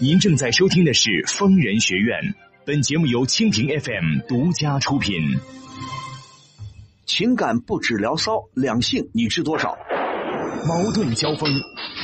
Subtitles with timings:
[0.00, 2.16] 您正在收听的是《疯人学院》，
[2.64, 5.36] 本节目由蜻蜓 FM 独家出品。
[7.04, 9.76] 情感不止聊骚，两性你知多少？
[10.68, 11.50] 矛盾交锋，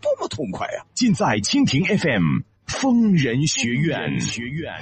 [0.00, 4.20] 多么痛快呀、尽在蜻蜓 FM 疯人学院。
[4.20, 4.72] 学院。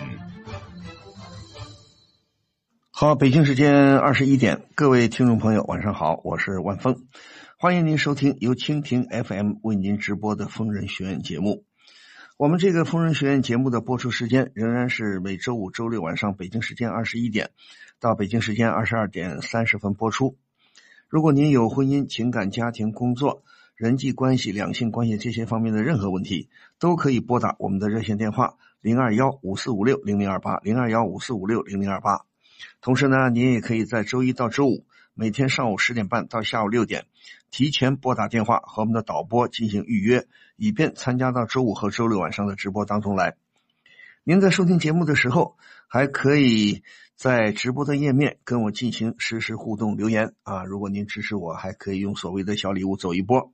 [2.91, 7.07] 好，北京时间二十一点，各位听众朋友，晚上好，我是万峰，
[7.57, 11.65] 欢迎您收听由蜻蜓 FM 为您直播的《疯人学院》节目。
[12.37, 17.51] 我们这个《疯人学院》节目的播出时间仍然是每周五、周六晚上北京时间二十一点
[17.99, 20.37] 到北京时间二十二点三十分播出。
[21.09, 23.43] 如果您有婚姻、情感、家庭、工作、
[23.79, 26.49] 人际关系、两性关系这些方面的任何问题，
[26.81, 32.23] 都可以拨打我们的热线电话零二幺五四五六零零二八零二幺五四五六零零二八。
[32.81, 37.07] 同时呢，您也可以在周一到周五每天上午十点半到下午六点，
[37.53, 40.27] 提前拨打电话和我们的导播进行预约，
[40.57, 43.37] 以便参加到周五和周六晚上的直播当中来。
[44.25, 46.83] 您在收听节目的时候，还可以
[47.15, 50.65] 在直播的页面跟我进行实时互动留言啊。
[50.65, 53.53] 如果您支持我，还可以用所谓的小礼物走一波。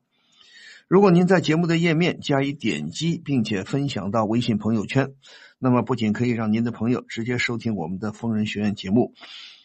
[0.87, 5.15] 如果您在节目的页面加以点击，并且分享到微信朋友圈，
[5.59, 9.15] 那么不仅可以让您的朋友直接收听我们的疯人学院节目，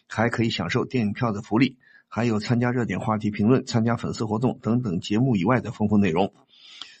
[0.08, 1.76] 还可以享受电影票的福利，
[2.08, 6.32] 还有参加热点话题评论、参加粉丝活动等等节目以外的丰富内容。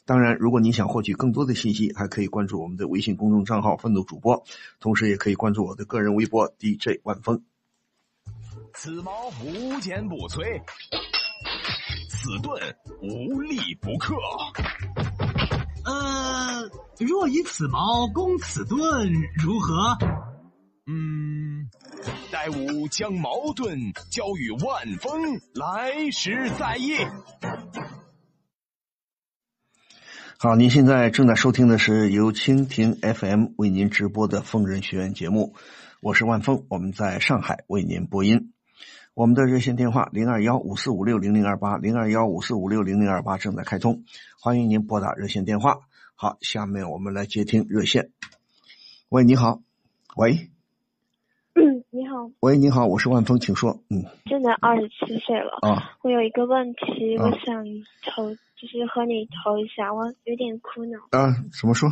[0.04, 4.44] 当然，如果您想获取更多的信息，还可以关注我们的微信公众账号“愤怒主播”，
[4.80, 7.42] 同时也可以关注我的个人微博 DJ 万峰。
[8.74, 9.12] 此矛
[9.44, 10.60] 无坚不摧，
[12.22, 12.60] 此盾
[13.00, 14.14] 无力不克。
[15.86, 19.10] 呃，若以此矛攻此盾，
[19.42, 19.96] 如何？
[20.86, 21.70] 嗯，
[22.30, 26.92] 待吾将矛盾交与万峰，来时再议。
[30.38, 35.54] 好，您现在正在收听的是由蜻蜓 FM 为您直播的疯人学院节目，
[36.02, 38.52] 我是万峰，我们在上海为您播音。
[39.20, 44.02] 我们的热线电话零二幺五四五六零零二八零二幺五四五六零零二八正在开通，
[44.40, 45.80] 欢迎您拨打热线电话。
[46.14, 48.12] 好，下面我们来接听热线。
[49.10, 49.60] 喂，你好，
[50.16, 50.48] 喂，
[51.52, 53.82] 嗯，你好，喂，你好，我是万峰，请说。
[53.90, 57.26] 嗯，真的二十七岁了，啊，我有一个问题，啊。
[57.26, 57.62] 我想
[58.06, 61.90] 投，就是和你投一下，我有点苦恼，啊，怎么说？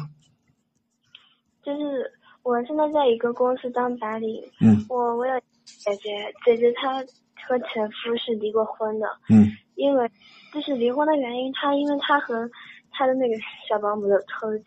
[1.63, 2.11] 就是
[2.43, 4.87] 我现在在一个公司当白领，嗯。
[4.89, 5.39] 我我有
[5.85, 7.05] 姐姐，姐姐她
[7.47, 9.47] 和前夫是离过婚的，嗯
[9.77, 10.11] 因为
[10.53, 12.49] 就是离婚的原因，她因为她和
[12.91, 13.35] 她的那个
[13.69, 14.67] 小保姆有偷情，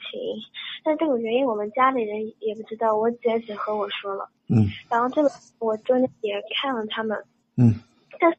[0.83, 5.29] 但这个原因我们家里人也不知道，我姐只和我说了，嗯然后这个
[5.59, 7.17] 我中间也看了他们。
[7.57, 7.73] 嗯
[8.19, 8.31] 但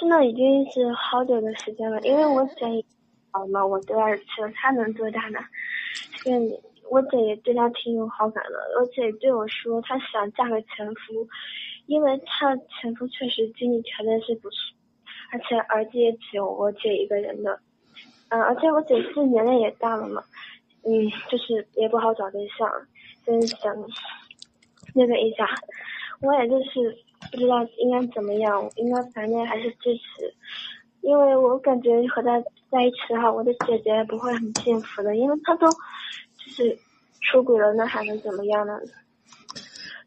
[0.00, 2.84] 现在已经是好久的时间了，因为我姐也
[3.30, 5.38] 好嘛，我都二十七了，她能多大呢？
[6.26, 6.50] 嗯，
[6.90, 11.28] 我姐也对她挺有好感的，而且对我说她想嫁给前夫，
[11.86, 14.56] 因为她前夫确实经济条件是不错，
[15.32, 17.60] 而且儿子也只有我姐一个人的，
[18.28, 20.22] 嗯，而且我姐这年龄也大了嘛，
[20.84, 22.68] 嗯，就是也不好找对象，
[23.26, 23.74] 就是想
[24.94, 25.46] 那个一下，
[26.20, 26.96] 我也就是
[27.30, 30.34] 不知道应该怎么样，应该反正还是支持，
[31.00, 36.78] 因为我感觉和他在一起的话，我的姐姐不会很幸福的，因为她都就是
[37.20, 38.78] 出轨了，那还能怎么样呢？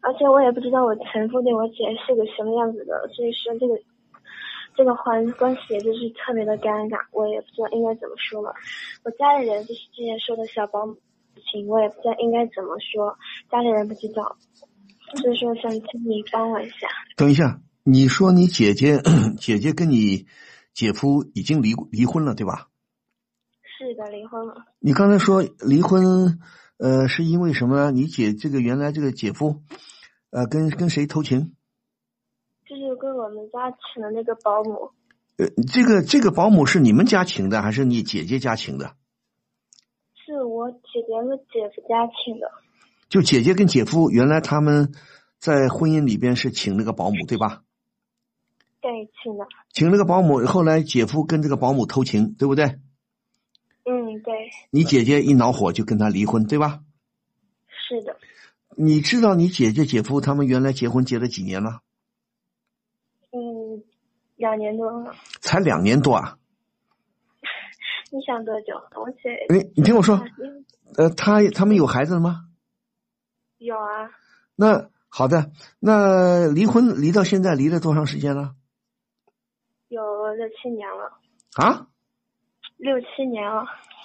[0.06, 3.74] 而且我也不知道我前夫对我姐是个什么样子的，所以说这个
[4.76, 8.54] 这个环关系也就是特别的尴尬，我也不知道应该怎么说了。
[9.02, 10.96] 我家里人就是之前说的小保姆
[11.50, 13.18] 情，我也不知道应该怎么说，
[13.50, 14.36] 家里人不知道，
[15.22, 16.86] 所以说想请你帮我一下。
[17.16, 19.00] 等一下，你说你姐姐
[19.40, 20.26] 姐姐跟你
[20.72, 22.68] 姐夫已经离离婚了，对吧？
[23.78, 24.64] 是的，离婚了。
[24.78, 26.38] 你刚才说离婚，
[26.78, 27.90] 呃，是因为什么呢？
[27.90, 29.62] 你姐这个原来这个姐夫，
[30.36, 31.56] 呃，跟跟谁偷情？
[32.68, 34.90] 就是跟我们家请的那个保姆，
[35.38, 38.96] 呃，这个这个保姆是你们家请的，还是你姐姐家请的？
[40.14, 42.52] 是我姐姐和姐夫家请的。
[43.08, 44.92] 就姐姐跟姐夫原来他们
[45.38, 47.62] 在婚姻里边是请那个保姆，对吧？
[48.82, 49.46] 对，请的。
[49.72, 52.64] 请了个保姆，后来姐夫跟这个保姆偷情，对不对？
[53.84, 56.80] 嗯，对，你姐姐一恼火就跟他离婚，对吧？
[58.76, 61.80] 你知道你姐姐姐夫他们原来结婚结了几年了？
[63.32, 63.82] 嗯，
[64.36, 65.14] 两年多了。
[65.40, 66.38] 才两年多啊？
[68.12, 68.74] 你想多久？
[68.94, 70.64] 我姐你你听我说，嗯
[70.96, 72.44] 呃，他他们有孩子了吗？
[73.58, 74.10] 有啊，
[74.54, 75.50] 那好的，
[75.80, 78.54] 那离婚离到现在离了多长时间了？
[79.88, 80.02] 有
[80.34, 81.12] 六七年了，
[81.56, 81.88] 啊，
[82.76, 83.64] 六七年了。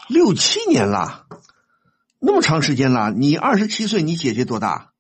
[0.10, 1.28] 六七年了，
[2.24, 3.10] 那么长时间了。
[3.10, 4.94] 你二十七岁，你姐姐多大？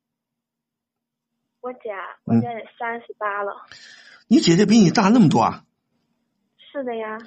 [1.61, 1.79] 我姐
[2.23, 3.67] 我姐也三十八了。
[4.27, 5.63] 你姐姐比你大那么多啊？
[6.57, 7.19] 是的呀。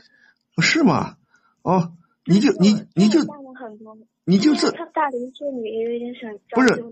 [0.61, 1.17] 是吗？
[1.63, 1.97] 哦，
[2.27, 3.97] 你就你你就大了很多。
[4.25, 6.83] 你就是她大龄剩女，也有点想不是。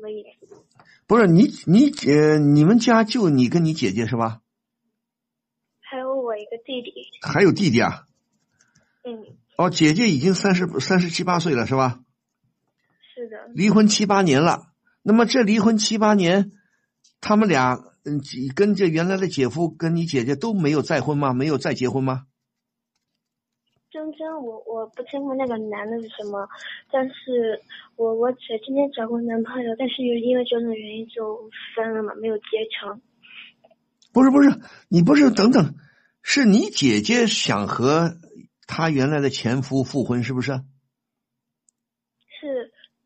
[1.09, 4.41] 不是你你姐，你们家就你跟你姐姐是吧？
[5.81, 8.07] 还有我一个弟弟，还有弟弟啊？
[9.03, 11.99] 嗯，哦，姐姐已经三十三十七八岁了是吧？
[13.55, 14.73] 离婚七八年了。
[15.03, 16.53] 那么这离婚七八年，
[17.21, 18.21] 他们俩嗯
[18.55, 21.33] 跟这原来的姐夫跟你姐姐都没有再婚吗？
[21.33, 22.25] 没有再结婚吗？
[23.91, 26.49] 真真我我不清楚那个男的是什么，
[26.91, 27.61] 但是
[27.97, 33.03] 我我姐今天找过男朋友，但是又因为种种原因就分了嘛，没有结成。
[34.15, 35.75] 不是不是，你不是等等，
[36.23, 38.17] 是你姐姐想和
[38.67, 40.63] 她原来的前夫复婚，是不是？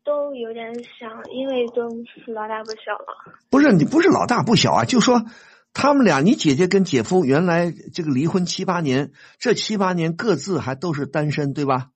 [0.07, 1.89] 是都有点想，因为都
[2.33, 3.35] 老大不小了。
[3.49, 5.25] 不是你不是老大不小啊，就说
[5.73, 11.89] 他们俩，你姐姐跟姐夫原来这个离婚七八年，这七八年各自还都是单身，对吧？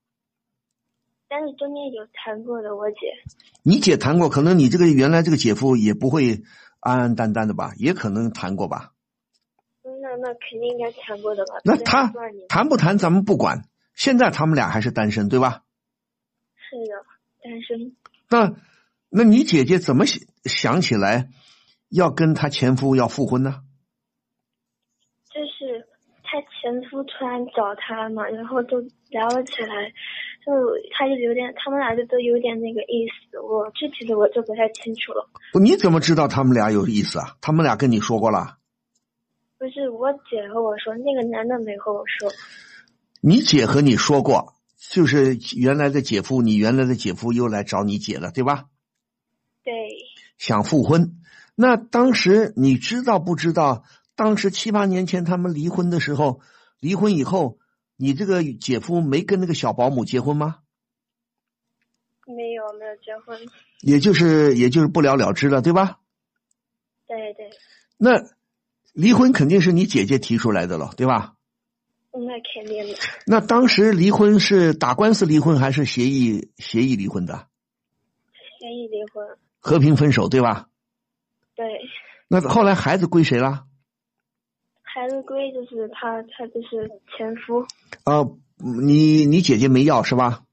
[1.30, 2.98] 但是中间有谈过的，我姐
[3.64, 6.44] 你姐谈过，可能你这个原来这个姐夫也不会
[6.82, 8.92] 安安淡淡的吧，也可能谈过吧。
[9.84, 11.54] 那那肯定应该谈过的吧？
[11.64, 12.12] 那他
[12.50, 13.64] 谈不谈咱们不管，
[13.96, 15.64] 现在他们俩还是单身，对吧？
[16.58, 17.06] 是的，
[17.42, 17.96] 单身。
[18.32, 18.56] 那
[19.10, 21.28] 那你姐姐怎么想想起来
[21.90, 23.62] 要跟她前夫要复婚呢？
[25.30, 25.86] 就是
[26.24, 28.80] 她前夫突然找她嘛，然后就
[29.10, 29.92] 聊了起来，
[30.46, 30.52] 就
[30.94, 33.38] 她就有点，他们俩就都有点那个意思。
[33.40, 35.30] 我具体的我就不太清楚了。
[35.52, 37.36] 不你怎么知道他们俩有意思啊？
[37.42, 38.58] 他们俩跟你说过了？
[39.60, 42.32] 不是我姐和我说，那个男的没和我说。
[43.20, 44.54] 你姐和你说过，
[44.92, 48.66] 就是原来的姐夫，你原来的姐夫又来找你姐了，对吧？
[49.64, 49.74] 对，
[50.38, 51.16] 想复婚。
[51.56, 53.86] 那当时你知道不知道？
[54.16, 56.42] 当时七八年前他们离婚的时候，
[56.82, 57.58] 离婚以后，
[57.96, 60.58] 你这个姐夫没跟那个小保姆结婚吗？
[62.28, 63.40] 没有没有结婚。
[63.80, 66.00] 也就是也就是不了了之了，对吧？
[67.08, 67.50] 对对，
[67.98, 68.12] 那
[68.92, 71.36] 离婚肯定是你姐姐提出来的了，对吧？
[72.14, 72.96] 那肯定的。
[73.26, 77.48] 那当时离婚是打官司离婚还是协议协议离婚的？
[78.60, 79.26] 协议离婚。
[79.60, 80.68] 和平分手，对吧？
[81.56, 81.66] 对，
[82.28, 83.66] 那后来孩子归谁了？
[84.82, 87.62] 孩子归就是他，他就是前夫。
[88.04, 90.44] 啊、你你姐姐没要是吧？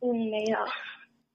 [0.00, 0.58] 嗯，没有。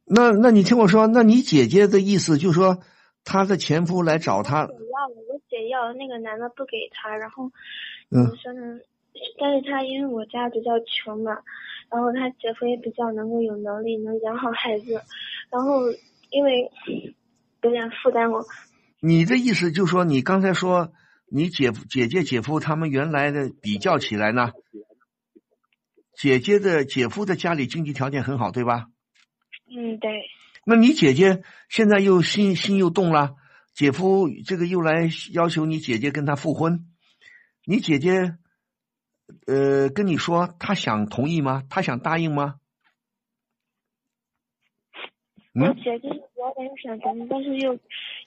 [0.05, 2.79] 那那你听我说，那你姐姐的意思就是说，
[3.23, 7.51] 她的前夫来找她我，要了，我姐要了，那个男的不给她，然后
[8.11, 8.79] 嗯说呢？
[9.39, 11.31] 但是他因为我家比较穷嘛，
[11.89, 15.01] 然后他姐夫也比较能够有能力，能养好孩子，
[15.51, 15.81] 然后
[16.29, 16.71] 因为
[17.63, 18.45] 有点负担我，
[19.01, 20.93] 你的意思就是说，你刚才说
[21.29, 24.51] 你姐夫姐姐姐夫他们原来的比较起来呢，
[26.15, 28.87] 姐姐的姐夫的家里经济条件很好，对吧？
[29.75, 30.09] 嗯，对，
[30.65, 33.35] 那你姐姐现在又心心又动了，
[33.73, 36.85] 姐夫这个又来要求你姐姐跟他复婚，
[37.65, 38.37] 你姐姐
[39.45, 41.63] 呃跟你说他想同意吗？
[41.69, 42.55] 他想答应吗？
[45.53, 47.77] 嗯，我姐就是有点想同意，但是又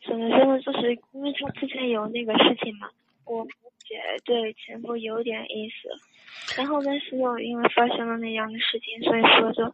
[0.07, 0.61] 怎么说呢？
[0.61, 2.89] 就是因为他之前有那个事情嘛，
[3.25, 3.47] 我
[3.79, 9.65] 姐对前夫有点意思，然后但是又因为发生了那样的事情，所以说就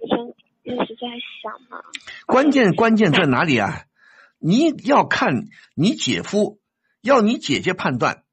[0.00, 1.08] 我就一直在
[1.42, 1.82] 想嘛。
[2.26, 3.86] 关键关键在哪里啊？
[4.38, 6.60] 你要看你姐夫，
[7.00, 8.24] 要你姐姐判断，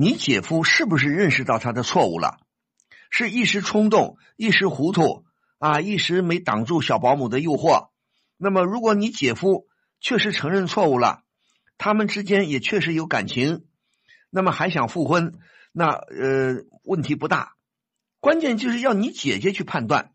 [0.00, 2.38] 你姐夫是不是认识到他的错误了，
[3.10, 5.24] 是一时冲动、一时糊涂
[5.58, 7.88] 啊，一时没挡住小保姆的诱惑。
[8.36, 9.66] 那么，如果你姐夫
[9.98, 11.24] 确实承认错误了，
[11.78, 13.64] 他们之间也确实有感情，
[14.30, 15.40] 那么还想复婚，
[15.72, 17.56] 那呃问题不大。
[18.20, 20.12] 关键就是要你姐姐去判断，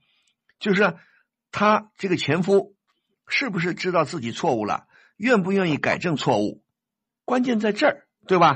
[0.59, 0.95] 就是
[1.51, 2.73] 他这个前夫
[3.27, 4.87] 是不是知道自己错误了，
[5.17, 6.63] 愿不愿意改正错误，
[7.25, 8.55] 关键在这儿，对吧？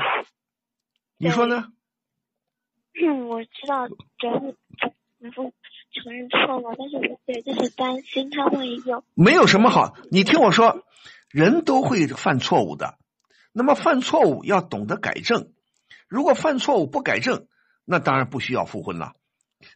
[1.17, 1.67] 你说呢？
[2.93, 3.95] 嗯， 我知道，主
[4.27, 4.39] 要
[5.91, 10.86] 承认错了，但是我姐就是担心他万一有没有什么好，你听我说，
[11.29, 13.00] 人都会犯错误的，
[13.51, 15.51] 那么犯错误要懂得改正。
[16.07, 17.47] 如果犯错误不改正，
[17.83, 19.13] 那当然不需要复婚了。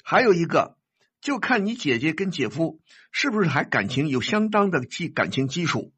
[0.04, 0.78] 还有一个，
[1.22, 2.80] 就看你姐姐跟姐夫
[3.12, 5.92] 是不是还感情有相当的基感情基础，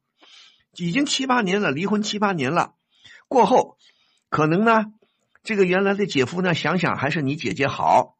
[0.72, 2.74] 已经七八年了，离婚七八年了，
[3.28, 3.76] 过后
[4.30, 4.86] 可能呢，
[5.44, 8.16] 这个原来的姐夫呢想想还是你姐姐好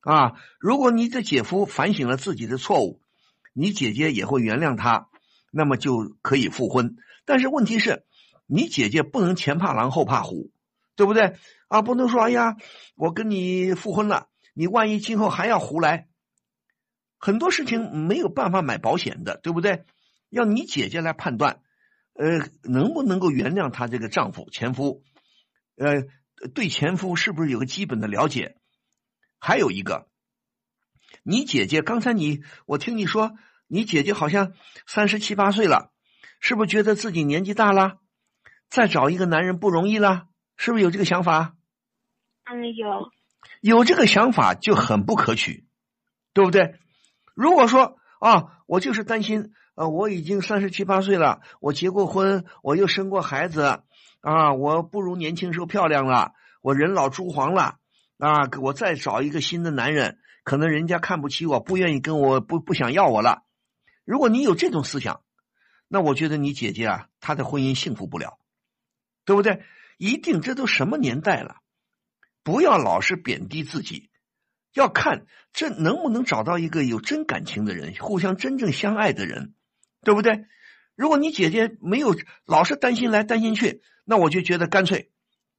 [0.00, 0.34] 啊。
[0.60, 3.00] 如果你的姐夫反省了自己的错误，
[3.54, 5.08] 你姐姐也会原谅他，
[5.50, 6.96] 那么就可以复婚。
[7.24, 8.04] 但是问题是，
[8.46, 10.52] 你姐姐不能前怕狼后怕虎。
[10.98, 11.36] 对不对
[11.68, 11.82] 啊？
[11.82, 12.56] 不能说哎呀，
[12.94, 16.08] 我跟你复婚了，你万一今后还要胡来，
[17.18, 19.84] 很多事情没有办法买保险的，对不对？
[20.30, 21.60] 要你姐姐来判断，
[22.14, 25.02] 呃，能不能够原谅她这个丈夫前夫？
[25.76, 26.06] 呃，
[26.54, 28.56] 对前夫是不是有个基本的了解？
[29.38, 30.08] 还有一个，
[31.22, 34.52] 你姐姐刚才你我听你说，你姐姐好像
[34.86, 35.92] 三十七八岁了，
[36.40, 37.98] 是不是觉得自己年纪大了，
[38.68, 40.26] 再找一个男人不容易了？
[40.56, 41.54] 是不是有这个想法？
[42.44, 43.12] 嗯，有。
[43.60, 45.66] 有这个想法就很不可取，
[46.32, 46.74] 对不对？
[47.34, 53.82] 如果说啊，我就是担心，呃，我已经三十七八岁了，我结过婚，我又生过孩子，
[54.26, 57.78] 啊，我不如年轻时候漂亮了，我人老珠黄了，
[58.18, 63.44] 啊，我再找一个新的男人，可能人家看不起我，不愿意跟我，不不想要我了。
[64.04, 65.22] 如果你有这种思想，
[65.86, 68.40] 那我觉得你姐姐啊，她的婚姻幸福不了，
[69.24, 69.62] 对不对？
[69.96, 71.58] 一定，这都什么年代了？
[72.42, 74.10] 不要老是贬低自己，
[74.74, 79.54] 要看这能不能找到一个有真感情的人，互相真正相爱的人，
[80.02, 80.46] 对不对？
[80.96, 85.10] 如果你姐姐没有老是担心来担心去，那我就觉得干脆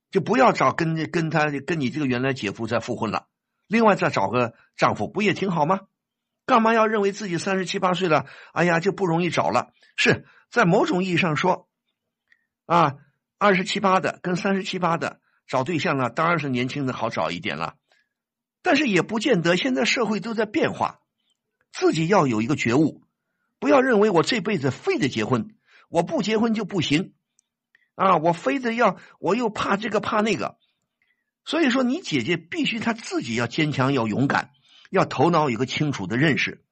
[0.09, 3.27] 就不要找跟跟他跟你这个原来姐夫再复婚了，
[3.67, 5.81] 另外再找个丈夫，不也挺好吗？
[6.47, 9.71] 干嘛要认为自己三十七八岁了，哎呀就不容易找了？
[9.95, 11.69] 是在某种意义上说，
[12.65, 12.95] 啊。
[13.39, 17.75] 二十七八的跟三十七八的找对象呢，当然是年轻的好找一点了，
[18.63, 19.55] 但是也不见得。
[19.57, 21.01] 现在社会都在变化，
[21.71, 23.03] 自己要有一个觉悟，
[23.59, 25.55] 不要认为我这辈子非得结婚，
[25.87, 27.13] 我不结婚就不行
[27.97, 28.17] 啊！
[28.17, 30.59] 我非得要，我又怕这个怕那个。
[31.43, 34.51] 所以说，你姐姐必须她自己要坚强，要勇敢，
[34.91, 36.63] 要头脑有个清楚的认识，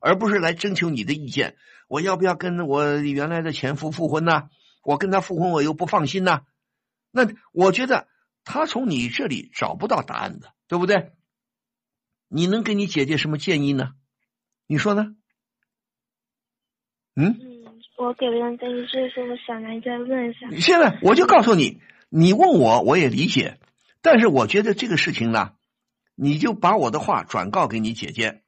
[0.00, 1.56] 而不是来征求你的意见。
[1.86, 4.48] 我要不要跟我原来的前夫复婚呢？
[4.82, 6.46] 我跟他复婚，我又不放心呐。
[7.10, 8.08] 那我觉得
[8.42, 11.12] 他从你这里找不到答案的，对不对？
[12.28, 13.92] 你能给你姐姐什么建议呢？
[14.66, 15.14] 你说呢？
[17.16, 17.53] 嗯，
[17.96, 20.50] 我给不了建议，所以说我想来再问一下。
[20.60, 23.58] 现在我就告诉你，你问我我也理解，
[24.02, 25.52] 但是我觉得这个事情呢，
[26.14, 28.42] 你就把我的话转告给你姐姐，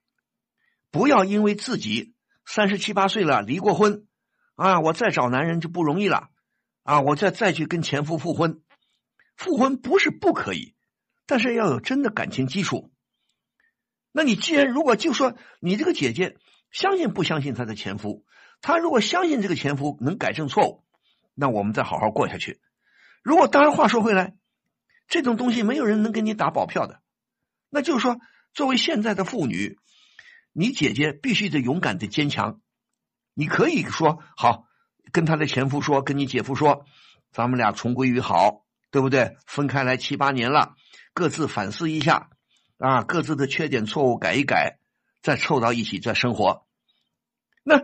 [0.91, 4.07] 不要因为自己三十七八岁了离过婚。
[4.57, 6.31] 啊，我再找男人就不容易了，
[6.83, 8.63] 啊，我再再去跟前夫复婚，
[9.37, 10.75] 复婚不是不可以，
[11.27, 12.91] 但是要有真的感情基础。
[14.13, 16.39] 那你既然如果就说你这个姐姐
[16.71, 18.25] 相信不相信她的前夫，
[18.61, 20.85] 她如果相信这个前夫能改正错误，
[21.35, 22.61] 那我们再好好过下去。
[23.23, 24.35] 如果当然话说回来，
[25.09, 27.01] 这种东西没有人能给你打保票的，
[27.71, 28.19] 那就是说，
[28.55, 29.79] 作为现在的妇女，
[30.53, 32.61] 你姐姐必须得勇敢的坚强。
[33.35, 34.67] 你可以说好，
[35.13, 36.87] 跟他的前夫说，跟你姐夫说，
[37.31, 39.37] 咱们俩重归于好，对不对？
[39.47, 40.75] 分开来七八年了，
[41.13, 42.31] 各自反思一下，
[42.79, 44.79] 啊，各自的缺点错误改一改，
[45.23, 46.67] 再凑到一起再生活。
[47.63, 47.83] 那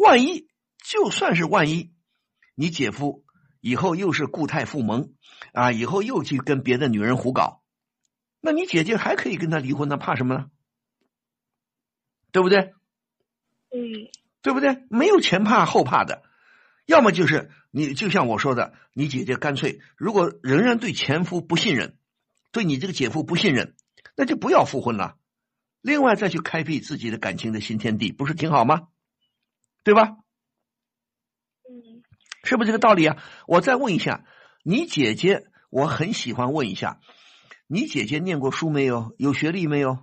[0.00, 0.48] 万一
[0.82, 1.92] 就算是万一，
[2.54, 3.24] 你姐夫
[3.60, 5.12] 以后又是固态复萌
[5.52, 7.62] 啊，以后又去跟别的女人胡搞，
[8.40, 10.50] 那你姐姐还可以跟他离婚呢，怕什么呢？
[12.32, 12.72] 对不对？
[13.70, 14.08] 嗯。
[14.42, 14.84] 对不对？
[14.88, 16.22] 没有前怕后怕的，
[16.86, 21.98] 要么就是你就像我说的，你姐姐干脆如果仍然对前夫不信任，
[22.50, 23.74] 对你这个姐夫不信任，
[24.16, 25.18] 那就不要复婚了，
[25.82, 28.88] 另外再去开辟自己的感情的新天地，不是挺好吗？
[29.82, 30.16] 对吧？
[31.68, 32.02] 嗯，
[32.44, 33.16] 是不是这个道理啊？
[33.46, 34.24] 我再问一下，
[34.62, 37.00] 你姐姐，我很喜欢问一下，
[37.66, 39.14] 你姐姐念过书没有？
[39.18, 39.98] 有学历没有？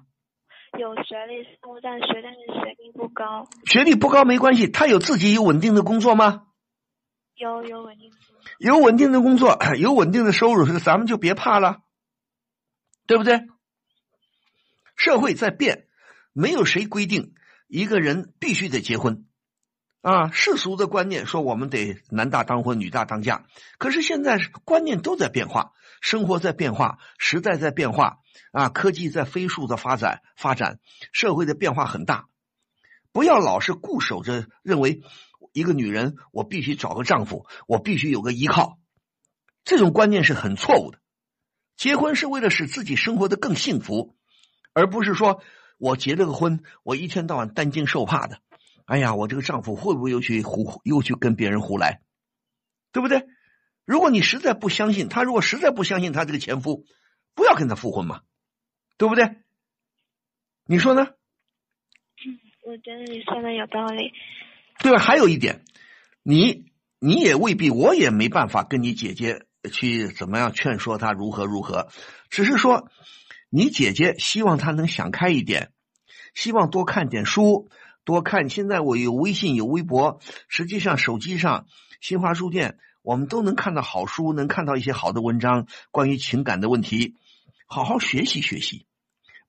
[0.77, 3.47] 有学历，我在学，但是学历不高。
[3.65, 6.47] 学历不高没关系，她有自己有稳定的工作吗？
[7.35, 8.11] 有有稳定。
[8.59, 11.83] 有稳定的工作， 有稳定的收入，咱们就别怕了，
[13.05, 13.47] 对不对？
[14.95, 15.87] 社会在变，
[16.33, 17.35] 没有谁规定
[17.67, 19.26] 一个人必须得结婚
[20.01, 20.31] 啊。
[20.31, 23.45] 世俗的观念说我们得男大当婚，女大当嫁，
[23.77, 28.19] 可是现在观念都在变化，生活在变化，时代在变化。
[28.51, 30.79] 啊，科技在飞速的发展，发展
[31.11, 32.27] 社会的变化很大，
[33.11, 35.01] 不要老是固守着认为
[35.53, 38.79] 一个女人，我必须找个丈夫，我必须有个依靠。
[39.63, 40.99] 这种观念是很错误的。
[41.75, 44.15] 结婚是为了使自己生活的更幸福，
[44.73, 45.41] 而不是说
[45.77, 48.39] 我结了个婚，我一天到晚担惊受怕的。
[48.87, 51.99] 哎呀，我这个丈夫会不会又去胡又去跟别人胡来，
[52.93, 53.27] 对不对？
[53.83, 56.85] 如果你实在不相信他，如果实在不相信他这个前夫，
[57.35, 58.21] 不要跟他复婚嘛，
[58.97, 59.35] 对不对？
[60.65, 61.03] 你说呢？
[62.25, 64.13] 嗯，我觉得你说的有道理。
[64.79, 64.99] 对吧？
[64.99, 65.65] 还有一点，
[66.23, 71.89] 你你也未必，我也没办法跟你姐姐去怎么样劝说她如何如何，
[72.29, 72.89] 只是说
[73.49, 75.73] 你姐姐希望她能想开一点，
[76.33, 77.69] 希望多看点书。
[78.07, 81.65] 多看，现在我有微信有微博，实际上手机上
[81.99, 87.15] 新华书店我们都能看到好书，能看到一些好的文章，关于情感的问题，
[87.65, 88.85] 好好学习学习，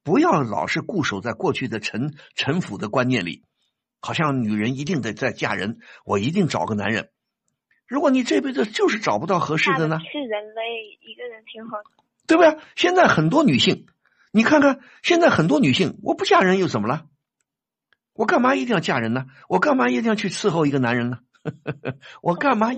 [0.02, 3.44] 不要老是固守在过去的陈陈腐的观念里，
[4.00, 7.10] 好像女人一定得再嫁人，我一定找个男人。
[7.86, 10.00] 如果你这辈子就是找不到合适的呢？
[10.00, 11.90] 是人类一个人挺好的，
[12.26, 12.58] 对不对？
[12.74, 13.86] 现在很多女性，
[14.32, 17.06] 你看看现在很多女性，我不嫁人又怎么了？
[18.18, 19.26] 我干嘛一定要嫁人呢？
[19.48, 21.20] 我干嘛一定要去伺候一个男人呢？
[22.20, 22.68] 我干嘛？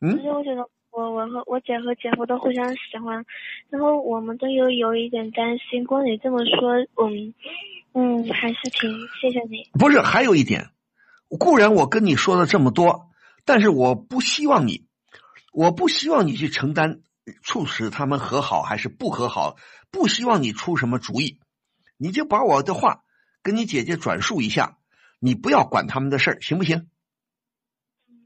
[0.00, 3.22] 嗯，因为我觉得我我和我姐和姐夫都互相喜欢，
[3.68, 5.84] 然后我们都有有一点担心。
[5.84, 7.34] 光你这么说，嗯
[7.92, 8.90] 嗯，还是挺
[9.20, 9.68] 谢谢你。
[9.78, 10.70] 不是，还有一点，
[11.38, 13.10] 固然我跟你说了这么多，
[13.44, 14.86] 但是我不希望你，
[15.52, 17.00] 我不希望你去承担
[17.42, 19.56] 促使他们和好还是不和好，
[19.90, 21.38] 不希望你出什么主意，
[21.98, 23.03] 你就把我的话。
[23.44, 24.78] 跟你姐姐转述一下，
[25.20, 26.88] 你不要管他们的事儿，行不行？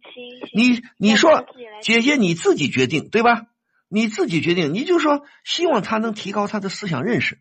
[0.00, 0.50] 行。
[0.54, 1.44] 你你说
[1.82, 3.48] 姐姐你自己决定对吧？
[3.88, 7.40] 你自己决定，你就说希望他能提高他的思想认识，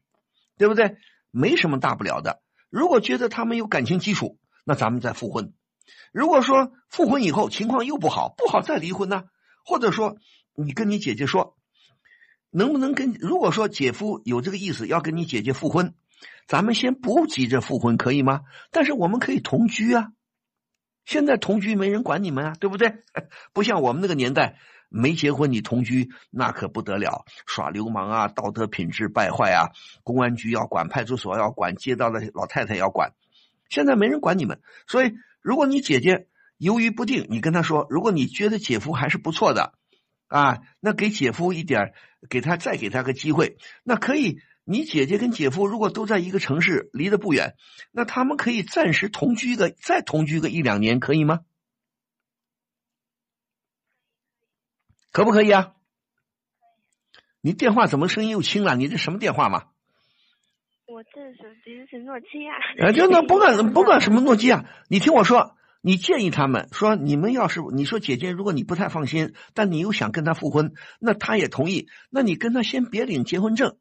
[0.58, 0.98] 对不对？
[1.30, 2.42] 没什么大不了的。
[2.70, 5.54] 如果觉得他们有感情基础，那咱们再复婚。
[6.12, 9.26] 如果说复婚以后情况又不好，不好再离婚呢？
[9.64, 10.18] 或者说
[10.56, 11.56] 你跟你姐姐说，
[12.50, 13.14] 能不能跟？
[13.20, 15.94] 如果说姐夫有这个意思要跟你姐姐复婚。
[16.48, 18.42] 咱们先不急着复婚，可以吗？
[18.72, 20.08] 但是我们可以同居啊。
[21.04, 22.96] 现在同居没人管你们啊，对不对？
[23.54, 24.58] 不像我们那个年代，
[24.90, 29.72] 没结婚你同居那可不得了，耍流氓啊，道德品质败坏啊，
[30.04, 33.14] 公安局要管，派出所要管，街道的老太太要管。
[33.70, 36.28] 现在没人管你们，所以如果你姐姐
[36.58, 39.74] 犹豫不定，你跟她说，如果你觉得姐夫还是不错的
[40.28, 41.94] 啊，那给姐夫一点，
[42.30, 44.40] 给他再给他个机会，那可以。
[44.70, 47.56] 你姐姐跟姐夫如果都在一个城市，离得不远，
[47.94, 51.40] 那他们可以暂时同居个，再同居个一两年，可以吗？
[55.14, 55.72] 可不可以啊？
[57.40, 58.76] 你电话怎么声音又轻了？
[58.76, 59.68] 你这什么电话嘛？
[60.86, 62.88] 我这手机是诺基亚。
[62.88, 73.78] 啊，就那不管 不管什么诺基亚，你听我说，你建议他们说，你们要是你说姐姐，如果你不太放心，但你又想跟他复婚，那他也同意，那你跟他先别领结婚证。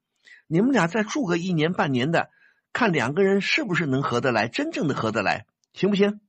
[0.46, 2.30] 你们俩再住个一年半年的，
[2.72, 6.20] 看两个人是不是能合得来，真正的合得来，行不行？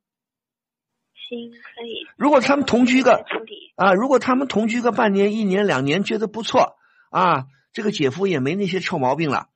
[1.30, 2.08] 行，可以。
[2.18, 3.26] 如果他们同居个
[3.76, 6.78] 啊，如果他们同居个半年、一年、两年，觉得不错
[7.12, 9.50] 啊，这个姐夫也没那些臭毛病了，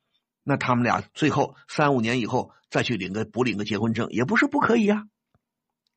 [0.44, 5.06] 那他们俩最后三五年以后再去领个补领个结婚证，也不是不可以呀，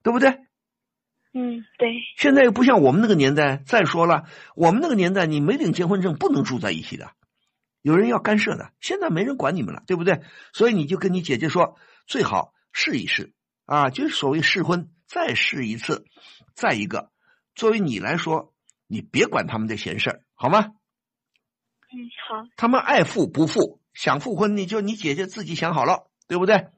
[0.01, 0.39] 对不对？
[1.33, 1.89] 嗯，对。
[2.17, 4.23] 现在又不像我们那个年代，再说了，
[4.55, 7.11] 我们那个年代你没领结婚证不能住在一起的。
[7.85, 10.23] 有人要干涉的，现在没人管你们了，对不对？
[10.53, 13.31] 所以你就跟你姐姐说，最好试一试
[13.65, 16.03] 啊，就是所谓试婚，再试一次。
[16.55, 17.11] 再一个，
[17.53, 18.55] 作为你来说，
[18.87, 20.61] 你别管他们的闲事儿，好吗？
[21.93, 22.47] 嗯，好。
[22.57, 26.69] 他们爱复不复，想复婚，你就你姐姐自己想好了，对不对？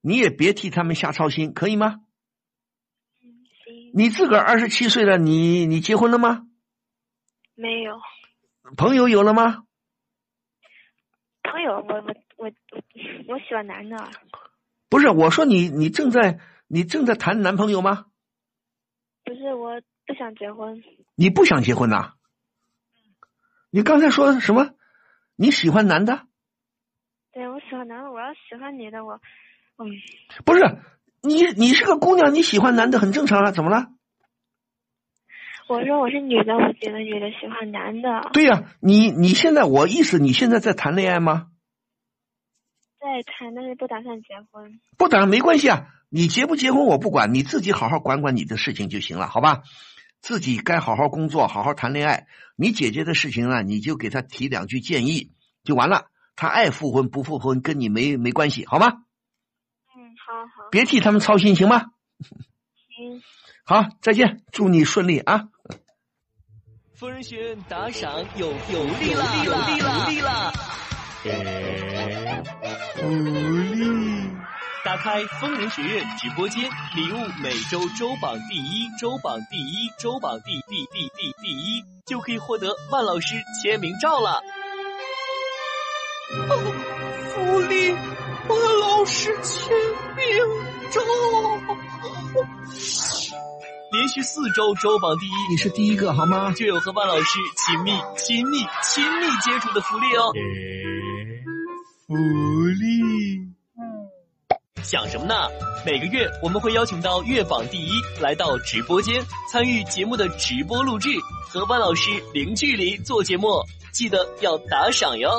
[0.00, 2.00] 你也别替他们瞎操心，可以吗？
[3.22, 3.90] 嗯，行。
[3.92, 6.46] 你自个儿二十七岁了，你你结婚了吗？
[7.54, 8.00] 没有。
[8.76, 9.65] 朋友有了吗？
[11.56, 12.52] 朋友，我我我
[13.28, 13.96] 我喜欢男的。
[14.90, 16.38] 不是，我说你你正在
[16.68, 18.06] 你正在谈男朋友吗？
[19.24, 20.82] 不是，我不想结婚。
[21.14, 22.12] 你不想结婚呐？
[23.70, 24.74] 你刚才说什么？
[25.34, 26.26] 你喜欢男的？
[27.32, 28.10] 对，我喜欢男的。
[28.10, 29.18] 我要喜欢女的，我
[29.78, 29.88] 嗯。
[30.44, 30.60] 不是，
[31.22, 33.88] 你你是个姑娘，你喜欢男的很正常啊，怎么了？
[35.68, 38.30] 我说我是女的，我觉得女的喜欢男的。
[38.32, 41.48] 对呀，你你现在我意思，你现在在谈恋爱吗？
[43.00, 44.80] 在谈，但是不打算结婚。
[44.96, 49.62] 不打没关系啊，你结不结婚我不管，你自己好好管管你的事情就行了，好吧？
[50.20, 52.26] 自己该好好工作，好好谈恋爱。
[52.56, 55.32] 你姐姐的事情呢，你就给她提两句建议
[55.64, 56.06] 就完了。
[56.36, 58.86] 她爱复婚不复婚跟你没没关系，好吗？
[59.96, 60.68] 嗯，好好。
[60.70, 61.86] 别替他们操心，行吗？
[62.20, 63.22] 行嗯，
[63.68, 65.48] 好，再见，祝你顺利啊！
[66.94, 70.52] 疯人学院打赏有有利了，有利了，有利了！
[72.94, 73.08] 福
[73.74, 74.30] 利！
[74.84, 76.62] 打开疯人学院直播间，
[76.94, 84.40] 礼物每周周榜第一，周榜第一，周榜第第第第第一，就可以获得万老师签名照了。
[86.48, 86.54] 哦，
[87.34, 87.90] 福利！
[88.48, 89.76] 万老师签
[90.14, 90.24] 名
[90.92, 91.00] 照。
[93.96, 96.52] 连续四周周榜第一，你是第一个好吗？
[96.52, 100.30] 就有和万老师亲密、亲密、亲密接触的福利哦。
[102.06, 103.40] 福利，
[104.82, 105.34] 想什么呢？
[105.86, 111.08] 每个月我们会邀请到月榜第一来到直播间参与节目的直播录制，
[111.48, 113.48] 和万老师零距离做节目，
[113.94, 115.30] 记得要打赏哟。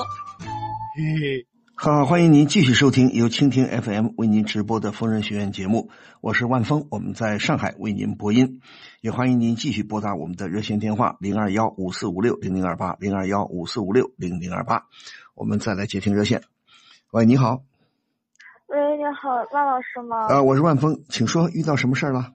[0.41, 1.56] 嘿嘿。
[1.79, 8.61] 好，欢迎您继续收听由蜻蜓 FM 为您直播的疯人学院节目，我是万峰，我们在上海为您播音，
[8.99, 14.87] 也欢迎您继续拨打我们的热线电话零二幺五四五六零零二八零二幺五四五六零零二八，
[15.35, 16.41] 我们再来接听热线。
[17.11, 17.61] 喂，你好。
[18.65, 20.25] 喂，你好，万老师吗？
[20.29, 22.33] 啊，我是万峰，请说，遇到什么事儿了？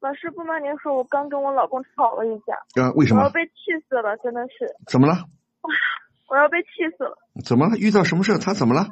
[0.00, 2.82] 老师，不瞒您说，我刚跟我老公吵了一架。
[2.82, 3.20] 啊，为什么？
[3.20, 4.74] 我要被气死了，真的是。
[4.88, 5.14] 怎么了？
[6.30, 7.18] 我要被气死了！
[7.44, 7.76] 怎么了？
[7.76, 8.38] 遇到什么事？
[8.38, 8.86] 他怎么了？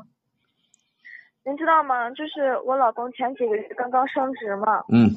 [1.45, 2.11] 您知道吗？
[2.11, 4.83] 就是我老公前几个月刚刚升职嘛。
[4.93, 5.15] 嗯。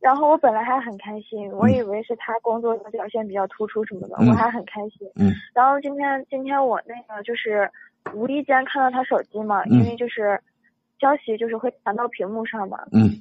[0.00, 5.06] 然后我本来还很开心，我以为是他工作的表现比较突出什么的，我还很开心。
[5.14, 5.30] 嗯。
[5.54, 7.70] 然后今天今天我那个就是
[8.14, 10.40] 无意间看到他手机嘛，因为就是
[10.98, 12.78] 消息就是会弹到屏幕上嘛。
[12.92, 13.20] 嗯。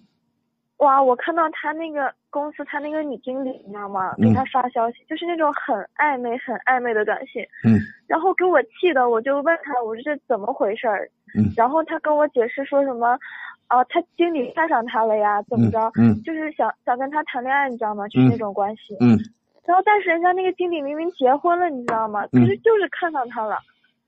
[0.82, 1.02] 哇！
[1.02, 4.16] 我看到他那个公司，他那个女经理，你知道吗？
[4.18, 7.44] 给他发消息，就是那种很暧昧、很暧昧的短信。
[7.64, 7.78] 嗯。
[8.08, 11.08] 然后给我气的，我就问他，我说这怎么回事儿？
[11.38, 11.54] 嗯。
[11.56, 13.18] 然后他跟我解释说什么，
[13.68, 15.92] 啊，他经理看上他了呀，怎么着？
[16.02, 16.20] 嗯。
[16.24, 18.08] 就是想想跟他谈恋爱，你知道吗？
[18.08, 18.98] 就是那种关系。
[19.02, 19.20] 嗯。
[19.64, 22.26] 然后，但是人家那个经理明明结婚了，你知道吗？
[22.32, 23.60] 可是就是看上他了，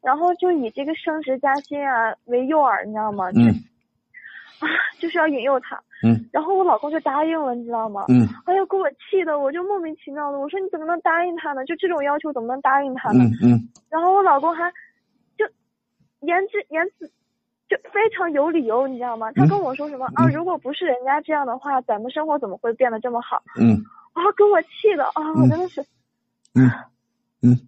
[0.01, 3.29] 然后就以这个升职加薪啊为诱饵，你知道吗？
[3.35, 3.53] 嗯。
[4.63, 5.81] 啊， 就是要引诱他。
[6.03, 8.05] 嗯，然后我老公就答应了，你知道吗？
[8.09, 11.63] 嗯，哎呀，给我气的，我就莫名其妙的，我说你怎么能答应他呢？
[11.65, 13.23] 就这种要求怎么能答应他呢？
[13.43, 13.69] 嗯嗯。
[13.89, 14.69] 然后我老公还
[15.37, 15.45] 就
[16.21, 17.07] 言之言辞
[17.69, 19.31] 就非常有理由，你知道吗？
[19.33, 20.27] 他跟我说什么啊？
[20.33, 23.41] 如果不是人家这样的话，咱们生活怎么会变得这么好？
[23.59, 23.83] 嗯。
[24.13, 25.33] 啊，给我气的啊！
[25.41, 25.81] 我真的是。
[26.53, 26.69] 嗯
[27.41, 27.67] 嗯。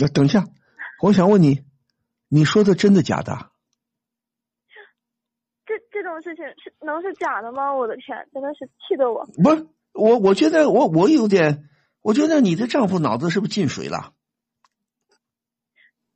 [0.00, 0.44] 那等一下，
[1.02, 1.60] 我想问你，
[2.28, 3.50] 你说的真的假的？
[6.08, 7.74] 这这种事情是能是假的吗？
[7.74, 9.26] 我的天，真的是气得我。
[9.26, 11.68] 不是我，我觉得我我有点，
[12.00, 14.14] 我觉得你的丈夫脑子是不是进水了？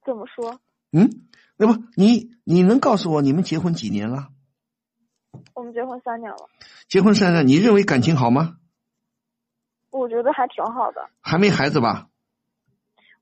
[0.06, 0.60] 怎么说？
[0.92, 1.10] 嗯，
[1.58, 4.28] 那不你你能告诉我你们结婚几年了？
[5.54, 6.48] 我们结婚三年了。
[6.88, 8.56] 结婚三年，你认为感情好吗？
[9.90, 11.06] 我觉得还挺好的。
[11.20, 12.08] 还没孩子吧？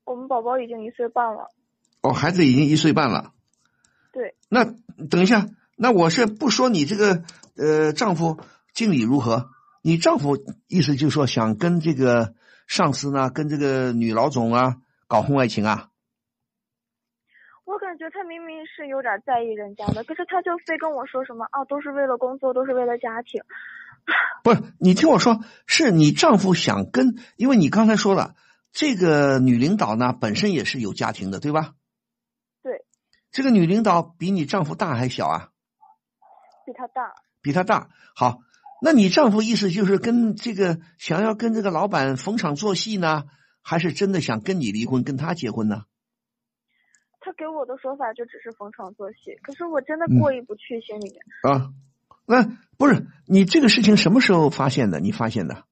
[0.05, 1.49] 我们宝宝已经一岁半了。
[2.01, 3.33] 哦，孩子已经一岁半了。
[4.13, 4.35] 对。
[4.47, 4.63] 那
[5.09, 5.47] 等一下。
[5.81, 7.23] 那我是不说你这个
[7.57, 8.39] 呃丈夫
[8.71, 9.49] 经理如何，
[9.81, 12.35] 你丈夫意思就是说想跟这个
[12.67, 14.75] 上司呢，跟这个女老总啊
[15.07, 15.87] 搞婚外情啊？
[17.65, 23.41] 我感觉他明明是有点在意人家的，可是他就非跟我说什么啊，都是为了工作，都是为了家庭。
[24.43, 28.35] 不是，你听我说，是你丈夫想跟，因为你刚才说了，
[28.71, 31.73] 这个女领导呢本身也是有家庭的，对吧？
[32.61, 32.85] 对。
[33.31, 35.47] 这个女领导比你丈夫大还小啊？
[36.71, 37.89] 比他大，比他大。
[38.15, 38.39] 好，
[38.81, 43.25] 那你丈夫意思就是跟这个想要跟这个老板逢场作戏呢，
[43.61, 45.83] 还是真的想跟你离婚，跟他结婚呢？
[47.19, 51.21] 他给我的说法就只是逢场作戏，可是我真的过意不去，心里面。
[51.43, 51.73] 啊，
[52.25, 55.01] 那不是你这个事情什么时候发现的？
[55.01, 55.65] 你发现的？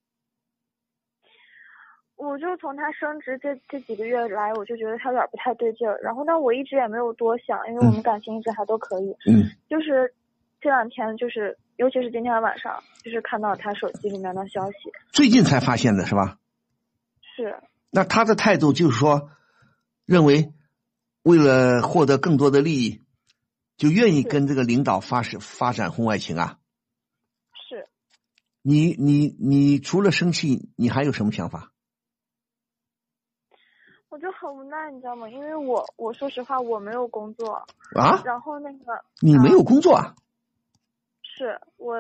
[2.18, 5.98] 我就从他升职这这几个月来，我就觉得他有点不太对劲儿。
[6.04, 9.16] 然后，但我一直也没有多想，因为我们感情一直还都可以。
[9.32, 9.48] 嗯。
[9.70, 10.14] 就是。
[10.62, 14.78] 这两天就是，尤其是今天晚上，就是看到他手机里面的消息。
[15.12, 16.38] 最近才发现的是吧？
[17.22, 17.56] 是。
[17.92, 19.32] 那他的态度就是说，
[20.06, 20.52] 认为
[21.24, 23.02] 为了获得更多的利益，
[23.78, 26.58] 就愿意跟这个领导发生发展婚外情啊？
[27.70, 27.88] 是。
[28.62, 31.72] 你你你除了生气，你还有什么想法？
[34.10, 35.30] 我就很无奈，你知道吗？
[35.30, 37.54] 因为我我说实话，我没有工作
[37.96, 38.22] 啊。
[38.26, 39.02] 然后那个。
[39.22, 40.16] 你没有工作啊？
[41.40, 41.96] 是我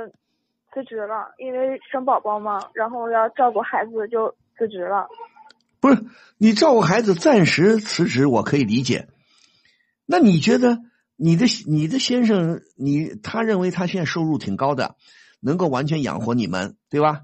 [0.73, 5.07] 辞职了，因为生宝宝嘛，然后要照顾孩子就辞职了。
[5.79, 6.03] 不是
[6.37, 9.07] 你照顾孩子暂时辞职，我可以理解。
[10.05, 10.79] 那你觉得
[11.15, 14.97] 你的你的先生，你他认为他现在收入挺高的，
[15.39, 17.21] 能够完全养活你们，对吧？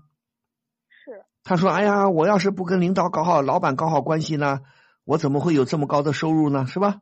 [0.88, 4.62] 是，他说：“哎呀，我要是不跟领导搞好、老板搞好关系呢，
[5.04, 6.66] 我怎么会有这么高的收入呢？
[6.66, 7.02] 是吧？”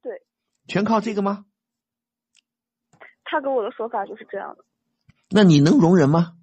[0.00, 0.22] 对，
[0.66, 1.44] 全靠这个吗？
[3.34, 4.64] 他给我的说法就是这样的。
[5.28, 6.36] 那你能容忍吗？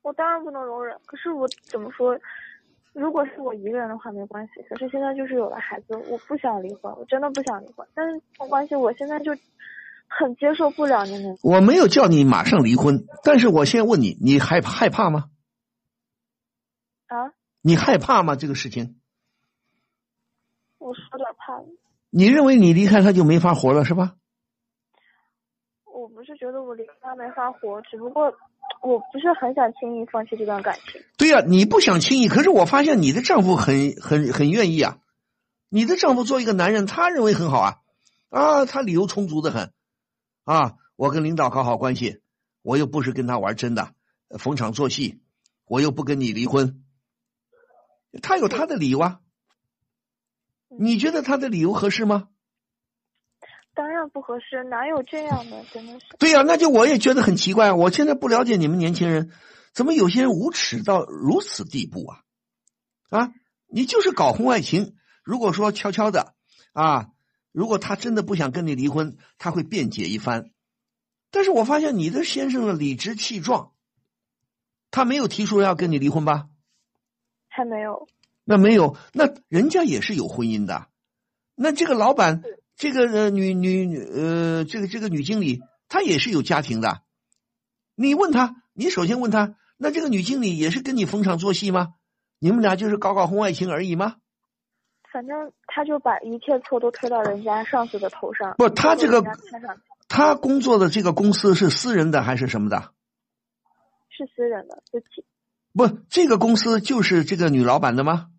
[0.00, 2.18] 我当然不能容忍，可是我怎么说？
[2.94, 7.86] 如果是我一个人的话没关系，可是现在就是有了孩子，我不想离婚，我真的不想离婚。
[7.94, 9.32] 但是没关系，我现在就
[10.08, 11.38] 很接受不了那种。
[11.42, 15.24] 我没有叫你马上离婚，但是我先问你，你害害怕吗？
[17.08, 17.34] 啊？
[17.60, 18.36] 你害怕吗？
[18.36, 19.00] 这个事情？
[20.78, 21.60] 我是有点怕。
[22.10, 24.14] 你认为你离开他就没法活了是吧？
[26.44, 28.30] 觉得我离开他没法活，只不过。
[28.82, 31.00] 我不是很想轻易放弃这段感情。
[31.16, 34.98] 对呀，你不想轻易，可是我发现你的丈夫很很很愿意啊。
[35.70, 37.76] 你的丈夫做一个男人，他认为很好啊，
[38.28, 39.72] 啊，他理由充足的很，
[40.44, 42.20] 啊，我跟领导搞好关系，
[42.62, 43.94] 我又不是跟他玩真的，
[44.38, 45.20] 逢场作戏，
[45.66, 46.84] 我又不跟你离婚，
[48.22, 49.20] 他有他的理由啊。
[50.68, 52.28] 你觉得他的理由合适吗？
[53.74, 55.64] 当然不合适，哪有这样的？
[55.72, 56.06] 真的是。
[56.18, 57.72] 对呀，那就我也觉得很奇怪。
[57.72, 59.32] 我现在不了解你们年轻人，
[59.72, 62.20] 怎么有些人无耻到如此地步啊？
[63.10, 63.32] 啊，
[63.66, 64.94] 你就是搞婚外情。
[65.24, 66.34] 如果说悄悄的
[66.72, 67.08] 啊，
[67.50, 70.50] 如果他真的不想跟你离婚，他会辩解一番。
[71.32, 73.72] 但是我发现你的先生的理直气壮，
[74.92, 76.46] 他没有提出要跟你离婚吧？
[77.48, 78.06] 还没有。
[78.44, 80.86] 那没有，那人家也是有婚姻的。
[81.56, 82.42] 那这个老板。
[82.76, 87.02] 这个呃女女女呃这个这个女经理她也是有家庭的，
[87.94, 91.94] 你问她，你首先问她，那这个女经理也是跟你逢场作戏吗？
[92.38, 94.16] 你们俩就是搞搞婚外情而已吗？
[95.12, 98.56] 反正他就把一切错都推到人家上司的头上。
[98.58, 99.22] 不，他这个
[100.08, 102.92] 他工作的这个公司是私人的还是什么的？
[104.10, 105.24] 是私人的，自己。
[105.72, 108.30] 不，这个公司就是这个女老板的吗？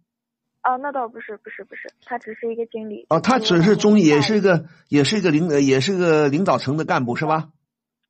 [0.67, 3.05] 哦，那倒不是，不是，不是，他只是一个经理。
[3.09, 7.49] 哦，他只是中，也是一个，也是一个领，也是个领导层的干部，是吧？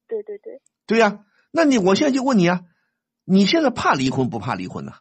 [0.08, 0.62] 对对对。
[0.88, 2.62] 对呀，那你我现在就问你啊，
[3.26, 4.94] 你现在怕离婚不怕离婚呢？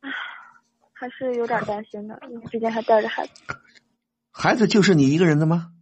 [0.00, 0.10] 啊，
[0.92, 3.32] 还是有点担心的，因为毕竟还带着孩子。
[4.30, 5.72] 孩子就是你一个人的吗？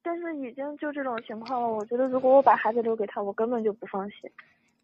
[0.00, 4.30] 但是已经就这种情况了，我觉得如果我把孩子留给他，我根本就不放心。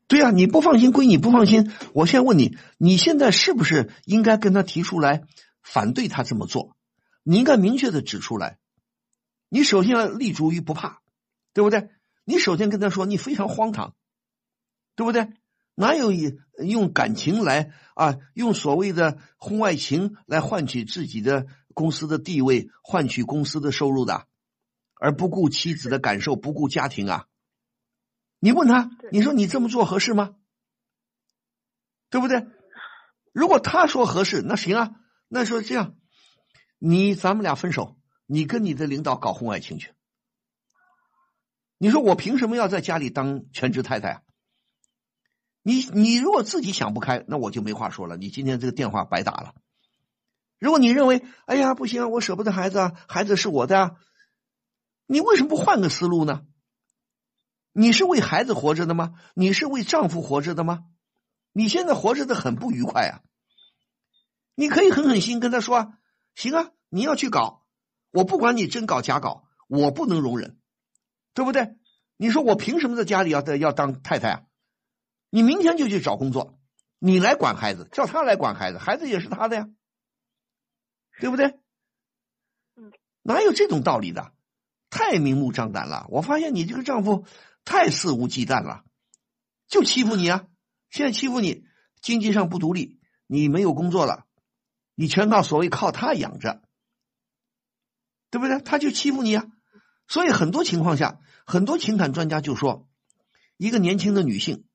[0.06, 5.22] 对呀，你不放心归你不放心，我现在问你，你现在是不是应该跟他提出来
[5.62, 6.76] 反对他这么做？
[7.22, 8.58] 你应该明确的指出来。
[9.48, 11.00] 你首先要立足于不怕，
[11.52, 11.88] 对不对？
[12.24, 13.94] 你首先跟他说你非常荒唐，
[14.94, 15.28] 对不对？
[15.74, 24.26] 哪有以用感情来啊，用所谓的婚外情来换取自己的公司的地位，换取公司的收入的，
[24.94, 27.26] 而不顾妻子的感受，不顾家庭啊？
[28.44, 30.35] 你问他，你说你这么做合适吗？
[32.11, 32.46] 对不对？
[33.33, 34.90] 如果他说合适，那行啊。
[35.28, 35.94] 那说这样，
[36.78, 39.94] 你咱们俩分手，你跟你的领导搞婚外情去。
[41.78, 44.22] 你说我凭什么要在家里当全职太太啊？
[45.62, 48.18] 你你如果自己想不开，那我就没话说了。
[48.18, 49.54] 你今天这个电话白打了。
[50.59, 53.96] 如果你认为，哎呀不行，我舍不得孩子啊，孩子是我的啊，
[55.07, 56.44] 你为什么不换个思路呢？
[57.76, 59.14] 你是为孩子活着的吗？
[59.34, 60.84] 你是为丈夫活着的吗？
[61.52, 63.22] 你现在活着的很不愉快啊！
[64.54, 65.92] 你可以狠狠心跟他说
[66.37, 67.66] ：“行啊，你要去搞，
[68.12, 70.56] 我不管你真搞假搞，我不能容忍，
[71.34, 71.76] 对不对？
[72.16, 74.42] 你说我凭什么在家里要要当太太啊？
[75.30, 76.56] 你明天就去找工作，
[77.00, 79.68] 你来管孩子，叫他来管孩子，孩子也是他的呀，
[81.20, 81.58] 对不对？
[83.22, 84.32] 哪有这种道理的？
[84.90, 86.06] 太明目张胆了！
[86.08, 87.26] 我发现你这个丈夫。
[87.64, 88.85] 太肆无忌惮了，
[89.68, 90.46] 就欺负你啊！
[90.90, 91.64] 现在欺负你，
[92.00, 94.27] 经济上不独立，你没有工作了，
[94.94, 96.62] 你全靠所谓靠他养着，
[98.31, 98.61] 对不对？
[98.61, 99.46] 他就欺负你啊！
[100.07, 102.87] 所以很多情况下，很多情感专家就说，
[103.57, 104.66] 一个年轻的女性，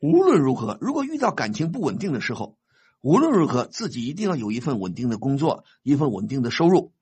[0.00, 2.58] 无论如何，如果遇到感情不稳定的时候，
[3.00, 6.92] 无论如何，自己一定要有一份稳定的工作，一份稳定的收入，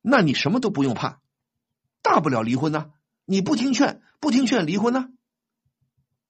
[0.00, 1.20] 那你什么都不用怕，
[2.00, 2.92] 大不了离婚呢。
[3.24, 5.08] 你不听劝，不听劝，离婚呢？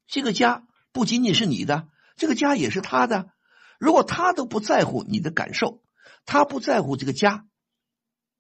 [0.07, 3.31] 这个家不仅仅是你的，这个家也是他的。
[3.79, 5.83] 如果他都不在乎你的感受，
[6.25, 7.47] 他不在乎这个家，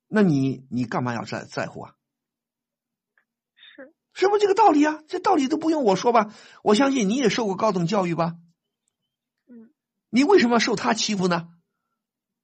[0.06, 1.94] 那你你干嘛要在在乎啊？
[3.56, 5.02] 是是不是这个道理啊？
[5.08, 6.32] 这道理都不用我说吧？
[6.62, 8.36] 我相信你也受过高等教育吧？
[9.48, 9.72] 嗯，
[10.10, 11.48] 你为什么要受他欺负呢？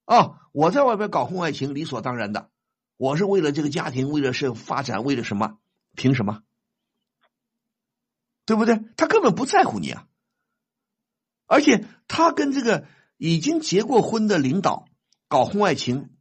[0.07, 2.51] 啊，我在外边搞婚外情理所当然的，
[2.96, 5.59] 我是为了这个家庭，为了是发展，为了什么？
[6.01, 6.43] 凭什么？
[8.47, 8.81] 对不对？
[8.97, 10.09] 他根本不在乎你啊！
[11.45, 12.87] 而且他跟这个
[13.19, 14.87] 已经结过婚的领导
[15.29, 16.17] 搞婚外情，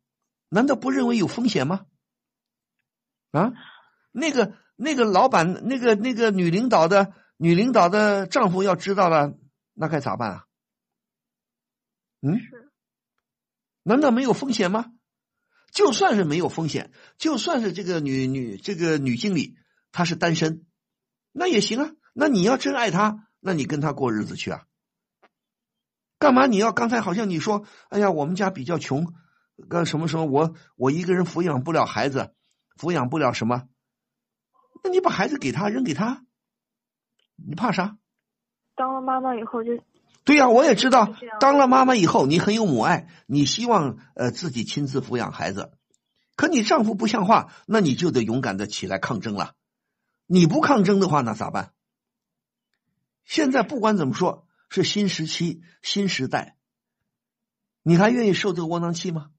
[0.50, 1.86] 难道不认为有风险吗？
[3.32, 3.54] 啊，
[4.12, 9.34] 那个那个老板，那个那个女领导的女领导的丈夫要知道了，
[9.74, 10.46] 那该咋办啊？
[12.20, 12.38] 嗯，
[13.84, 14.92] 难道没有风险吗？
[15.72, 19.56] 就算是没有风险，就算是这个女女这个女经理
[19.91, 20.65] 她是单身，
[21.32, 21.91] 那也行啊。
[22.13, 24.65] 那你要真爱他，那你跟他过日子去啊？
[26.17, 29.13] 干嘛你要刚才好像你说，哎呀，我们家比较穷，
[29.69, 32.34] 干什么什么，我我一个人抚养不了孩子，
[32.78, 33.63] 抚养不了什么？
[34.84, 36.25] 那你把孩子给他，扔给他，
[37.36, 37.97] 你怕啥？
[38.75, 39.71] 当了妈妈以后就，
[40.25, 45.71] 对呀，我也知道，当了妈妈以后你很有母爱，你希望呃自己亲自抚养孩子，
[46.36, 49.54] 可你丈夫不像话，那你就得勇敢的起来抗争了。
[50.32, 51.74] 你不抗争的话，那咋办？
[53.26, 56.56] 现在不管怎么说，是新时期、新时代，
[57.82, 59.32] 你还愿意受这个窝囊气吗？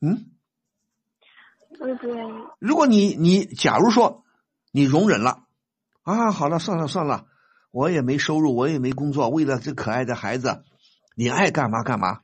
[0.00, 0.32] 嗯，
[1.78, 2.30] 我也不愿意。
[2.58, 4.24] 如果你你假如说
[4.70, 5.46] 你容忍了
[6.00, 7.28] 啊，好了，算了算了，
[7.70, 10.64] 我也没收入，我也没工作，为了这可爱的孩子，
[11.14, 12.22] 你爱干嘛干嘛。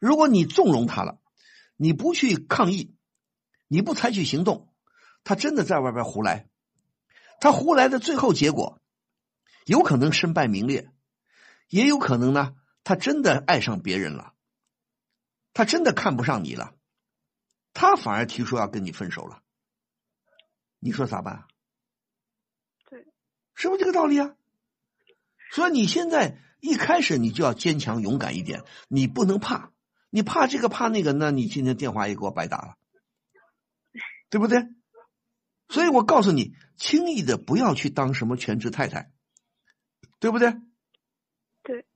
[0.00, 1.20] 如果你纵容他了，
[1.76, 2.96] 你不去抗议，
[3.68, 4.67] 你不采取行动，
[5.28, 6.48] 他真的在外边胡来。
[7.38, 8.80] 他胡来的最后结果，
[9.66, 10.90] 有可能身败名裂，
[11.68, 14.32] 也有可能呢，他真的爱上别人了，
[15.52, 16.74] 他真的看不上你了，
[17.74, 19.42] 他反而提出要跟你分手了，
[20.78, 21.44] 你说咋办？
[22.88, 23.04] 对，
[23.54, 24.34] 是不是这个道理啊？
[25.52, 29.72] 所以你现在一开始你就要坚强勇敢一点，你不能怕，
[30.08, 32.78] 你怕这个怕那个，那你今天电话也给我白打了，
[34.30, 34.66] 对不对？
[35.68, 39.12] 所以我告诉你，轻易的不要去当什么全职太太，
[40.18, 40.56] 对不对？
[41.62, 41.86] 对。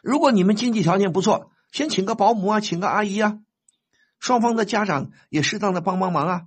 [0.00, 3.40] 如果你们经济条件不错，先请个保姆啊，请个阿姨啊，
[4.20, 6.46] 双方的家长也适当的帮帮忙啊。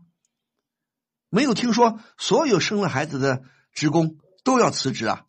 [1.30, 5.26] 没有听说所有生了孩子的职工都要辞职啊，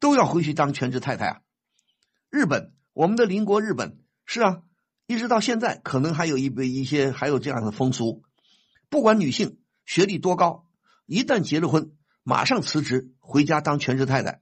[0.00, 1.40] 都要回去当全职太太啊。
[2.28, 4.62] 日本，我们的邻国日本是啊，
[5.06, 8.24] 一直到现在可能还有一一些还有这样的风俗，
[8.90, 9.60] 不管女性。
[9.84, 10.66] 学历多高，
[11.06, 11.92] 一旦结了婚，
[12.22, 14.40] 马上辞职回家当全职太太。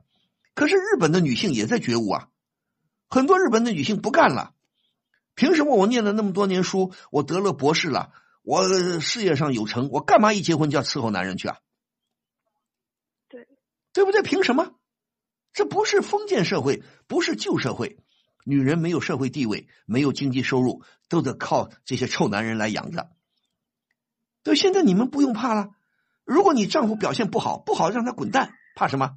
[0.55, 2.29] 可是日本的女性也在觉悟啊，
[3.09, 4.55] 很多日本的女性不干了。
[5.35, 8.69] 凭什么我念了那么多年书，我得了博士了，我
[9.01, 11.59] 事业上有成，我干嘛一结婚就要伺候男人去啊？
[13.29, 13.49] 对，
[13.95, 14.23] 对不对？
[14.23, 14.75] 凭什么？
[15.55, 17.99] 这不是封建社会，不是旧社会，
[18.45, 23.11] 女人没有社会地位，没有经济收入，都得靠这些臭男人来养着。
[24.43, 25.71] 对，现在你们不用怕了。
[26.25, 29.17] 如果你丈夫表现不好，不好让他滚蛋，怕什么？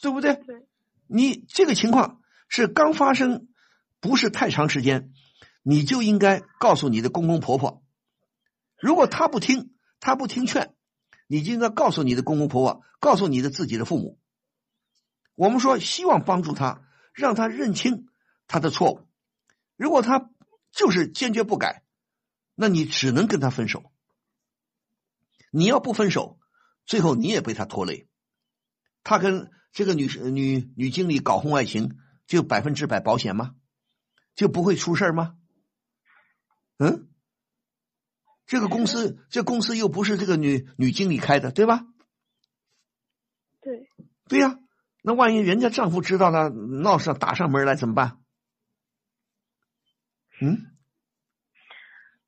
[0.00, 0.34] 对不对？
[0.34, 0.66] 对。
[1.06, 3.48] 你这个情况是刚发生，
[4.00, 5.12] 不是太长时间，
[5.62, 7.82] 你就应该告诉你的公公婆婆。
[8.80, 10.74] 如果他不听，他不听劝，
[11.26, 14.18] 你就应该告诉你的公公婆婆，告诉你的自己的父母。
[15.34, 18.06] 我们说希望帮助他，让他认清
[18.46, 19.00] 他的错误。
[19.76, 20.30] 如果他
[20.72, 21.84] 就是坚决不改。
[22.60, 23.92] 那你只能跟他分手。
[25.52, 26.40] 你要不分手，
[26.84, 28.08] 最后你也被他拖累。
[29.04, 33.54] 他跟这个女女女经理搞婚外情，就百分之百保险吗？
[34.34, 35.36] 就不会出事吗？
[36.78, 37.08] 嗯，
[38.44, 41.86] 这个公司这公司又不是这个女女经理开的，对吧？
[43.60, 43.88] 对。
[44.26, 44.58] 对呀，
[45.02, 48.20] 那万一人家丈夫知道了，闹上打上门来怎么办？
[50.40, 50.74] 嗯。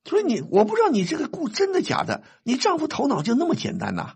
[0.05, 2.23] 所以你我不知道你这个故真的假的？
[2.43, 4.15] 你丈夫头脑就那么简单呐？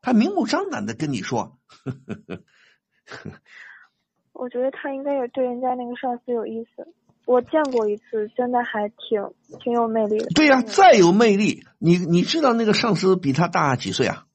[0.00, 1.58] 他明目张胆的跟你说，
[4.32, 6.92] 我觉得他应该也对人家那个上司有意思。
[7.24, 10.26] 我见过一次，真的还挺挺有魅力的。
[10.34, 14.26] 对呀，再有魅力，你你知道那个上司比他大几岁啊？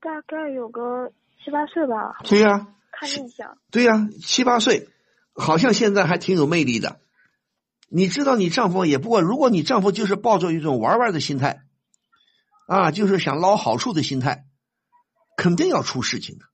[0.00, 1.12] 大概有个
[1.44, 2.16] 七八岁吧。
[2.24, 3.58] 对呀，看印象。
[3.70, 4.88] 对呀，七八岁，
[5.34, 6.98] 好像现在还挺有魅力的。
[7.88, 11.62] 你知道你丈夫也不过，如果你丈夫就是抱着一种玩玩的心态，
[12.66, 14.44] 啊，就是想捞好处的心态，
[15.36, 16.44] 肯定要出事情的。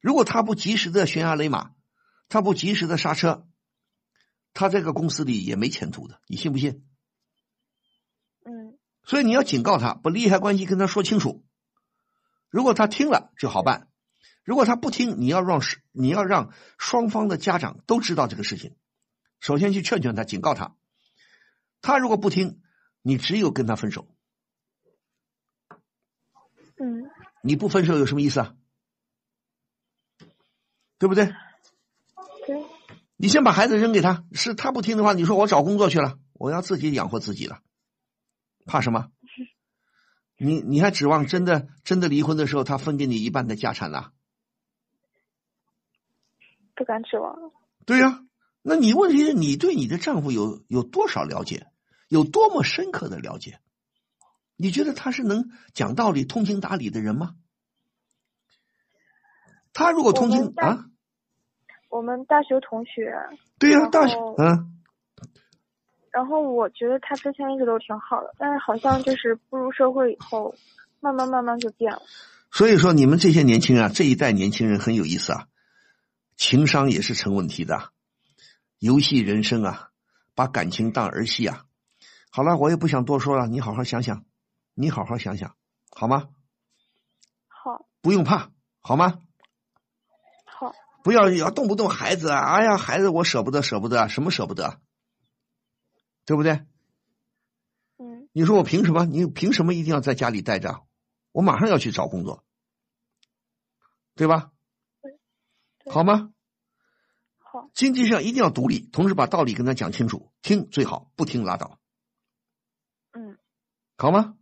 [0.00, 1.70] 如果他不及时的悬崖勒马，
[2.28, 3.46] 他不及时的刹车，
[4.52, 6.84] 他这个公司里也没前途的，你信不信？
[8.44, 8.78] 嗯。
[9.04, 11.44] 所以你要警告他，把利害关系跟他说清楚。
[12.48, 13.88] 如果他听了就好办，
[14.44, 18.76] 如果他不听，你要让你要让双方的家长都知道这个事情。
[19.40, 20.76] 首先去劝劝他，警告他。
[21.82, 22.62] 他如果不听，
[23.02, 24.06] 你只有跟他分手。
[26.76, 27.10] 嗯，
[27.42, 28.54] 你不分手有什么意思啊？
[30.98, 31.26] 对不对？
[32.46, 32.64] 对，
[33.16, 37.62] 你先把孩子扔给他，是他不听的话，你说我找工作去了，我要自己养活自己了，
[38.66, 39.10] 怕什么？
[40.36, 44.12] 你你还指望真的真的离婚的时候，他分给你一半的家产呢？
[46.74, 47.34] 不敢指望。
[47.84, 48.24] 对呀、
[48.62, 51.66] 那你问题是你对你的丈夫有有多少了解，
[52.08, 53.58] 有多么深刻的了解？
[54.56, 57.36] 你觉得他是能讲道理、通情达理的人吗？
[59.72, 60.84] 他如果通情啊，
[61.88, 63.14] 我们大学同学，
[63.58, 64.76] 对呀、然大学后嗯。
[66.12, 70.54] 然后我觉得他之前一直都挺好的，但是好像就是步入社会以后，
[70.98, 72.02] 慢慢慢慢就变了。
[72.50, 75.46] 所以说，你们这些年轻人啊，这一代年轻人很有意思啊，
[76.36, 77.90] 情商也是成问题的啊，
[78.80, 79.90] 游戏人生啊，
[80.34, 81.66] 把感情当儿戏啊。
[82.32, 84.24] 好了，我也不想多说了，你好好想想，
[84.72, 85.54] 你好好想想，
[85.90, 86.30] 好吗？
[87.46, 88.50] 好，不用怕，
[88.80, 89.20] 好吗？
[90.46, 90.72] 好，
[91.04, 94.80] 不要要动不动孩子啊，哎呀，孩子我舍不得，舍不得啊，什么舍不得啊？
[96.24, 96.64] 对不对？
[97.98, 99.04] 嗯，你说我凭什么？
[99.04, 100.86] 你凭什么一定要在家里待着？
[101.32, 102.44] 我马上要去找工作，
[104.14, 104.52] 对吧？
[105.84, 106.32] 对好吗？
[107.52, 111.80] 好，经济上一定要独立，同时把道理跟他讲清楚，听最好，不听拉倒，
[113.12, 113.36] 嗯，
[113.98, 114.36] 好吗？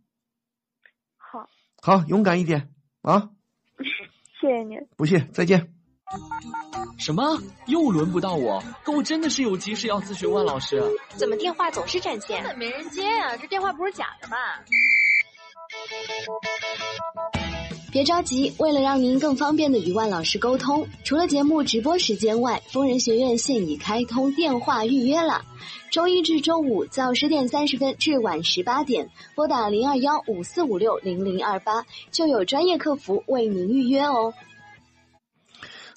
[1.17, 1.49] 好，
[1.81, 3.31] 好，勇敢一点啊！
[4.39, 4.77] 谢谢您。
[4.95, 5.73] 不谢，再见。
[6.99, 7.41] 什么？
[7.65, 8.63] 又轮不到我？
[8.83, 10.79] 可我真的是有急事要咨询万老师。
[11.17, 12.43] 怎么电话总是占线？
[12.43, 14.37] 根本没人接啊、这电话不是假的吧？
[17.91, 25.43] 别着急，为了让您更方便的与万老师沟通，除了节目直播时间外，疯人学院现已开通电话预约了。
[25.91, 34.35] 周一至周五早十点三十分至晚十八点，拨打零二幺五四五六零零二八，就有专业客服为您预约哦。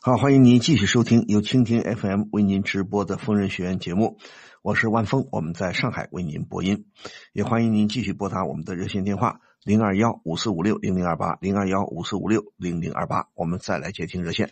[0.01, 4.17] 好，欢迎您继续收听由蜻蜓 FM 为您直播的疯人学院节目，
[4.63, 6.87] 我是万峰，我们在上海为您播音，
[7.35, 14.51] 也欢迎您继续拨打我们的热线电话零二幺五四五六零零二八零二幺五四五六零零二八，我们再来接听热线。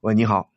[0.00, 0.48] 喂，你好，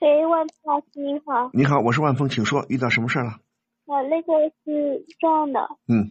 [0.00, 3.38] 喂，万老师你好，你好，我是万峰，请说，遇到什么事儿了？
[3.84, 4.32] 呃，那个
[4.64, 6.10] 是这样的，嗯。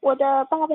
[0.00, 0.74] 我的爸爸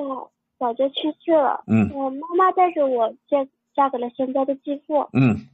[0.60, 1.90] 早就去世了，嗯。
[1.92, 5.48] 我妈妈带着我嫁嫁给了现在的继父，嗯。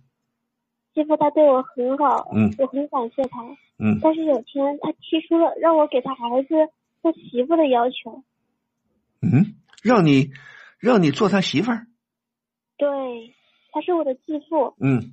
[0.94, 2.52] 继父他对我很好，嗯。
[2.58, 3.42] 我很感谢他，
[3.78, 3.98] 嗯。
[4.02, 6.54] 但是有天他提出了让我给他儿子
[7.00, 8.22] 做媳妇的要求，
[9.22, 10.30] 嗯，让你
[10.78, 11.86] 让你做他媳妇儿？
[12.78, 12.88] 对，
[13.72, 15.12] 他是我的继父，嗯。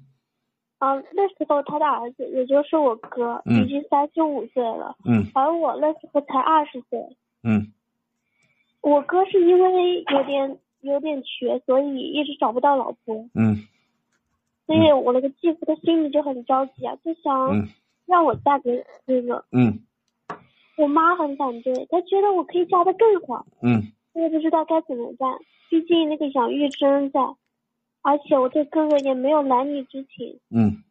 [0.78, 5.26] 啊，那时候他的儿子也就是我哥，嗯已经三十五岁了，嗯。
[5.34, 7.18] 而我那时候才二十岁。
[7.44, 7.74] 嗯。
[8.82, 13.68] 我哥是因为有点有点瘸，所以一直找不到老婆，嗯。
[14.66, 17.68] 所以我那个继父他心里就很着急啊，就想嗯。
[18.06, 19.44] 让我嫁给那个。
[19.52, 19.80] 嗯。
[20.78, 25.30] 我妈很反对，她觉得我可以嫁得更好，嗯我也不知道该怎么办。
[25.70, 27.20] 毕竟那个养育之恩在，
[28.01, 30.39] 而且我对哥哥也没有男女之情。
[30.49, 30.84] 嗯，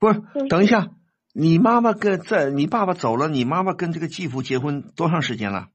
[0.00, 0.90] 不是等一下，
[1.32, 5.68] 你妈妈跟在你爸爸走了，你妈妈跟这个继父结婚多长时间了？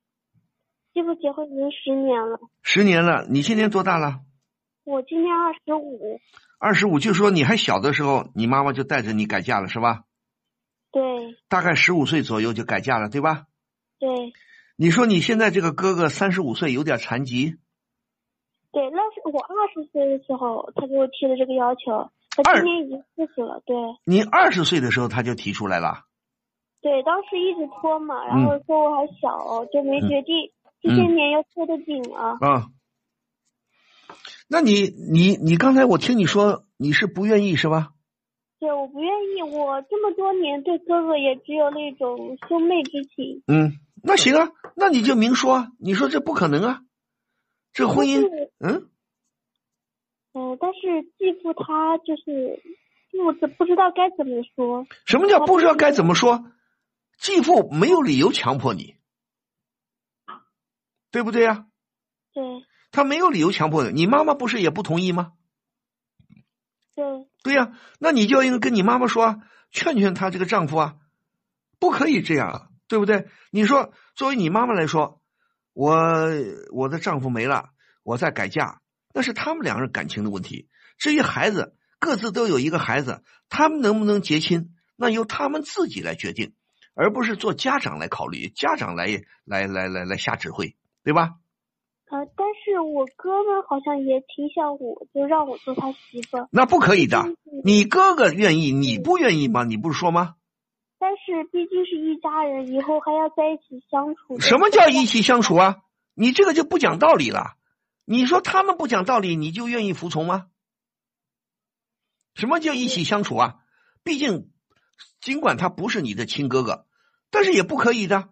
[0.94, 3.26] 继父结婚已经十年了，十年了。
[3.30, 4.20] 你今年多大了？
[4.84, 6.20] 我今年二十五，
[6.60, 10.04] 二十五，就说你还小的时候，你妈妈就带着你改嫁了，是吧？
[10.92, 11.02] 对
[11.50, 13.46] 大概十五岁左右就改嫁了，对吧？
[14.00, 14.10] 对
[14.78, 17.56] 你说你现在这个哥哥三十五岁，有点残疾，
[18.72, 22.10] 对，那是我二十岁的时候，他给我提的这个要求。
[22.30, 26.04] 他今年已经四十了，对你二十岁的时候他就提出来了。
[26.82, 30.52] 对，当时一直拖嘛，然嗯后说我还小，就没决定。
[30.82, 32.68] 这些年又拖得紧啊，啊，
[34.50, 37.92] 那你你你刚才我听你说你是不愿意是吧？
[38.60, 39.42] 对，我不愿意。
[39.42, 43.42] 我这么多年对哥哥也只有那种兄妹之情。
[43.48, 43.72] 嗯，
[44.06, 46.82] 那行啊，那你就明说啊，你说这不可能啊，
[47.74, 48.22] 这婚姻，
[48.60, 48.90] 嗯
[50.34, 52.62] 嗯、但是继父他就是
[53.12, 54.86] 不知不知道该怎么说。
[55.06, 56.46] 什么叫不知道该怎么说？
[57.18, 58.96] 继父没有理由强迫你，
[61.10, 61.66] 对不对呀、
[62.34, 62.44] 对
[62.92, 65.32] 他没有理由强迫你，你妈妈不是也不同意吗？
[66.94, 67.06] 对
[67.42, 69.38] 对呀、那你就应该跟你妈妈说啊，
[69.72, 70.98] 劝劝她这个丈夫啊，
[71.80, 73.28] 不可以这样啊，对不对？
[73.52, 75.22] 你说作为你妈妈来说，
[75.74, 75.96] 我
[76.72, 77.70] 我的丈夫没了，
[78.04, 78.82] 我再改嫁，
[79.14, 80.68] 那是他们两人感情的问题。
[80.98, 86.54] 至于孩子，各自都有一个孩子，他们能不能结亲，那由他们自己来决定，
[86.94, 89.08] 而不是做家长来考虑，家长来
[89.44, 91.36] 来来来来下指挥，对吧？
[92.08, 96.48] 呃，但是我哥呢，好像也挺想我，就让我做他媳妇。
[96.52, 97.26] 那不可以的，
[97.64, 99.64] 你哥哥愿意，你不愿意吗？
[99.64, 100.36] 你不是说吗？
[100.98, 104.40] 但是毕竟是一家人，以后还要在一起相处。
[104.40, 105.84] 什么叫一起相处啊？
[106.14, 107.58] 你这个就不讲道理了。
[108.06, 110.48] 你说他们不讲道理，你就愿意服从吗？
[112.34, 113.56] 什么叫一起相处啊？
[114.04, 114.52] 毕竟，
[115.22, 116.88] 尽管他不是你的亲哥哥，
[117.30, 118.30] 但是也不可以的，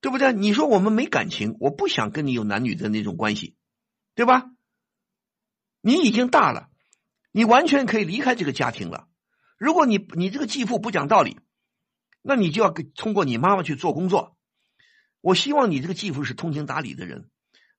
[0.00, 0.32] 对不对？
[0.32, 3.56] 你说我们没感情，我不想跟你有男女的那种关系，
[4.14, 4.50] 对吧？
[5.80, 6.68] 你已经大了，
[7.32, 9.08] 你完全可以离开这个家庭了。
[9.58, 11.38] 如果你你这个继父不讲道理，
[12.26, 14.34] 那你就要跟通过你妈妈去做工作。
[15.20, 17.28] 我希望你这个继父是通情达理的人。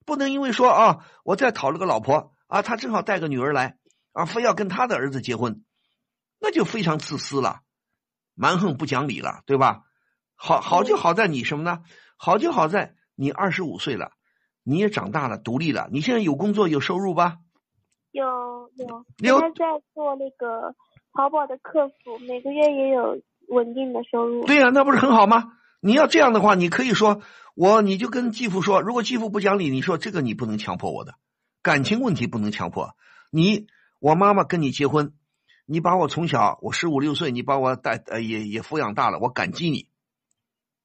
[0.06, 3.80] 不能因为说啊，我再讨了个老婆啊，他正好带个女儿来
[4.14, 5.64] 啊，非要跟他的儿子结婚，
[6.40, 7.62] 那就非常自私了，
[8.36, 9.82] 蛮横不讲理了，对吧？
[10.36, 11.82] 好好就好在你什么呢？
[12.18, 14.12] 好就好在你二十五岁了，
[14.64, 17.40] 你也长大了，独立了，你现在有工作有收入吧？
[18.12, 18.24] 有
[18.76, 20.76] 有，现在在做那个
[21.14, 23.20] 淘宝的客服，每个月也有
[23.50, 24.46] 稳定的收入。
[24.46, 25.54] 对呀，那不是很好吗？
[25.80, 27.22] 你要这样的话，你可以说。
[27.58, 31.16] 我你就跟继父说，如果继父不讲理，你说这个你不能强迫我的，
[31.62, 32.98] 感情问题不能强迫
[33.32, 33.68] 你。
[34.02, 35.14] 我妈妈跟你结婚，
[35.66, 39.88] 你把我从小我十五六岁，你把我带呃也也抚养大了，我感激你。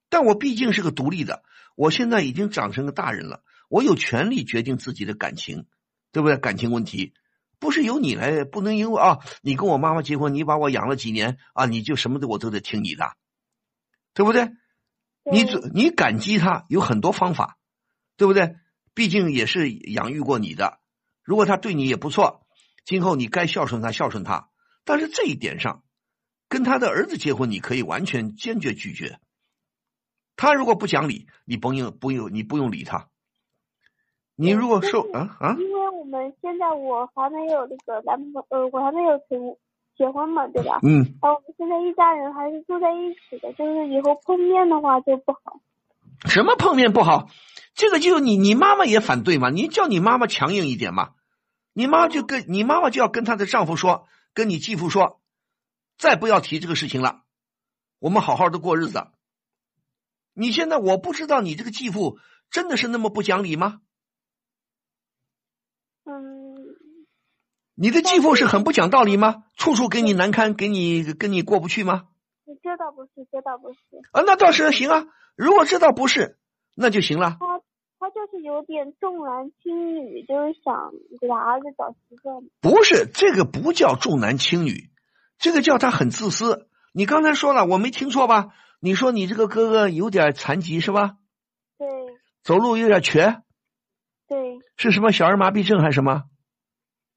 [0.09, 1.43] 但我毕竟是个独立的，
[1.75, 5.65] 我现在已经长成个大人了，我有权利决定自己的感情，
[6.13, 6.37] 对不对？
[6.37, 7.11] 感情问题
[7.61, 13.15] 不是由你来，不能因为啊你跟我妈妈结婚，你把我养了几年啊，你就什么的我都得听你的，
[14.15, 14.49] 对不对？
[15.31, 17.59] 你你感激他有很多方法，
[18.17, 18.55] 对不对？
[18.95, 20.79] 毕竟也是养育过你的。
[21.23, 22.47] 如果他对你也不错，
[22.83, 24.49] 今后你该孝顺他，孝顺他。
[24.83, 25.83] 但是这一点上，
[26.49, 29.19] 跟他的儿子结婚，你可以完全坚决拒绝。
[30.35, 33.07] 他如果不讲理，你不用不用你不用理他。
[34.35, 35.55] 你如果受啊啊，
[36.01, 39.55] 我们现在我还没有那个男朋友，呃，我还没有成。
[39.97, 40.79] 结婚嘛，对吧？
[40.81, 41.19] 嗯。
[41.21, 45.59] 啊，我们现在一家人还是住在一起的，就是以后碰面的话就不好。
[46.25, 47.27] 什么碰面不好？
[47.75, 49.51] 这个就你你妈妈也反对嘛？
[49.51, 51.11] 你叫你妈妈强硬一点嘛？
[51.73, 55.21] 你妈就跟你妈妈就要跟她的丈夫说，跟你继父说，
[55.99, 57.21] 再不要提这个事情了，
[57.99, 59.05] 我们好好的过日子。
[60.33, 62.17] 你现在我不知道你这个继父
[62.49, 63.81] 真的是那么不讲理吗？
[67.75, 69.45] 你的继父是很不讲道理吗？
[69.55, 72.09] 处处给你难堪，给你跟你过不去吗？
[72.61, 73.79] 这倒不是，这倒不是。
[74.11, 75.05] 啊，那倒是行啊。
[75.35, 76.37] 如果这倒不是，
[76.75, 77.37] 那就行了。
[77.39, 77.61] 他
[77.97, 82.43] 他就是有点重男轻女，就是想给他儿子找媳妇。
[82.59, 84.89] 不是这个不叫重男轻女，
[85.39, 86.67] 这个叫他很自私。
[86.93, 88.49] 你刚才说了，我没听错吧？
[88.81, 91.15] 你说你这个哥哥有点残疾是吧？
[91.77, 91.87] 对。
[92.43, 93.41] 走路有点瘸。
[94.27, 94.59] 对。
[94.81, 96.23] 是什么小儿麻痹症还是什么？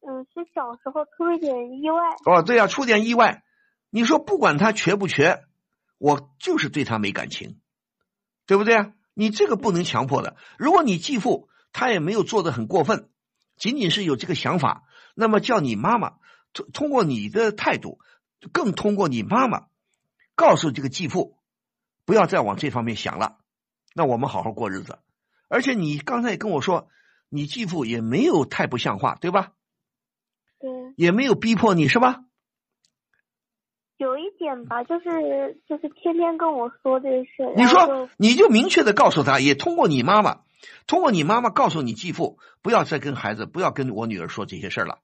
[0.07, 3.43] 嗯是小时候出了点意外哦，对呀，出点意外。
[3.89, 5.45] 你说不管他瘸不瘸，
[5.97, 7.59] 我就是对他没感情，
[8.47, 8.93] 对不对啊？
[9.15, 10.37] 你这个不能强迫的。
[10.59, 13.09] 如果你继父他也没有做的很过分，
[13.57, 14.83] 仅仅是有这个想法，
[15.15, 16.17] 那么叫你妈妈
[16.53, 17.99] 通通过你的态度，
[18.53, 19.69] 更通过你妈妈
[20.35, 21.39] 告诉这个继父，
[22.05, 23.39] 不要再往这方面想了。
[23.95, 24.99] 那我们好好过日子。
[25.49, 26.89] 而且你刚才也跟我说，
[27.35, 29.55] 你继父也没有太不像话，对吧？
[30.97, 32.25] 也没有逼迫你是吧？
[33.97, 37.53] 有一点吧，就是就是天天跟我说这事。
[37.57, 40.43] 你说你就明确的告诉他，也通过你妈妈，
[40.87, 45.01] 通过你妈妈告诉你继父，不要再跟孩子，不要跟我女儿说这些事儿了。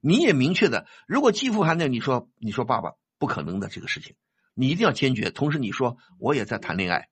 [0.00, 4.14] 你也明确的，如果继父还那，你说你说爸爸不可能的这个事情，
[4.54, 5.30] 你一定要坚决。
[5.30, 7.08] 同时你说我也在谈恋爱，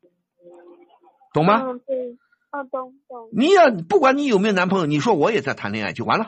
[1.32, 1.60] 懂吗？
[1.60, 2.16] 嗯，对，
[2.54, 3.28] 啊，懂懂。
[3.32, 6.26] 你要不管你有没有男朋友，你说我也在谈恋爱就完了。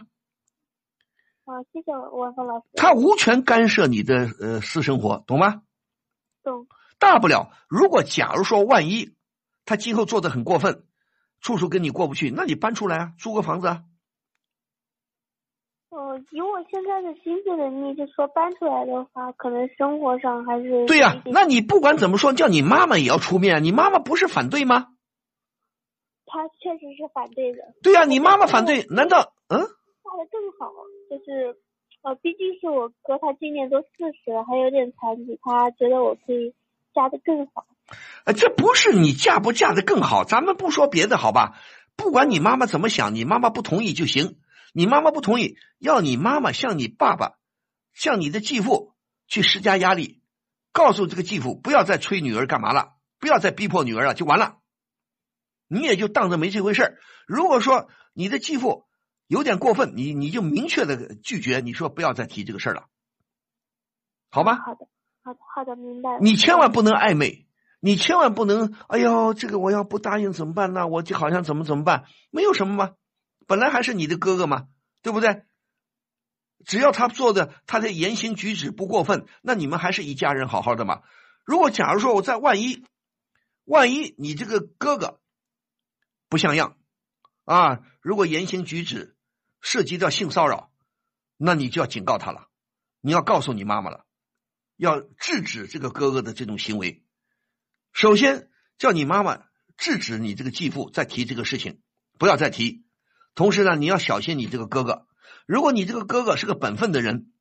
[1.44, 2.64] 好，谢谢王峰老师。
[2.74, 5.62] 他无权干涉你的呃私生活，懂吗？
[6.42, 6.66] 懂。
[6.98, 9.14] 大不了，如果假如说万一
[9.64, 10.82] 他今后做的很过分，
[11.40, 13.84] 处处跟你过不去，那你搬出来啊，租个房子啊。
[15.90, 21.22] 哦，以我现在的经济能力，就说搬出来的话，可能生活上还是对呀。
[21.26, 24.88] 那你不管怎么说，叫你妈妈也要出面，你妈妈不是反对吗？
[26.26, 27.74] 他确实是反对的。
[27.82, 29.60] 对呀，你妈妈反对，难道嗯？
[29.60, 30.72] 嫁的更好，
[31.08, 31.56] 就是，
[32.02, 33.88] 呃，毕竟是我哥，他今年都四
[34.24, 36.54] 十了，还有点残疾，他觉得我可以
[36.94, 37.66] 嫁的更好。
[38.24, 41.58] 呃，这不是你嫁不嫁的更好，咱们不说别的，好吧？
[41.96, 44.38] 不管你妈妈怎么想，你妈妈不同意就行。
[44.72, 47.36] 你妈妈不同意，要你妈妈向你爸爸、
[47.94, 48.92] 向你的继父
[49.26, 50.20] 去施加压力，
[50.72, 54.58] 告诉这个继父不要再催女儿干嘛了，不要再逼迫女儿了，就完了。
[55.68, 56.98] 你也就当着没这回事儿。
[57.26, 58.86] 如果说你的继父
[59.26, 62.86] 有点过分，你你就明确的拒绝，你说不要再提这个事儿了，
[64.30, 64.56] 好吧？
[64.56, 64.86] 好的，
[65.22, 66.18] 好的，好的，明白了。
[66.20, 67.46] 你千万不能暧昧，
[67.80, 70.86] 你千万不能，哎呦，这个我要不答应怎么办呢？
[70.86, 72.04] 我就好像怎么怎么办？
[72.30, 72.94] 没有什么嘛，
[73.46, 74.68] 本来还是你的哥哥嘛，
[75.02, 75.42] 对不对？
[76.64, 81.02] 只要他做的他的言行举止不过分，那你们还是一家人，好好的嘛。
[81.44, 82.84] 如果假如说我在万一，
[83.64, 85.20] 万一你这个哥哥
[86.28, 86.76] 不像样
[87.44, 89.16] 啊，如果言行举止
[89.60, 90.72] 涉及到性骚扰，
[91.36, 92.48] 那你就要警告他了，
[93.00, 94.04] 你要告诉你妈妈了。
[94.76, 97.02] 要制止这个哥哥的这种行为，
[97.94, 99.44] 首先叫你妈妈
[99.78, 101.80] 制止你这个继父再提这个事情，
[102.18, 102.84] 不要再提。
[103.34, 105.06] 同时呢，你要小心你这个哥哥。
[105.46, 107.32] 如果你这个哥哥是个本分的人，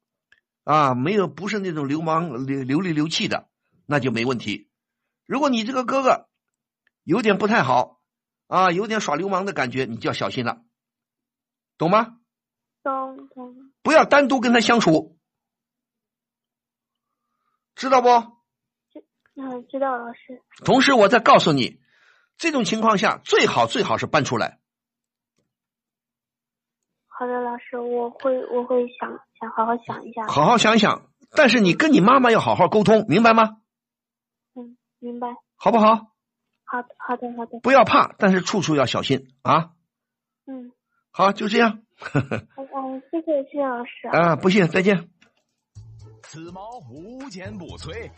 [0.64, 3.50] 啊，没有不是那种流氓流流里流气的，
[3.86, 4.70] 那就没问题。
[5.26, 6.30] 如果你这个哥哥
[7.04, 8.02] 有点不太好，
[8.48, 10.62] 啊，有点耍流氓的感觉，你就要小心了，
[11.78, 12.20] 懂吗？
[12.84, 13.72] 懂懂。
[13.82, 15.18] 不要单独跟他相处。
[17.76, 18.10] 知道不？
[19.36, 20.42] 嗯，知道老师。
[20.64, 21.82] 同时，我再告诉你，
[22.38, 24.60] 这种情况下最好最好是搬出来。
[27.08, 30.28] 好的，老师，我会我会想想好好想一下。
[30.28, 33.58] 好好想一想，但是你跟你妈妈要好好沟通，明白吗？
[34.54, 35.36] 嗯，明白。
[35.56, 36.15] 好不好？
[36.66, 37.60] 好的，好的，好的。
[37.62, 39.72] 不要怕，但是处处要小心啊。
[40.48, 40.72] 嗯。
[41.12, 41.84] 好，就这样。
[42.14, 44.08] 嗯， 谢谢谢谢老师。
[44.12, 45.10] 啊，不谢，再见。
[46.24, 48.12] 此矛无坚不摧，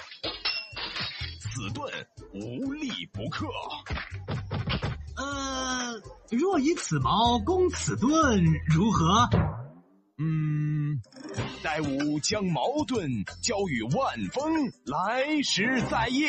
[1.39, 1.91] 此盾
[2.33, 3.45] 无力不克。
[5.17, 8.43] 呃，若以此矛攻此盾，
[8.73, 9.29] 如何？
[10.19, 10.99] 嗯，
[11.63, 13.07] 待吾将矛盾
[13.43, 14.51] 交与万峰，
[14.85, 16.25] 来时再议。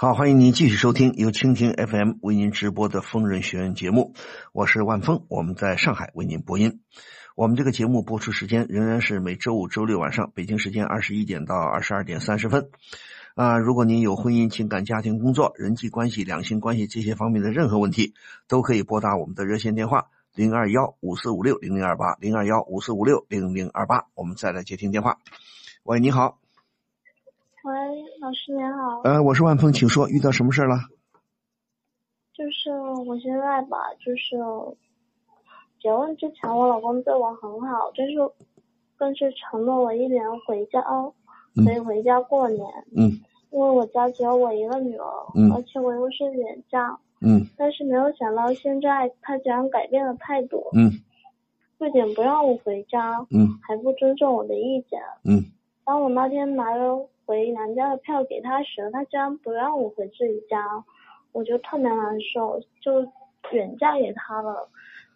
[0.00, 4.14] 好，欢迎您继续收听由蜻蜓 FM 为您直播的疯人学院节目，
[4.52, 6.82] 我是万峰，我们在上海为您播音。
[7.34, 12.70] 我们这个节目播出时间仍然是每周五、周六晚上，北京时间二十一点到二十二点三十分。
[13.34, 18.14] 啊，如果您有婚姻、情感、家庭、工作、人际关系、两性关系这些方面的任何问题，
[18.46, 24.04] 都可以拨打我们的热线电话零二幺五四五六零零二八零二幺五四五六零零二八。
[24.14, 25.18] 我们再来接听电话。
[25.82, 26.38] 喂，你好。
[28.18, 29.00] 喂，老师您好。
[29.04, 30.76] 呃，我是万峰，请说，遇到什么事了？
[32.34, 32.72] 就是
[33.06, 34.36] 我现在吧，就是。
[35.80, 38.14] 结婚之前，我老公对我很好，就是
[38.96, 40.82] 更是承诺我一年回家，
[41.64, 42.66] 可以回家过年。
[42.96, 43.20] 嗯。
[43.50, 45.06] 因为我家只有我一个女儿，
[45.36, 46.98] 嗯，而且我又是远嫁。
[47.20, 47.46] 嗯。
[47.56, 50.66] 但是没有想到现在他竟然改变了态度。
[50.74, 50.90] 嗯。
[51.78, 55.00] 不仅不让我回家，嗯，还不尊重我的意见。
[55.22, 55.44] 嗯。
[55.84, 60.64] 当我那天拿了回娘家的票给他时，他居然不让我回自己家，
[61.32, 63.02] 我就特别难受，就
[63.52, 64.70] 远嫁给他了。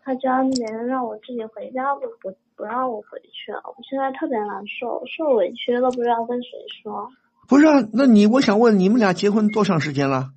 [0.05, 6.51] 他居然连让我自己回家都不不让我回去，我现在特别难受，受委屈都不知道跟谁
[6.83, 7.09] 说。
[7.49, 10.33] 不是啊，那你我想问，你们俩结婚多长时间了？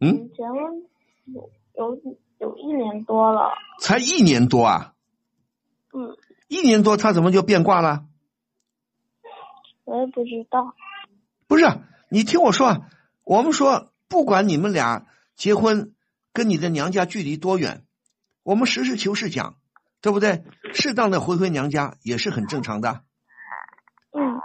[0.00, 0.58] 嗯，结婚
[1.26, 2.00] 有有
[2.38, 3.50] 有一年多了。
[3.78, 4.94] 才一年多啊？
[5.92, 6.16] 嗯。
[6.48, 8.06] 一年多，他怎么就变卦了？
[9.90, 10.74] 我也不知道。
[11.48, 11.64] 不是，
[12.08, 12.80] 你听我说啊，
[13.24, 15.92] 我们说，不管你们俩结婚。
[16.32, 17.82] 跟你的娘家距离多远？
[18.44, 19.56] 我们实事求是讲，
[20.00, 20.44] 对不对？
[20.72, 23.00] 适当的回回娘家也是很正常的。
[24.12, 24.38] 嗯。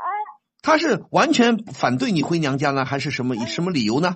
[0.63, 4.15] 他是完全反对你回娘家呢，还是什么什么理由呢？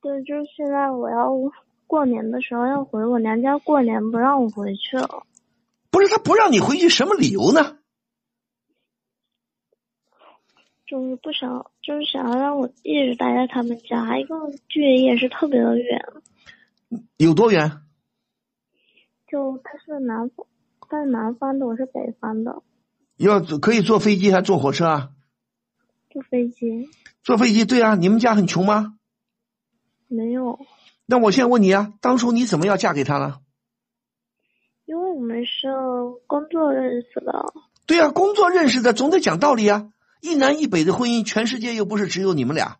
[0.00, 1.30] 对，就是现在我要
[1.88, 5.24] 过年的时候要回我娘家过年，不让我回去了。
[5.90, 7.78] 不是他不让你回去，什么理由呢？
[10.90, 14.34] 就是不想，就是想要让我一直待在他们家，一个
[14.68, 16.04] 距离也是特别的远。
[17.16, 17.82] 有多远？
[19.28, 20.44] 就他是南方，
[20.80, 22.64] 他是南方的，我是北方的。
[23.18, 25.10] 要可以坐飞机还坐火车啊？
[26.10, 26.88] 坐飞机。
[27.22, 28.98] 坐飞机，对啊，你们家很穷吗？
[30.08, 30.58] 没有。
[31.06, 33.42] 那我现在问你啊，当初你怎么要嫁给他了？
[34.86, 35.68] 因为我们是
[36.26, 37.54] 工作认识的。
[37.86, 39.92] 对啊，工作认识的，总得讲道理啊。
[40.20, 42.78] 一南一北的婚姻，全世界又不是只有你们俩，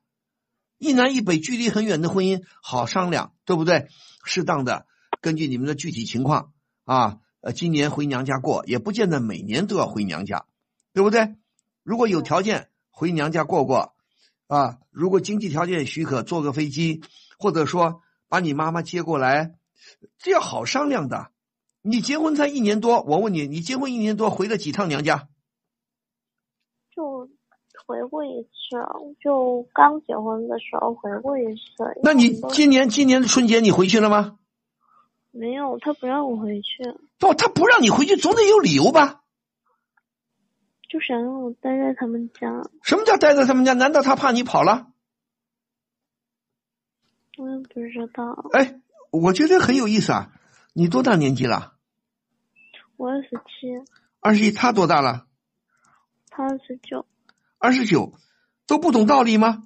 [0.79, 3.89] 一南一北距离很远的婚姻好商量，对不对？
[4.25, 4.87] 适当的
[5.23, 6.53] 根据你们的具体情况
[6.85, 10.45] 啊，呃，今年回娘家过，也不见得每年都要回娘家，
[10.93, 11.35] 对不对？
[11.83, 13.95] 如果有条件回娘家过过，
[14.47, 17.01] 啊，如果经济条件许可，坐个飞机，
[17.39, 19.55] 或者说把你妈妈接过来，
[20.19, 21.31] 这要好商量的。
[21.81, 25.30] 你结婚才一年多，我问你，你结婚一年多回了几趟娘家？
[27.81, 28.77] 就回过一次，
[29.21, 31.99] 就刚结婚的时候回过一次。
[32.03, 34.39] 那你今年今年的春节你回去了吗？
[35.31, 36.83] 没有，他不让我回去。
[37.19, 39.23] 不，他不让你回去，总得有理由吧？
[40.89, 42.63] 就想让我待在他们家。
[42.83, 43.73] 什么叫待在他们家？
[43.75, 44.89] 难道他怕你跑了？
[47.39, 48.51] 我也不知道。
[48.53, 50.33] 哎，我觉得很有意思啊。
[50.73, 51.75] 你多大年纪了？
[52.97, 53.69] 我二十七。
[54.21, 55.27] 二十一，他多大了？
[56.29, 57.07] 他二十九。
[57.61, 58.15] 二十九，
[58.67, 59.65] 都不懂道理吗？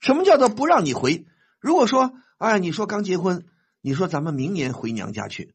[0.00, 1.26] 什么叫做不让你回？
[1.60, 3.44] 如果说，哎，你说刚结婚，
[3.82, 5.54] 你说咱们明年回娘家去，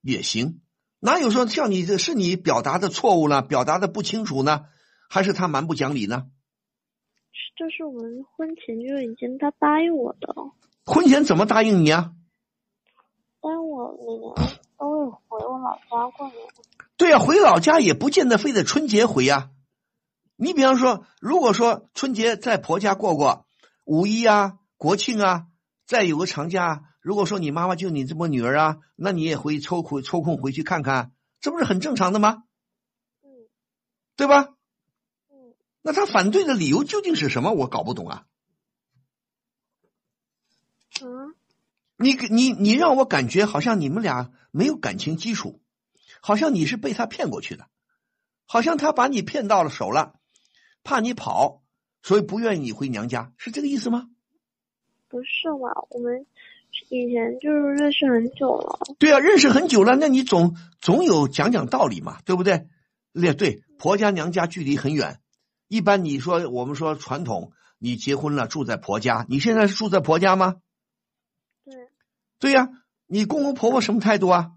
[0.00, 0.62] 也行。
[0.98, 4.64] 哪有说像你这是你表达的错误呢，表达的不清楚呢？
[5.10, 6.24] 还是他蛮不讲理呢？
[7.56, 10.34] 这是我们婚前就已经他答应我的。
[10.86, 12.12] 婚前怎么答应你啊？
[13.42, 14.34] 但我每年
[14.78, 16.38] 都会回我老家过年。
[16.96, 19.50] 对呀，回老家也不见得非得春节回呀。
[20.36, 23.46] 你比方说，如果说春节在婆家过过，
[23.84, 25.46] 五一啊、国庆啊，
[25.86, 32.44] 再有个长假，如果说你妈妈就你这么女儿啊，那你也会抽空抽空回去看看，这不是很正常的吗？
[33.22, 33.28] 嗯，
[34.16, 34.54] 对吧？
[35.30, 37.52] 嗯，那他反对的理由究竟是什么？
[37.52, 38.26] 我搞不懂啊。
[41.02, 41.34] 嗯。
[41.98, 45.62] 你你你让我感觉好像你们俩没有感情基础，
[46.20, 47.70] 好像你是被他骗过去的，
[48.44, 50.12] 好像他把你骗到了手了，
[50.86, 51.64] 怕你跑，
[52.00, 54.08] 所以不愿意你回娘家，是这个意思吗？
[55.08, 56.24] 不是嘛，我们
[56.90, 58.78] 以前就是认识很久了。
[59.00, 62.68] 对啊，认识很久了，那你总总有讲讲道理嘛，对不对？
[63.12, 65.20] 也对，婆家娘家距离很远，
[65.66, 70.56] 一般你说我们说传统，你结婚了住在婆家，你现在是住在婆家吗？
[71.64, 71.74] 对
[72.38, 72.68] 对呀，
[73.06, 74.52] 你公公婆婆什么态度啊？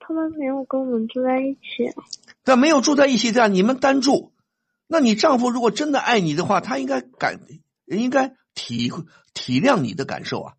[0.00, 1.94] 他们没有跟我们住在一起。
[2.42, 4.32] 但没有住在一起，这样你们单住。
[4.86, 7.40] 那你丈夫如果真的爱你的话，他应该感，
[7.86, 8.92] 应该体
[9.34, 10.54] 体谅你的感受啊。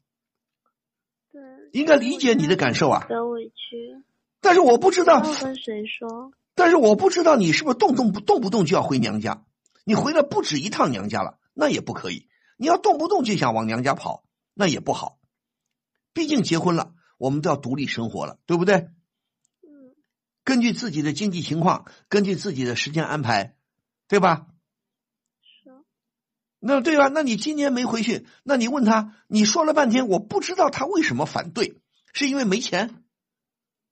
[1.31, 1.41] 对。
[1.71, 3.05] 应该理解你的感受啊。
[3.07, 4.03] 得委屈。
[4.41, 5.21] 但是我不知道。
[5.21, 6.31] 跟谁说？
[6.55, 9.45] 但是我不知道你是不是动动不动不动就要回娘家？
[9.83, 12.27] 你回了不止一趟娘家了，那也不可以。
[12.57, 14.23] 你要动不动就想往娘家跑，
[14.55, 15.19] 那也不好。
[16.13, 18.75] 毕竟结婚了，我们都要独立生活了，对不对？
[18.75, 19.95] 嗯。
[20.43, 23.55] 根据自己的经济情况，根据自己的时间安排，
[24.07, 24.47] 对吧？
[25.41, 25.71] 是。
[26.59, 27.09] 那对吧？
[27.09, 31.81] 那你今年没回去，那你问他，你说了半天，我不知道他为什么反对，
[32.13, 33.03] 是因为没钱，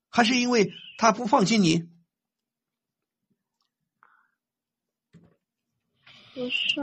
[0.09, 1.89] 还是因为他不放心你？
[6.33, 6.81] 不是。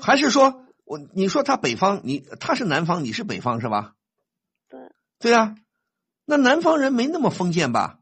[0.00, 3.94] 还是说我你说他北方，你他是南方，你是北方，是吧？
[4.68, 4.80] 对
[5.18, 5.54] 对啊，
[6.24, 8.00] 那南方人没那么封建吧？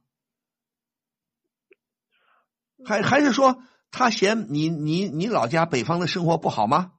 [2.87, 6.93] 还还是说他嫌你你你老家北方的生活不好吗？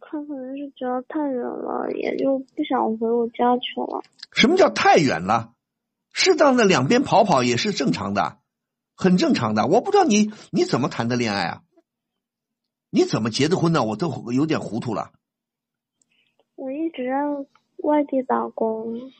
[0.00, 4.02] 他可能是觉得太远了，也就不想回我家去了。
[4.32, 5.52] 什么叫太远了？
[6.12, 8.38] 适当的两边跑跑也是正常的，
[8.94, 9.66] 很正常的。
[9.66, 11.62] 我不知道你你怎么谈的恋爱啊？
[12.90, 13.82] 你怎么结的婚呢？
[13.84, 15.12] 我都有点糊涂了。
[16.54, 17.48] 我一直在。
[17.80, 19.12] 外地打工，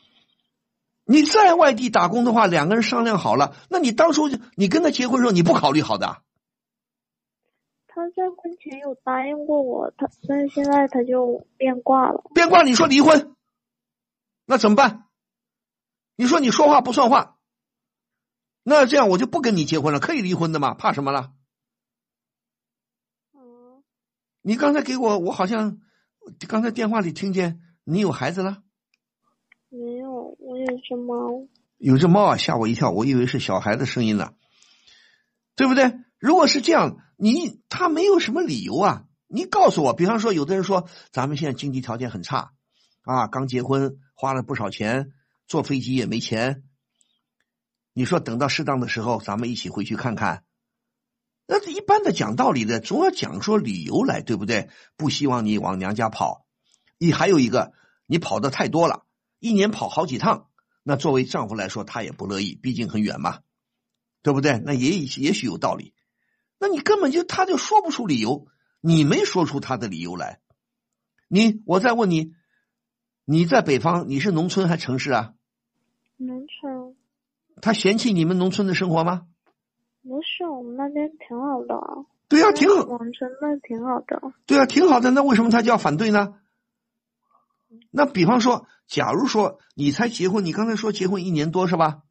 [1.07, 6.21] 你在外地打工的话，两个人商量好了，那你当初你跟他结婚时候，你不考虑好的？
[7.87, 12.23] 他在婚前有答应过我，他但是现在他就变卦了。
[12.33, 13.35] 变卦，你说离婚，
[14.45, 15.05] 那怎么办？
[16.15, 17.37] 你说你说话不算话，
[18.61, 20.73] 那这样我就不跟你结婚了，可以离婚的嘛？
[20.73, 21.31] 怕什么了？
[23.33, 23.81] 嗯，
[24.41, 25.79] 你刚才给我，我好像
[26.47, 27.61] 刚才电话里听见。
[27.89, 28.63] 你有孩子了？
[29.69, 31.47] 没有，我有只猫。
[31.77, 34.33] 有只猫啊，吓我一跳，我以为是小孩的声音呢，
[35.55, 35.93] 对不对？
[36.19, 39.03] 如果是这样，你他没有什么理由啊。
[39.27, 42.53] 你告诉我，比方说，有的人说咱们现在经济条件很差
[43.03, 45.11] 啊，刚结婚花了不少钱，
[45.47, 46.63] 坐飞机也没钱。
[47.93, 50.43] 你说等到适当的时候，咱们一起回去看看。
[51.45, 54.69] 那一般的讲道理的，总要讲说理由来，对不对？
[54.95, 56.45] 不希望你往娘家跑。
[56.97, 57.73] 你还有一个，
[58.05, 59.03] 你跑的太多了，
[59.39, 60.47] 一年跑好几趟，
[60.83, 63.39] 那作为丈夫来说，他也不乐意，毕竟很远嘛，
[64.21, 64.59] 对不对？
[64.65, 65.93] 那也也许有道理，
[66.59, 68.47] 那你根本就他就说不出理由，
[68.81, 70.39] 你没说出他的理由来。
[71.27, 72.33] 你，我再问你，
[73.25, 75.33] 你在北方，你是农村还城市啊？
[76.15, 76.95] 农村。
[77.61, 79.27] 他嫌弃你们农村的生活吗？
[80.03, 82.05] 不是，我们那边挺好的。
[82.29, 82.85] 对呀，挺好。
[82.85, 84.21] 农村那挺好的。
[84.45, 85.11] 对啊，挺好的。
[85.11, 86.39] 那为什么他就要反对呢？
[87.91, 92.03] 那比方说，假如说你才结婚，你刚才说结婚一年多是吧？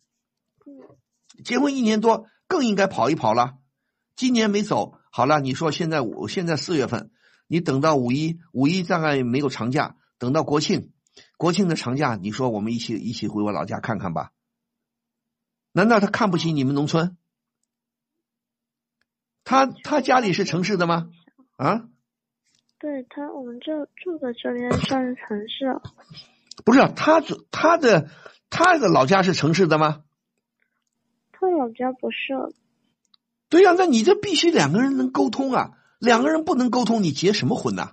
[0.66, 0.96] 嗯
[1.44, 3.58] 结婚一年多更应该跑一跑了。
[4.14, 7.10] 今年没走，好了，你说现在五现在四月份，
[7.46, 10.92] 你等到五一，五一大概没有长假，等到国庆，
[11.36, 14.32] 国庆的长假，你说我们一起一起回我老家看看吧？
[15.72, 17.18] 难道他看不起你们农村？
[19.44, 21.10] 他他家里是城市的吗？
[21.56, 21.88] 啊，
[22.78, 25.80] 对他，我们这住的这边算是城市，
[26.64, 28.10] 不是，他住他的
[28.50, 30.02] 他的老家是城市的吗？
[31.32, 32.54] 他老家不是。
[33.48, 37.92] 对呀、那你这必须两个人能沟通啊，两个人不能沟通，你结什么婚呐？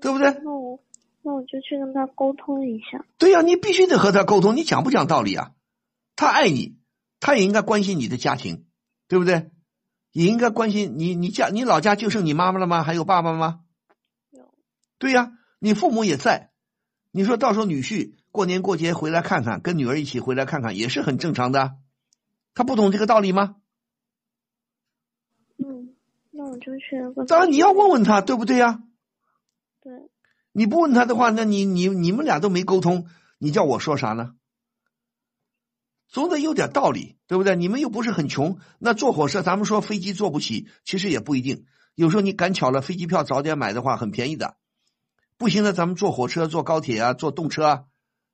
[0.00, 0.30] 对不对？
[0.42, 0.80] 那我
[1.22, 3.04] 那我就去跟他沟通一下。
[3.18, 5.50] 对呀、你必须得和他沟通，你讲不讲道理啊？
[6.16, 6.78] 他爱你，
[7.20, 8.64] 他也应该关心你的家庭，
[9.06, 9.50] 对不对？
[10.18, 12.82] 也应该关心你，你家你老家就剩你妈妈了吗？
[12.82, 13.60] 还有爸爸吗？
[14.30, 14.52] 有。
[14.98, 16.50] 对呀、你父母也在，
[17.12, 21.76] 你说到时候女婿过年过节回来看看，跟女儿一起回来看看，也是很正常的。
[22.52, 23.58] 他不懂这个道理吗？
[25.58, 25.94] 嗯，
[26.32, 27.24] 那我就去跟他。
[27.26, 28.82] 当然你要问问他，对不对呀、
[29.80, 29.92] 对，
[30.50, 33.06] 你不问他的话，那你你你们俩都没沟通，
[33.38, 34.34] 你叫我说啥呢？
[36.08, 37.54] 总得有点道理，对不对？
[37.54, 41.66] 你们又不是很穷，那坐火车，咱们说飞机坐不起，其实也不一定。
[41.94, 44.56] 有时候你赶巧了，飞机票早点买的话，很便宜的。
[45.36, 47.84] 不行的，咱们坐火车、坐高铁啊，坐动车啊。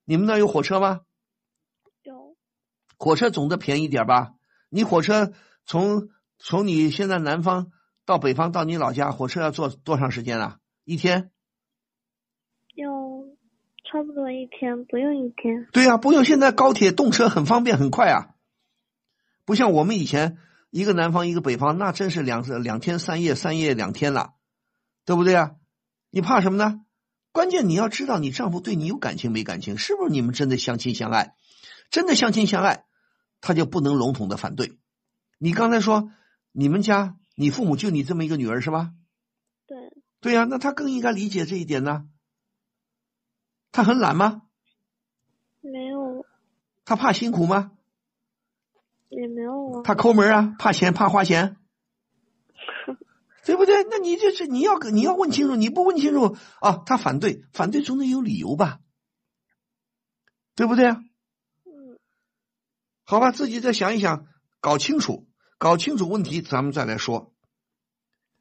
[0.04, 1.00] 你们那有火车吗？
[2.02, 2.36] 有
[2.96, 4.34] 火车总得便宜点吧？
[4.70, 5.32] 你火车
[5.66, 6.08] 从
[6.38, 7.72] 从你现在南方
[8.06, 10.58] 到北方到你老家，火车要坐多长时间啊？
[10.84, 11.32] 一天？
[13.94, 15.68] 要差不多一天，不用一天。
[15.72, 16.24] 对呀、不用。
[16.24, 18.34] 现在高铁、动车很方便，很快啊，
[19.44, 20.36] 不像我们以前
[20.70, 24.34] 一个南方一个北方，那真是两两天三夜，三夜两天了，
[25.04, 25.54] 对不对啊？
[26.10, 26.80] 你怕什么呢？
[27.30, 31.34] 关键你要知道你丈夫对你有感情没感情，是不是你们真的相亲相爱？
[31.90, 32.84] 真的相亲相爱，
[33.40, 34.78] 他就不能笼统的反对。
[35.38, 36.10] 你刚才说
[36.50, 38.90] 你们家你父母就你这么一个女儿是吧？
[39.68, 39.76] 对，
[40.20, 42.06] 对呀、那他更应该理解这一点呢。
[43.74, 44.42] 他很懒吗？
[45.60, 46.24] 没有，
[46.84, 47.72] 他怕辛苦吗？
[49.08, 49.82] 也没有啊。
[49.82, 51.56] 他抠门啊，怕钱，怕花钱，
[53.44, 53.82] 对不对？
[53.90, 58.78] 那你就是你要你要问清楚，你不问清楚啊，他反对，反对总得有理由吧，
[60.54, 61.02] 对不对啊？
[61.64, 61.98] 嗯，
[63.02, 64.28] 好吧，自己再想一想，
[64.60, 65.26] 搞清楚，
[65.58, 67.34] 搞清楚问题，咱们再来说。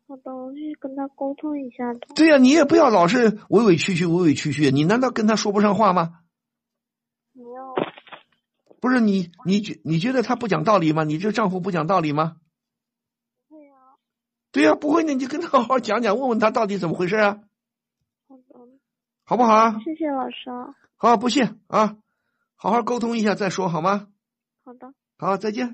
[0.07, 1.99] 好的，我去跟他沟通一下的。
[2.15, 6.19] 对呀、你也不要老是委委屈屈，委委屈屈，你难道跟他说不上话吗？
[7.33, 7.73] 没有，
[8.79, 11.03] 不是你，你觉你觉得他不讲道理吗？
[11.03, 12.37] 你这丈夫不讲道理吗？
[13.49, 13.73] 对呀、
[14.51, 17.39] 对呀、不会那你就跟他好好讲讲，问问他到底怎么回事啊，
[18.27, 18.43] 好的，
[19.23, 19.79] 好不好啊？
[19.83, 20.75] 谢谢老师啊。
[20.97, 21.97] 好，不谢啊，
[22.55, 24.07] 好好沟通一下再说好吗？
[24.63, 24.93] 好的。
[25.17, 25.73] 好，再见。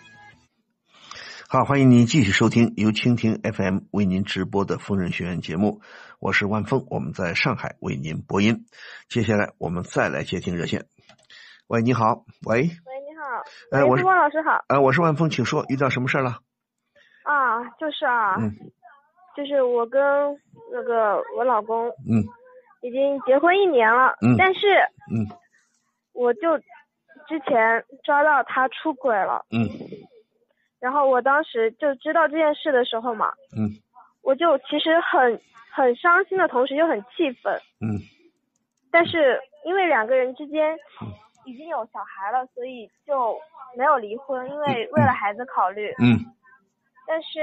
[1.51, 5.81] 好，欢迎您继续收听由蜻蜓 FM 为您直播的疯人学院节目，
[6.21, 8.63] 我是万峰，我们在上海为您播音。
[9.09, 10.85] 接下来我们再来接听热线。
[11.67, 13.43] 喂，你好，喂，喂，你好，
[13.77, 14.63] 哎，我是汪老师好。
[14.69, 16.39] 呃，我是万峰，请说，遇到什么事儿了？
[17.25, 18.55] 啊，就是啊，嗯
[19.35, 20.01] 就是我跟
[20.71, 22.23] 那个我老公嗯
[22.81, 24.59] 已经结婚一年了，嗯但是
[25.13, 25.27] 嗯
[26.13, 26.57] 我就
[27.27, 29.67] 之前抓到他出轨了，嗯
[30.81, 33.69] 然后我当时就知道这件事的时候嘛，嗯
[34.23, 35.39] 我就其实很
[35.71, 38.01] 很伤心的同时又很气愤，嗯
[38.91, 40.77] 但是因为两个人之间
[41.45, 43.39] 已经有小孩了，所以就
[43.77, 45.93] 没有离婚，因为为了孩子考虑。
[45.99, 46.17] 嗯
[47.07, 47.39] 但是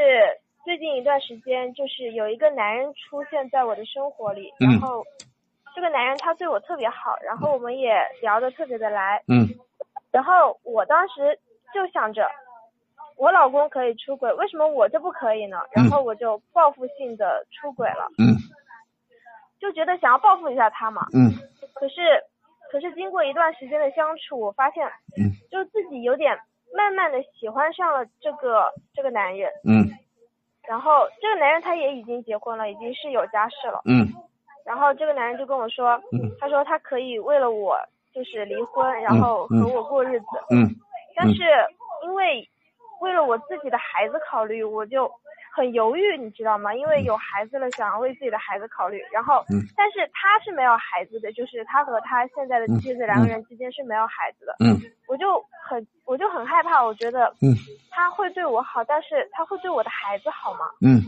[0.65, 5.05] 最近一段时间，就是有一个男人出现在我的生活里，嗯然后
[5.75, 9.47] 这个男人他对我特别好，然后我们也聊得特别的来，嗯
[10.11, 11.39] 然后我当时
[11.75, 12.31] 就想着，
[13.19, 15.59] 我老公可以出轨，为什么我就不可以呢？
[15.73, 18.39] 然后我就报复性的出轨了，嗯。
[19.61, 21.05] 就觉得想要报复一下他嘛。
[21.13, 21.35] 嗯。
[21.75, 22.23] 可是，
[22.71, 24.87] 可是经过一段时间的相处，我发现，
[25.19, 26.39] 嗯，就自己有点
[26.73, 29.51] 慢慢的喜欢上了这个这个男人。
[29.65, 29.91] 嗯。
[30.69, 33.83] 然后这个男人他也已经结婚了，已经是有家室了。
[33.85, 34.07] 嗯。
[34.65, 36.31] 然后这个男人就跟我说，嗯。
[36.39, 37.77] 他说他可以为了我
[38.15, 39.61] 就是离婚，然后嗯。
[39.61, 40.71] 和我过日子，嗯。
[41.17, 41.43] 但是
[42.05, 42.49] 因为
[43.01, 45.11] 为了我自己的孩子考虑，我就
[45.55, 46.75] 很犹豫，你知道吗？
[46.75, 49.01] 因为有孩子了，想要为自己的孩子考虑。
[49.13, 54.57] 然后，嗯但是他是没有孩子的，就是他和他现在的妻子两个人之间是没有孩子的。
[54.65, 54.77] 嗯
[55.07, 57.55] 我就很我就很害怕，我觉得嗯
[57.91, 60.67] 他会对我好，但是他会对我的孩子好吗？
[60.83, 61.03] 嗯，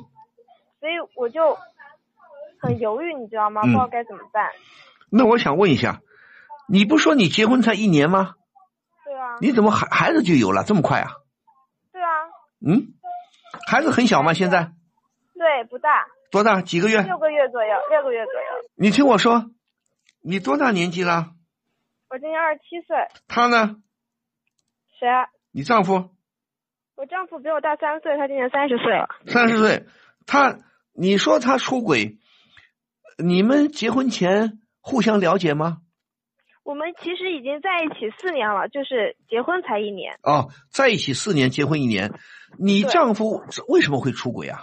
[0.81, 1.57] 所以我就
[2.61, 3.63] 很犹豫，你知道吗？
[3.63, 4.51] 嗯不知道该怎么办。
[5.11, 6.01] 那我想问一下，
[6.69, 8.37] 你不说你结婚才一年吗？
[9.05, 11.11] 对啊，你怎么孩孩子就有了这么快啊，
[12.65, 12.95] 嗯，
[13.69, 14.35] 孩子很小吗？
[14.35, 14.73] 现在
[15.35, 16.61] 对，不大，多大？
[16.61, 17.03] 几个月？
[17.03, 18.71] 六个月左右，六个月左右。
[18.77, 19.51] 你听我说，
[20.23, 21.33] 你多大年纪了？
[22.11, 22.97] 我今年二十七岁，
[23.29, 23.77] 他呢？
[24.99, 25.29] 谁啊？
[25.53, 26.11] 你丈夫
[26.97, 29.09] 我丈夫比我大三岁，他今年三十岁了。
[29.27, 29.87] 三十岁，
[30.27, 30.59] 他
[30.93, 32.19] 你说他出轨，
[33.17, 35.79] 你们结婚前互相了解吗？
[36.71, 40.17] 我们其实已经在一起四年了，就是结婚才一年。
[40.23, 42.13] 哦，在一起四年，结婚一年，
[42.61, 44.61] 你丈夫为什么会出轨啊？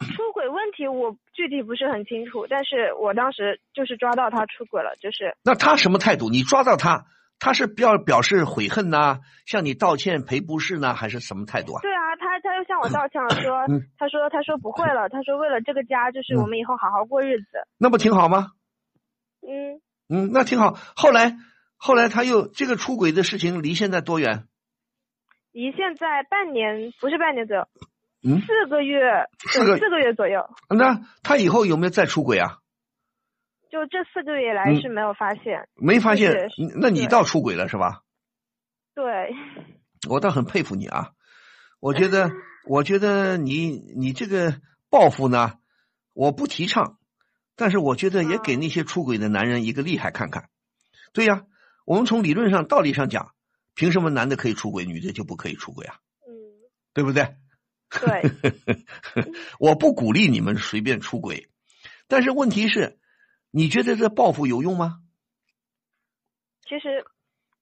[0.00, 6.30] 出轨问题我具体不是很清楚，但是我当时就是抓到他出轨了，就是那他什么态度？
[6.30, 7.04] 你抓到他，
[7.38, 11.82] 他是表表示悔恨呐、向你道歉赔不是呢，还是什么态度啊？
[11.82, 17.46] 对啊，他他又向我道歉了，说、嗯他说他说不会了，他说为了这个家，就是我们以后好好过日子。
[17.76, 18.52] 那不挺好吗？
[19.46, 20.78] 嗯，嗯，那挺好。
[20.94, 21.36] 后来，
[21.76, 24.46] 后来他又这个出轨的事情离现在多远？
[25.52, 27.68] 离现在半年不是半年左右，
[28.22, 29.00] 嗯，四个月，
[29.48, 30.48] 四个四个月左右。
[30.68, 32.58] 那他以后有没有再出轨啊？
[33.70, 35.68] 就这四个月来嗯是没有发现。
[35.74, 36.32] 没发现，
[36.78, 38.02] 那你倒出轨了是吧？
[38.94, 39.34] 对，
[40.08, 41.10] 我倒很佩服你啊！
[41.80, 42.30] 我觉得，
[42.66, 45.54] 我觉得你你这个报复呢，
[46.12, 46.98] 我不提倡，
[47.56, 50.48] 但是我觉得也给那些出轨的男人一个厉害看看。
[51.12, 51.46] 对呀，
[51.86, 53.34] 我们从理论上、道理上讲，
[53.74, 55.96] 凭什么男的可以出轨，女的就不可以出轨啊？
[56.26, 56.32] 嗯，
[56.92, 57.34] 对不对？
[57.88, 58.30] 对，
[59.58, 61.48] 我不鼓励你们随便出轨，
[62.08, 62.98] 但是问题是，
[63.50, 64.98] 你觉得这报复有用吗？
[66.68, 67.04] 其实，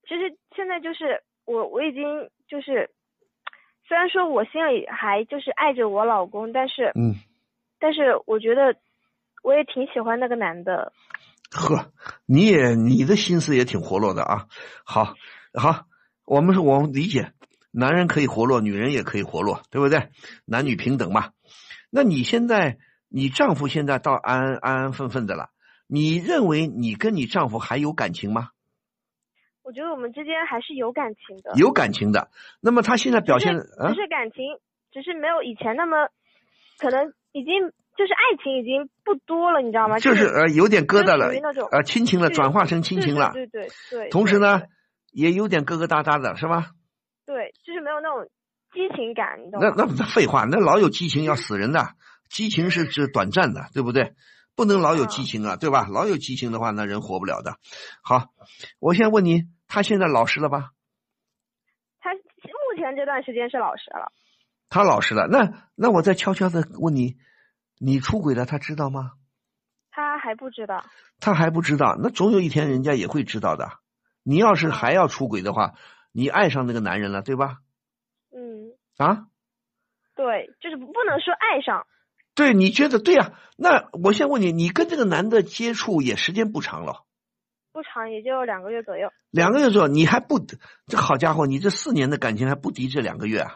[0.07, 2.03] 其实现在就是我，我已经
[2.47, 2.89] 就是，
[3.87, 7.13] 虽然说我心里还就是爱着我老公，但是，嗯，
[7.79, 8.75] 但是我觉得
[9.45, 10.91] 我也挺喜欢那个男的。
[11.51, 11.93] 呵，
[12.25, 14.47] 你也你的心思也挺活络的啊。
[14.83, 15.13] 好，
[15.53, 15.85] 好，
[16.25, 17.31] 我们是我们理解，
[17.71, 20.09] 男人可以活络，女人也可以活络，对不对？
[20.45, 21.29] 男女平等嘛。
[21.91, 25.51] 那你现在，你丈夫现在倒安安安分分的了，
[25.85, 28.49] 你认为你跟你丈夫还有感情吗？
[29.61, 32.31] 我觉得我们之间还是有感情的，有感情的。
[32.61, 34.57] 那么他现在表现只是啊只，是感情，
[34.91, 36.09] 只是没有以前那么，
[36.79, 39.97] 可能已经就是爱情已经不多了，你知道吗？
[39.99, 41.27] 就是呃有点疙瘩了
[41.71, 43.31] 呃亲情了，转化成亲情了。
[43.33, 44.09] 对对对。
[44.09, 44.63] 同时呢，
[45.11, 46.71] 也有点疙疙瘩瘩的，是吧？
[47.25, 48.29] 对，就是没有那种
[48.73, 49.73] 激情感，你懂吗？
[49.77, 51.95] 那那废话，那老有激情要死人的，
[52.29, 54.13] 激情是指短暂的，对不对？
[54.55, 55.87] 不能老有激情啊，对吧？
[55.91, 57.57] 老有激情的话，那人活不了的。
[58.01, 58.27] 好，
[58.79, 60.71] 我先问你，他现在老实了吧？
[61.99, 64.11] 他目前这段时间是老实了，
[64.69, 67.15] 他老实了，那那我再悄悄的问你，
[67.79, 69.13] 你出轨了，他知道吗？
[69.91, 70.83] 他还不知道。
[71.19, 73.69] 他还不知道，那总有一天人家也会知道的。
[74.23, 75.75] 你要是还要出轨的话，
[76.11, 77.59] 你爱上那个男人了，对吧？
[78.31, 79.27] 嗯，啊，
[80.15, 81.85] 对，就是不能说爱上，
[82.33, 87.05] 对，你觉得对呀、那我先问你，你跟这个男的接触也时间不长了，
[87.71, 89.09] 不长也就两个月左右。
[89.29, 90.45] 两个月左右，你还不
[90.87, 93.53] 这好家伙，你这四年的感情还不敌这两个月啊？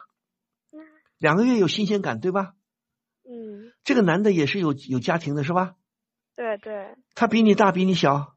[1.18, 2.54] 两个月有新鲜感，对吧？
[3.32, 5.76] 嗯，这个男的也是有有家庭的，是吧？
[6.36, 8.36] 对对，他比你大，比你小，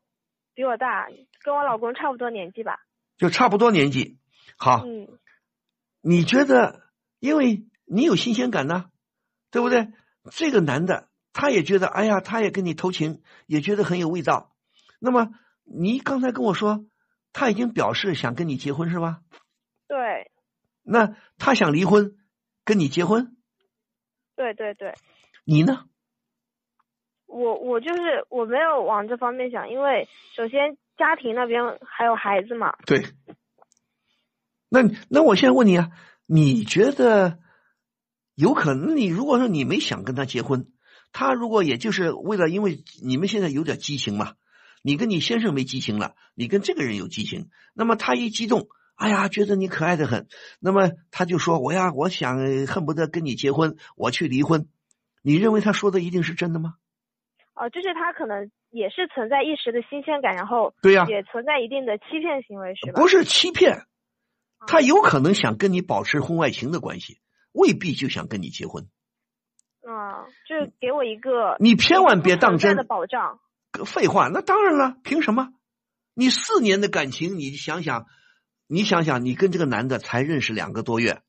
[0.54, 1.08] 比我大，
[1.42, 2.80] 跟我老公差不多年纪吧。
[3.16, 4.18] 就差不多年纪。
[4.58, 5.08] 好，嗯，
[6.02, 6.82] 你觉得，
[7.20, 8.90] 因为你有新鲜感呢，
[9.50, 9.88] 对不对？
[10.32, 14.54] 这个男的他也觉得，哎呀，他也跟你偷情，也觉得很有味道。
[15.00, 15.30] 那么
[15.64, 16.84] 你刚才跟我说，
[17.32, 19.22] 他已经表示想跟你结婚是吧？
[19.88, 20.30] 对
[20.82, 22.16] 那他想离婚，
[22.64, 23.36] 跟你结婚，
[24.36, 24.94] 对对对，
[25.44, 25.84] 你呢？
[27.26, 32.74] 我我就是我没有往这方面想，因为首先家庭那边还有孩子嘛。
[32.84, 33.06] 对。
[34.68, 34.80] 那
[35.10, 35.90] 那我现在问你啊，
[36.26, 37.38] 你觉得
[38.34, 38.96] 有可能？
[38.96, 40.72] 你如果说你没想跟他结婚，
[41.12, 44.34] 他如果也就是为了，因为你们现在有点激情嘛，
[44.82, 50.28] 你跟你先生没激情了，你跟这个人有激情，那么他一激动，哎呀，觉得你可爱的很，
[50.60, 54.68] 那么他就说我呀，我想恨不得跟你结婚，我去离婚。
[55.22, 56.74] 你认为他说的一定是真的吗？
[57.54, 63.00] 哦、就是他可能也是存在一时的新鲜感，然后对呀也存在一定的欺骗行为，是吧？
[63.00, 63.84] 不是欺骗，
[64.66, 67.18] 他有可能想跟你保持婚外情的关系，
[67.52, 68.88] 未必就想跟你结婚。
[69.84, 73.40] 啊、就是给我一个你千万别当真的保障。
[73.84, 75.48] 废话，那当然了，凭什么？
[76.14, 78.06] 你四年的感情，你想想，
[78.72, 81.20] 你想想，你跟这个男的才认识两个多月，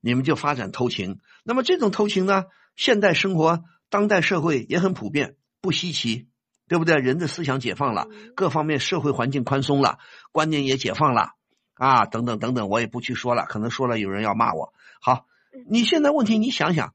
[0.00, 6.26] 你们就发展偷情，那么这种偷情呢，现代生活、当代社会也很普遍，不稀奇，
[6.66, 6.96] 对不对？
[6.96, 10.00] 人的思想解放了，各方面社会环境宽松了，
[10.32, 11.34] 观念也解放了，
[11.74, 14.74] 啊，等等等等，我也不去说了，可能说了有人要骂我。
[15.00, 15.26] 好，
[15.70, 16.94] 你现在问题你想想，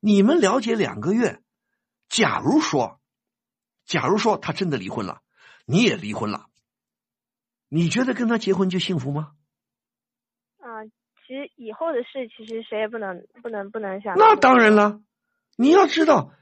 [0.00, 1.40] 你们了解两个月，
[2.10, 3.00] 假如说。
[3.86, 5.22] 假如说他真的离婚了，
[5.64, 6.49] 你也离婚了，
[7.70, 9.32] 你觉得跟他结婚就幸福吗？
[10.58, 14.14] 啊、其实以后的事，其实谁也不能不能不能想。
[14.18, 15.00] 那当然了，
[15.56, 16.32] 你要知道，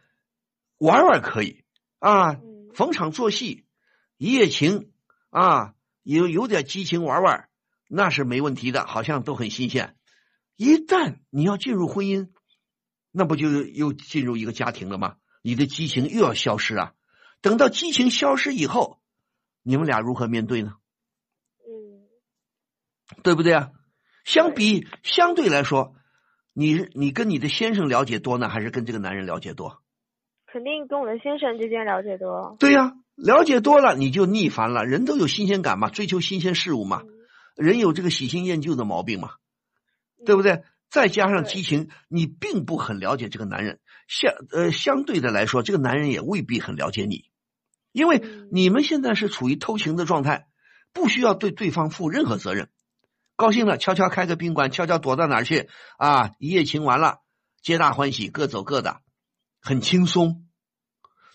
[0.78, 1.64] 玩玩可以
[1.98, 3.66] 啊，嗯逢场作戏，
[4.16, 4.90] 一夜情
[5.30, 7.48] 啊，有有点激情玩玩，
[7.88, 9.96] 那是没问题的，好像都很新鲜。
[10.56, 12.30] 一旦你要进入婚姻，
[13.12, 15.16] 那不就又进入一个家庭了吗？
[15.42, 16.94] 你的激情又要消失啊！
[17.40, 19.00] 等到激情消失以后，
[19.62, 20.74] 你们俩如何面对呢？
[23.16, 23.70] 嗯，对不对啊？
[24.24, 25.94] 相比相对来说，
[26.52, 29.82] 你你跟你的先生了解多呢，还是跟这个男人了解多？
[30.46, 32.56] 肯定跟我的先生之间了解多。
[32.58, 34.84] 对呀、了解多了你就腻烦了。
[34.84, 37.02] 人都有新鲜感嘛，追求新鲜事物嘛，
[37.56, 39.32] 人有这个喜新厌旧的毛病嘛，
[40.24, 40.62] 对不对？
[40.90, 43.78] 再加上激情，你并不很了解这个男人，
[44.08, 47.26] 相呃相对的来说，这个男人也未必很了解你，
[47.92, 50.46] 因为你们现在是处于偷情的状态，
[50.94, 52.70] 不需要对对方负任何责任。
[53.38, 56.32] 高兴了，悄悄开个宾馆，悄悄躲到哪儿去啊？
[56.40, 57.20] 一夜情完了，
[57.62, 59.00] 皆大欢喜，各走各的，
[59.60, 60.48] 很轻松。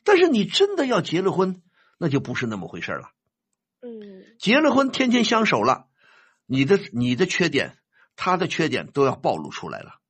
[0.04, 1.62] 但是你真的要结了婚，
[1.98, 3.12] 那就不是那么回事了。
[3.82, 5.86] 嗯结了婚，天天相守了，
[6.46, 7.78] 你的你的缺点，
[8.18, 10.02] 他的缺点都要暴露出来了。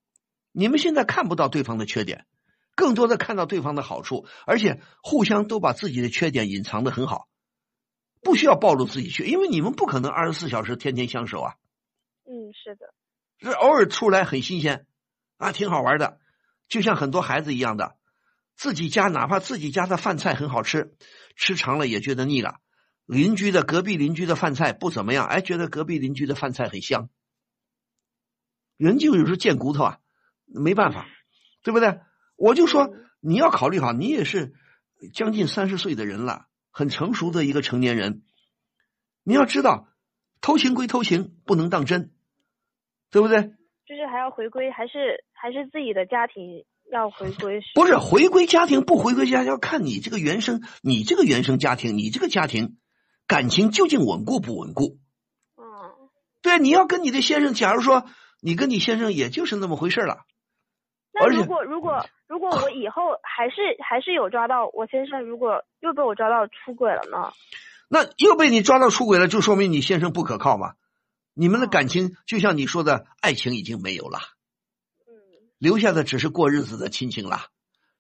[0.52, 2.26] 你们现在看不到对方的缺点，
[2.74, 7.28] 更多的看到对方的好处，而且互相都把自己的缺点隐藏的很好，
[8.24, 11.54] 不需要暴露自己去，因为你们不可能二十四小时天天相守啊。
[12.26, 12.94] 嗯，是的。
[13.40, 14.86] 是偶尔出来很新鲜，
[15.38, 16.20] 啊，挺好玩的，
[16.70, 17.98] 就像很多孩子一样的，
[18.56, 20.96] 自己家哪怕自己家的饭菜很好吃，
[21.36, 22.60] 吃长了也觉得腻了。
[23.06, 27.10] 邻居的隔壁邻居的饭菜不怎么样，哎，觉得隔壁邻居的饭菜很香。
[28.78, 30.00] 人就有时候贱骨头啊，
[30.46, 31.06] 没办法，
[31.64, 32.00] 对不对？
[32.38, 34.54] 我就说你要考虑好，你也是
[35.14, 38.24] 将近三十岁的人了，很成熟的一个成年人，
[39.24, 39.90] 你要知道，
[40.44, 42.12] 偷情归偷情，不能当真，
[43.10, 43.44] 对不对？
[43.86, 47.62] 就是还要回归，还是还是自己的家庭要回归。
[47.74, 52.76] 不是回归家庭不回归家，要看你这个原生，你这个原生家庭，你这个家庭
[53.26, 54.98] 感情究竟稳固不稳固？
[55.56, 55.64] 嗯，
[56.42, 58.04] 对，你要跟你的先生，假如说
[58.42, 60.26] 你跟你先生也就是那么回事了，
[61.14, 67.32] 那如果如果如果我以后还是还是有抓到我先生，如果又被我抓到出轨了呢？
[67.94, 70.74] 那又被你抓到出轨了，就说明你先生不可靠嘛。
[71.36, 74.18] 你们的感情就像你说的，爱情已经没有了，
[75.60, 77.50] 留下的只是过日子的亲情了，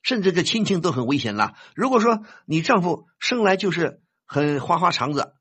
[0.01, 1.53] 甚至这亲情都很危险了。
[1.75, 5.35] 如果说你丈夫生来就是很花花肠子，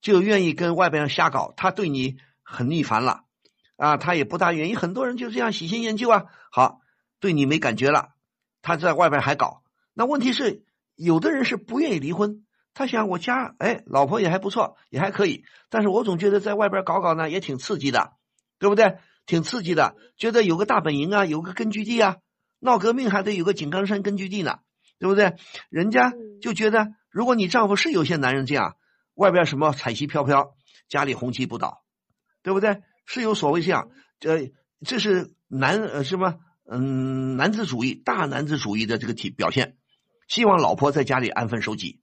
[0.00, 3.24] 就愿意跟外边瞎搞，他对你很腻烦了
[3.74, 4.76] 啊，他也不大愿意。
[4.76, 6.78] 很多人就这样喜新厌旧啊，好，
[7.18, 8.10] 对你没感觉了，
[8.62, 9.64] 他在外边还搞。
[9.94, 10.64] 那问题是，
[10.94, 12.45] 有的人是不愿意离婚。
[12.76, 18.12] 他想我家哎，老婆也还不错，也还可以，但是我总觉得在外边搞搞呢也挺刺激的，
[18.58, 18.98] 对不对？
[19.24, 22.18] 挺刺激的，觉得有个大本营啊，有个根据地啊，
[22.60, 24.58] 闹革命还得有个井冈山根据地呢，
[24.98, 25.36] 对不对？
[25.70, 26.12] 人家
[26.42, 28.76] 就觉得，如果你丈夫是有些男人这样，
[29.14, 30.54] 外边什么彩旗飘飘，
[30.86, 31.82] 家里红旗不倒，
[32.42, 32.82] 对不对？
[33.06, 33.88] 是有所谓这样，
[34.20, 34.52] 这
[34.84, 36.34] 这是男呃什么
[36.70, 39.78] 嗯男子主义大男子主义的这个体表现，
[40.28, 42.00] 希望老婆在家里安分守己。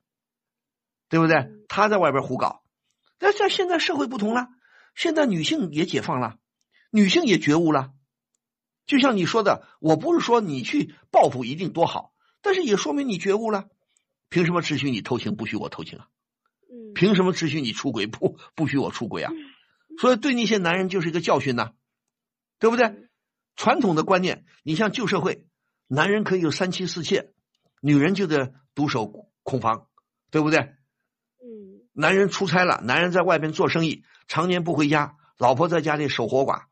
[1.13, 1.47] 对不对？
[1.67, 2.63] 他在外边胡搞，
[3.19, 4.47] 但是现在社会不同了，
[4.95, 6.39] 现在女性也解放了，
[6.89, 7.91] 女性也觉悟了。
[8.87, 13.65] 就像你说的，我不是说你去报复一定多好，但是也说明你觉悟了。
[14.29, 16.07] 凭什么只许你偷情，不许我偷情啊？
[16.95, 19.31] 凭什么只许你出轨，不不许我出轨啊？
[19.99, 21.73] 所以对那些男人就是一个教训呐、
[22.57, 22.91] 对不对？
[23.55, 25.45] 传统的观念，你像旧社会，
[25.85, 27.33] 男人可以有三妻四妾，
[27.81, 29.89] 女人就得独守空房，
[30.31, 30.73] 对不对？
[31.93, 36.63] 男人出差了，男人在外边做生意，常年不回家，老婆在家里守活寡，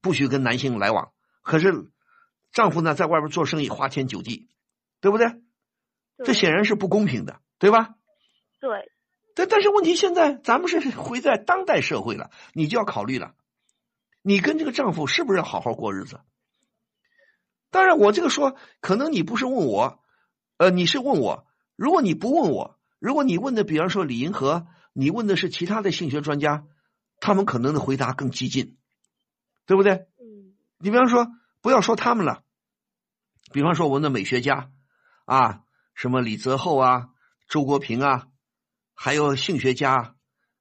[0.00, 1.12] 不许跟男性来往。
[1.42, 1.90] 可是
[2.52, 4.48] 丈夫呢，在外边做生意，花天酒地，
[5.00, 5.26] 对不对？
[6.24, 7.94] 这显然是不公平的，对吧？
[8.60, 8.90] 对。
[9.34, 13.34] 但但是问题现在咱们是回在当代社会了，你就要考虑了，
[14.20, 16.20] 你跟这个丈夫是不是要好好过日子？
[17.70, 20.02] 当然，我这个说，可能你不是问我，
[20.58, 21.46] 呃，你是问我。
[21.74, 26.64] 如果你不问我，如果你问的，比方说李银河，你问的是其他的性学专家，
[27.18, 28.78] 他们可能的回答更激进，
[29.66, 30.06] 对不对？
[30.20, 30.54] 嗯。
[30.78, 31.26] 你比方说，
[31.60, 32.44] 不要说他们了，
[33.52, 34.70] 比方说我们的美学家
[35.24, 35.64] 啊，
[35.96, 37.08] 什么李泽厚啊、
[37.48, 38.28] 周国平啊。
[38.94, 40.14] 还有性学家，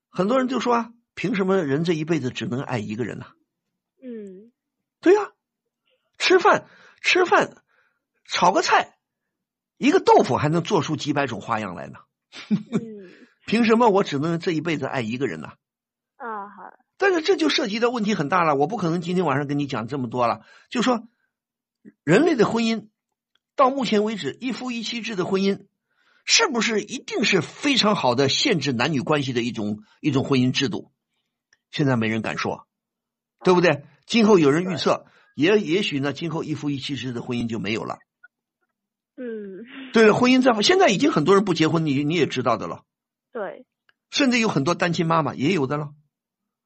[0.10, 3.28] 很多人就说：凭什么人这一辈子只能爱一个人呢？
[4.02, 4.52] 嗯，
[5.00, 5.32] 对呀，
[6.18, 6.68] 吃饭
[7.02, 7.62] 吃饭，
[8.26, 8.98] 炒个菜，
[9.78, 12.00] 一个豆腐还能做出几百种花样来呢。
[12.50, 13.10] 嗯，
[13.46, 15.50] 凭什么我只能这一辈子爱一个人呢？
[16.18, 16.80] 啊，好。
[16.98, 20.42] 但是这就涉及到问题很大了，我不可能今天晚上跟你讲这么多了。
[20.70, 21.08] 就说
[22.04, 22.90] 人类的婚姻
[23.56, 25.66] 到目前为止，一夫一妻制的婚姻。
[26.24, 30.92] 是不是一定是非常好的限制男女关系的一种一种婚姻制度？
[31.72, 32.68] 现在没人敢说，
[33.44, 33.86] 对不对？
[34.06, 37.98] 今后有人预测，也也许呢，今后一夫一妻制的婚姻就没有了。
[39.22, 42.84] 嗯，对，婚姻在现在已经很多人不结婚，你你也知道的了。
[43.32, 43.66] 对，
[44.10, 45.94] 甚至有很多单亲妈妈也有的了。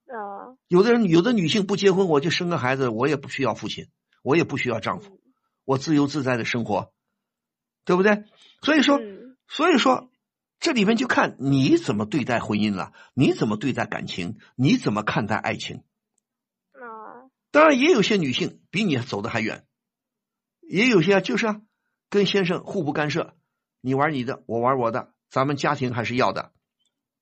[0.07, 3.88] 啊，有的人有的女性不结婚，我就生个孩子，我也不需要父亲，
[4.23, 5.19] 我也不需要丈夫，
[5.65, 6.94] 我自由自在的生活，
[7.84, 8.23] 对不对？
[8.61, 9.02] 所以说。
[9.48, 10.10] 所以说，
[10.60, 15.84] 这里面就看你怎么对待婚姻了，你怎么对待感情，你怎么看待爱情。
[16.72, 19.68] 啊，当然也有些女性比你走的还远，
[20.61, 21.61] 也有些就是啊，
[22.15, 23.35] 跟先生互不干涉，
[23.81, 26.53] 你玩你的，我玩我的，咱们家庭还是要的，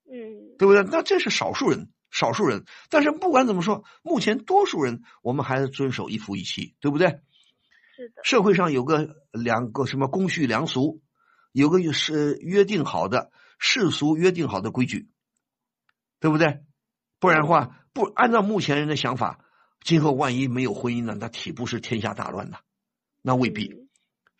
[0.08, 0.84] 嗯，对不对？
[0.84, 2.64] 那这是少数人，少数人。
[2.90, 7.08] 但是不管怎么说，目前多数人我们还是遵守一夫一妻，对不对？
[7.96, 8.22] 是的。
[8.22, 11.02] 社会上有个两个什么公序良俗。
[11.50, 15.08] 有个是约定好的世俗约定好的规矩，
[16.20, 16.64] 对不对？
[17.18, 19.44] 不然的话，不按照目前人的想法，
[19.80, 21.16] 今后万一没有婚姻呢？
[21.18, 22.58] 那岂不是天下大乱呢？
[23.22, 23.83] 那未必。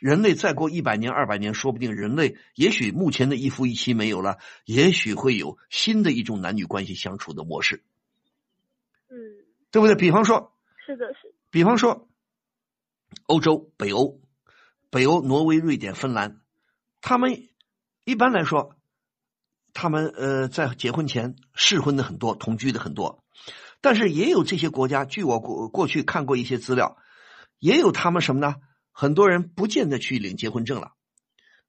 [0.05, 4.37] 人类再过一百年、二百年，说不定人类也许目前的一夫一妻没有了，
[4.67, 7.83] 也许会有新的一种男女关系相处的模式。
[9.09, 9.17] 嗯，
[9.71, 9.97] 对不对？
[9.97, 10.53] 比方说，
[10.85, 11.35] 是的，是。
[11.49, 12.07] 比方说，
[13.25, 14.21] 欧洲、北欧、
[14.91, 16.43] 北欧、挪威、瑞典、芬兰。
[17.01, 17.49] 他们
[18.05, 18.77] 一般来说，
[19.73, 23.25] 他们呃在结婚前试婚的很多，同居的很多，
[23.81, 26.99] 但是也有这些国家，据我过过去看过一些资料，
[27.59, 28.57] 也有他们什么呢？
[28.95, 30.93] 很多人不见得去领结婚证了。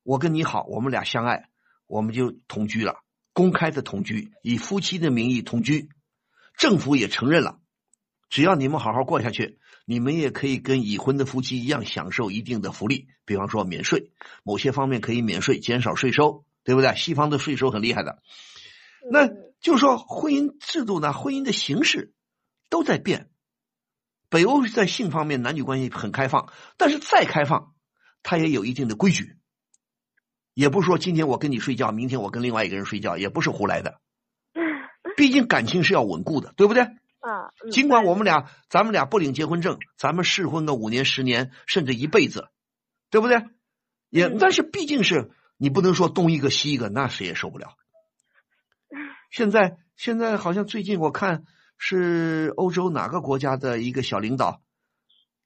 [0.03, 1.49] 我跟你好，我们俩相爱，
[1.87, 3.03] 我们就同居了，
[3.33, 5.89] 公开的同居，以夫妻的名义同居，
[6.55, 7.59] 政府也承认了，
[8.29, 9.57] 只要你们好好过下去。
[9.87, 14.11] 你们也可以跟已婚的夫妻一样享受一定的福利，比方说免税，
[14.43, 16.95] 某些方面可以免税，减少税收，对不对？
[16.95, 18.21] 西方的税收很厉害的，
[19.11, 19.29] 那
[19.59, 22.13] 就说婚姻制度呢，婚姻的形式
[22.69, 23.29] 都在变。
[24.35, 27.73] 北欧在性方面男女关系很开放，但是再开放，
[28.21, 29.37] 它也有一定的规矩，
[30.53, 34.01] 也不是说今天我跟你睡觉，明天我跟另外一个人睡觉，也不是胡来的。
[35.15, 36.83] 毕竟感情是要稳固的，对不对？
[36.83, 42.49] 啊，尽管我们俩，咱们俩不领结婚证，咱们试婚个五年、十年，甚至一辈子，
[43.09, 43.41] 对不对？
[44.09, 47.77] 也，但是毕竟是你不能说东一个西一个，那谁也受不了。
[49.31, 51.45] 现在，现在好像最近我看
[51.77, 54.61] 是欧洲哪个国家的一个小领导，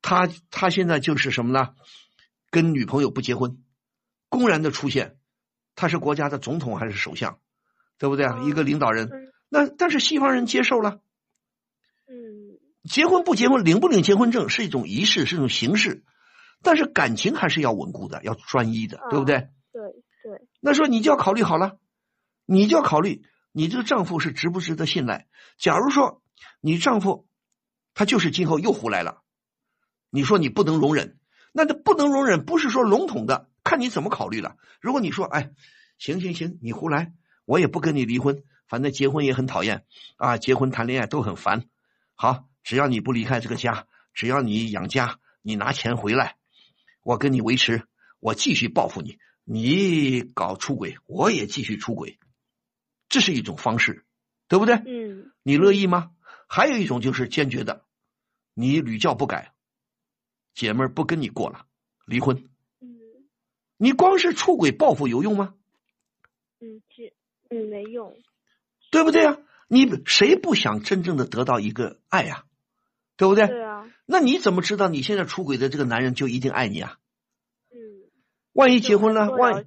[0.01, 1.73] 他他现在就是什么呢？
[2.51, 3.63] 跟女朋友不结婚，
[4.27, 5.17] 公然的出现，
[5.75, 7.39] 他是国家的总统还是首相，
[7.97, 8.43] 对不对啊？
[8.43, 9.09] 一个领导人，
[9.49, 11.01] 那但是西方人接受了。
[12.07, 12.57] 嗯
[12.89, 16.03] 结婚不结婚，领不领结婚证是一种仪式，是一种形式，
[16.63, 19.49] 但是感情还是要稳固的，要专一的，对不对？
[19.73, 19.81] 对
[20.23, 20.47] 对。
[20.61, 21.77] 那说你就要考虑好了，
[22.45, 23.21] 你就要考虑
[23.59, 25.27] 你这个丈夫是值不值得信赖。
[25.57, 26.23] 假如说
[26.61, 27.27] 你丈夫
[27.93, 29.21] 他就是今后又胡来了，
[30.09, 31.19] 你说你不能容忍，
[31.51, 34.55] 那这不能容忍不是说笼统的，看你怎么考虑了。
[34.79, 35.51] 如果你说哎，
[35.97, 37.11] 行行行，你胡来，
[37.43, 39.83] 我也不跟你离婚，反正结婚也很讨厌
[40.15, 41.65] 啊，结婚谈恋爱都很烦，
[42.15, 42.45] 好。
[42.63, 46.37] 只要你不离开这个家，只要你养家，你拿钱回来，
[47.03, 47.83] 我跟你维持，
[48.21, 49.17] 我继续报复你。
[49.43, 52.19] 你搞出轨，我也继续出轨，
[53.09, 54.05] 这是一种方式，
[54.47, 54.75] 对不对？
[54.75, 55.31] 嗯。
[55.43, 56.11] 你乐意吗？
[56.47, 57.83] 还有一种就是坚决的，
[58.53, 59.53] 你屡教不改，
[60.53, 61.65] 姐妹儿不跟你过了，
[62.05, 62.43] 离婚。
[62.79, 62.99] 嗯。
[63.77, 65.55] 你光是出轨报复有用吗？
[66.59, 67.13] 嗯，是
[67.49, 68.15] 嗯没用，
[68.91, 69.37] 对不对啊？
[69.67, 72.45] 你谁不想真正的得到一个爱呀？
[73.15, 73.47] 对不对？
[73.47, 73.89] 对啊。
[74.05, 76.97] 那你怎么知道你现在出轨的这个男人就一定爱你啊？
[77.71, 78.09] 嗯。
[78.53, 79.63] 万一结婚了，万。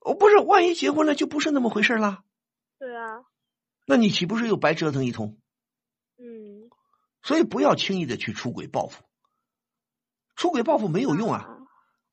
[0.00, 2.22] 哦不是，万一结婚了就不是那么回事啦。
[2.82, 3.22] 对啊，
[3.86, 5.38] 那你岂不是又白折腾一通？
[6.18, 6.68] 嗯，
[7.22, 9.04] 所以不要轻易的去出轨报复，
[10.34, 11.46] 出轨报复没有用啊。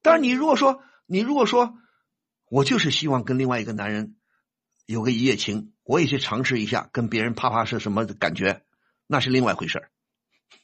[0.04, 1.74] 但是，你如果说你如果说
[2.52, 4.16] 我就是希望跟另外一个男人
[4.86, 8.64] 有个一夜情，我也去尝试一下跟别人啪啪是什么感觉，
[9.08, 9.92] 那是另外一回事儿，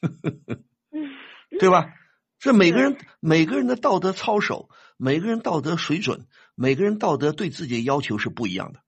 [1.58, 1.92] 对吧？
[2.38, 8.85] 这每个人每个人的道德操守，每个人道德水准，每个人道德对自己的要求是不一样的。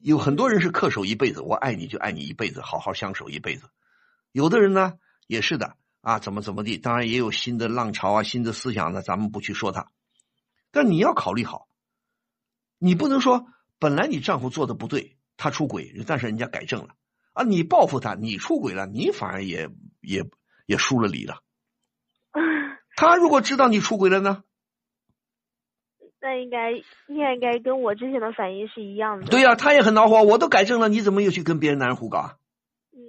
[0.00, 3.68] 有很多人是恪守一辈子，我爱你就爱你一辈子，好好相守一辈子。
[4.32, 4.94] 有的人呢
[5.26, 9.88] 也是的啊，怎么怎么地，当然也有新的浪潮啊，新的思想呢，咱们不去说它。
[10.70, 11.68] 但你要考虑好，
[12.78, 13.46] 你不能说
[13.78, 16.94] 本来你丈夫做的不对，他出轨，但是人家改正了
[17.32, 19.70] 啊，你报复他，你出轨了，你反而也
[20.00, 20.24] 也
[20.66, 21.42] 也输了理了。
[22.96, 24.44] 他如果知道你出轨了呢？
[26.22, 26.70] 那应该
[27.08, 29.26] 应该应该跟我之前的反应是一样的。
[29.26, 32.36] 对呀、他也很恼火，我都改正了，你怎么又去跟别人男人胡搞啊？
[32.92, 33.02] 嗯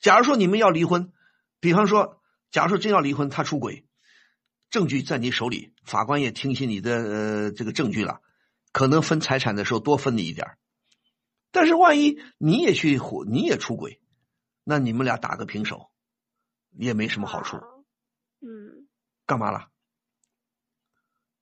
[0.00, 1.12] 假如说你们要离婚，
[1.60, 2.20] 比方说，
[2.50, 3.84] 假如说真要离婚，他出轨，
[4.70, 8.20] 证据在你手里，法官也听信你的呃这个证据了，
[8.72, 10.58] 可能分财产的时候多分你一点儿
[11.52, 14.00] 但是万一你也去胡，你也出轨，
[14.64, 15.90] 那你们俩打个平手，
[16.76, 17.58] 也没什么好处。
[18.40, 18.88] 嗯
[19.26, 19.68] 干嘛了？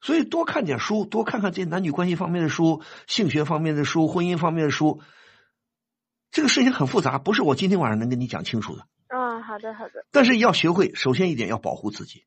[0.00, 5.00] 所以多看点书，多看看这些男女关系方面的书、性学方面的书、婚姻方面的书。
[6.30, 8.86] 这个事情很复杂，不是我今天晚上能跟你讲清楚的。
[9.08, 10.06] 啊，好的好的。
[10.12, 12.24] 但是要学会，首先一点要保护自己，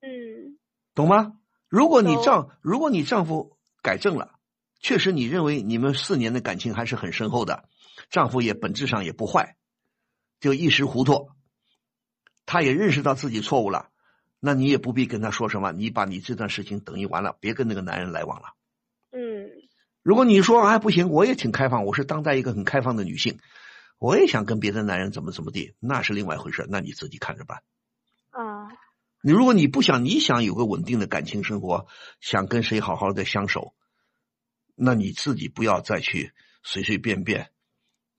[0.00, 0.58] 嗯
[0.94, 1.34] 懂吗？
[1.68, 4.32] 如果你丈如果你丈夫改正了，
[4.80, 7.68] 确实你认为你们四年的感情还是很深厚的，
[8.10, 9.56] 丈夫也本质上也不坏，
[10.40, 11.30] 就一时糊涂，
[12.44, 13.90] 他也认识到自己错误了，
[14.40, 18.54] 那你也不必跟他说什么，你把你这段事情等于完了，别跟那个男人来往了。
[19.10, 19.50] 嗯
[20.02, 23.38] 如果你说哎不行，我也挺开放，我是当代一个很开放的女性，
[23.98, 27.62] 我也想跟别的男人怎么怎么地，那是另外一回事，那你自己看着办。
[28.30, 28.68] 啊
[29.20, 31.88] 你如果你不想，你想有个稳定的感情生活，
[32.20, 33.74] 想跟谁好好的相守，
[34.76, 36.32] 那你自己不要再去
[36.62, 37.50] 随随便便，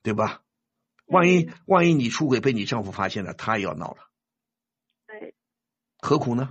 [0.04, 0.41] 对吧？
[1.06, 4.09] 万一万一你出轨被你丈夫发现了，他也要闹了，对
[6.02, 6.50] 何苦呢？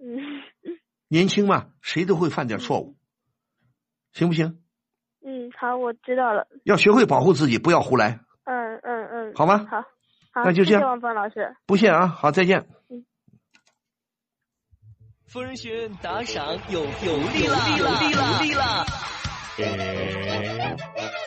[0.00, 0.42] 嗯
[1.08, 2.96] 年轻嘛，谁都会犯点错误，
[4.12, 4.58] 行不行？
[5.24, 6.48] 嗯，好，我知道了。
[6.64, 9.66] 要学会保护自己，不要胡来，嗯嗯嗯，好吗？
[9.70, 9.80] 好，
[10.32, 11.54] 好，那就这样谢谢王峰老师。
[11.66, 12.66] 不谢啊，好，再见。
[15.26, 18.84] 疯人学院打赏有有利了，有利了，有利了！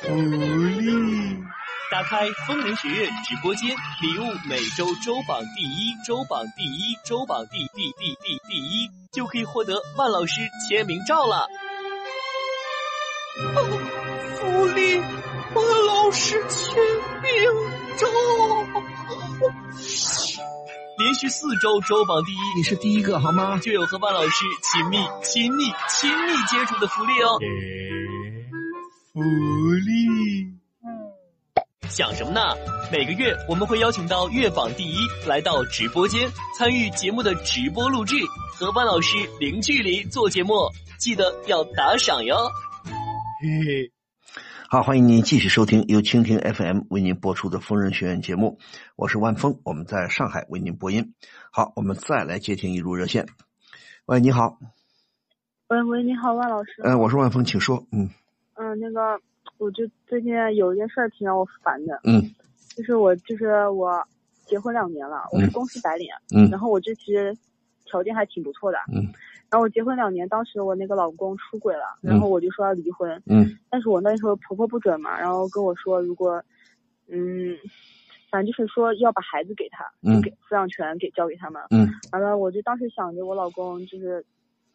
[0.01, 0.15] 福
[0.79, 1.43] 利！
[1.89, 11.47] 打开风铃学院直播间，礼物每周周榜第一，周榜第一，周榜第第第第第一，就可以获得万老师签名照了。
[13.55, 13.63] 哦
[14.35, 16.75] 福利，万老师签
[17.23, 17.31] 名
[17.97, 18.05] 照。
[20.99, 23.57] 连续四周周榜第一，你是第一个好吗？
[23.59, 27.39] 就有和万老师亲密、亲密、亲密接触的福利哦。
[29.13, 30.56] 福利，
[31.89, 32.41] 想什么呢？
[32.91, 34.97] 每个月我们会邀请到月榜第一
[35.27, 38.15] 来到直播间，参与节目的直播录制，
[38.53, 40.53] 和万老师零距离做节目，
[40.99, 42.35] 记得要打赏哟。
[43.41, 43.91] 嘿嘿。
[44.69, 48.59] 好，欢迎您继续收听由蜻蜓 FM 为您播出的疯人学院节目，
[48.95, 51.13] 我是万峰，我们在上海为您播音。
[51.51, 53.27] 好，我们再来接听一路热线。
[54.05, 54.59] 喂，你好，
[55.69, 56.81] 喂喂，你好，万老师。
[56.83, 57.87] 呃，我是万峰，请说。
[57.91, 58.09] 嗯
[58.55, 59.19] 嗯，那个，
[59.57, 62.21] 我就最近有一件事儿挺让我烦的，嗯
[62.75, 64.01] 就是我就是我
[64.45, 67.35] 结婚两年了，我是公司白领，嗯然后我这其实
[67.85, 69.03] 条件还挺不错的，嗯。
[69.49, 76.43] 然后我结婚两年，当时我那个老公出轨了，然后我就说要离婚，嗯但是我那时候婆婆不准嘛，然后跟我说如果，
[77.07, 77.55] 嗯，
[78.29, 81.87] 反正就是说要把孩子给他，嗯就给抚养权给交给他们，嗯。
[82.11, 84.23] 完了我就当时想着我老公就是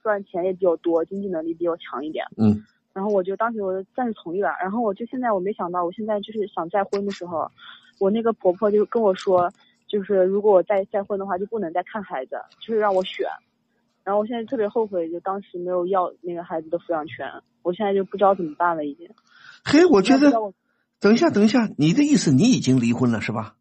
[0.02, 7.50] 赚钱也比较多，经济能力比较强一点，嗯然后我就当时我就暂时同意了，然后我就现在我没想到，我现在就是想再婚的时候，
[7.98, 9.50] 我那个婆婆就跟我说，
[9.88, 13.26] 就是如果我再再婚的话，就不能再看孩子，就是让我选。
[14.04, 17.26] 然后我现在特别后悔，就当时没有要那个孩子的抚养权，
[17.62, 19.08] 我现在就不知道怎么办了，已经。
[19.64, 20.32] 嘿，我觉得
[20.98, 23.54] 等一下，等一下，你的意思你已经离婚了是吧？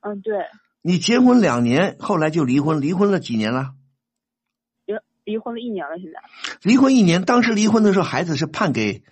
[0.00, 0.46] 嗯，对，
[0.82, 3.74] 你结婚两年，后来就离婚，离婚了几年了？
[5.24, 6.20] 离离婚了一年了，现在。
[6.62, 9.02] 离婚一年，当时离婚的时候，孩子是判给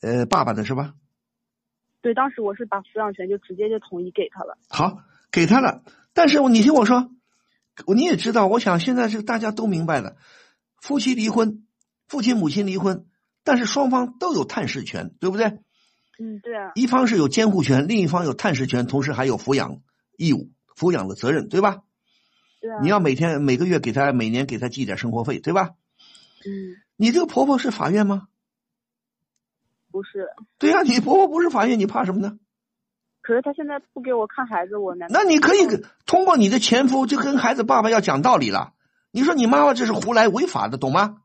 [0.00, 0.94] 呃爸爸的是吧？
[2.02, 4.56] 对，当时我是把抚养权就直接就统一给他了。
[4.68, 4.98] 好，
[5.30, 5.82] 给他了。
[6.12, 7.10] 但是你听我说，
[7.94, 10.16] 你也知道，我想现在是大家都明白了，
[10.80, 11.66] 夫妻离婚，
[12.06, 13.06] 父亲母亲离婚，
[13.42, 15.46] 但是双方都有探视权，对不对？
[16.18, 16.72] 嗯，对啊。
[16.74, 19.80] 一方是有监护权，另一方有探视权，同时还有抚养
[20.16, 21.82] 义务、抚养的责任，对吧？
[22.82, 25.70] 你要每天每个月给他每年给他寄点生活费，对吧？
[26.46, 26.76] 嗯。
[26.96, 28.28] 你这个婆婆是法院吗？
[29.90, 30.28] 不是。
[30.58, 32.38] 对呀，你婆婆不是法院，你怕什么呢？
[33.22, 35.08] 可是她现在不给我看孩子，我难。
[35.10, 35.66] 那你可以
[36.06, 38.74] 通过你的前夫就跟孩子爸爸要讲道理了。
[39.10, 41.22] 你说你妈妈这是胡来违法的，懂吗？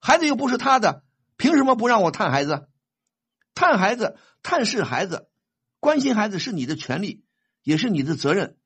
[0.00, 1.02] 孩子又不是他的，
[1.36, 2.68] 凭什么不让我探孩子？
[3.54, 5.28] 探孩子、探视孩子、
[5.80, 7.24] 关心孩子是你的权利，
[7.62, 8.56] 也是你的责任，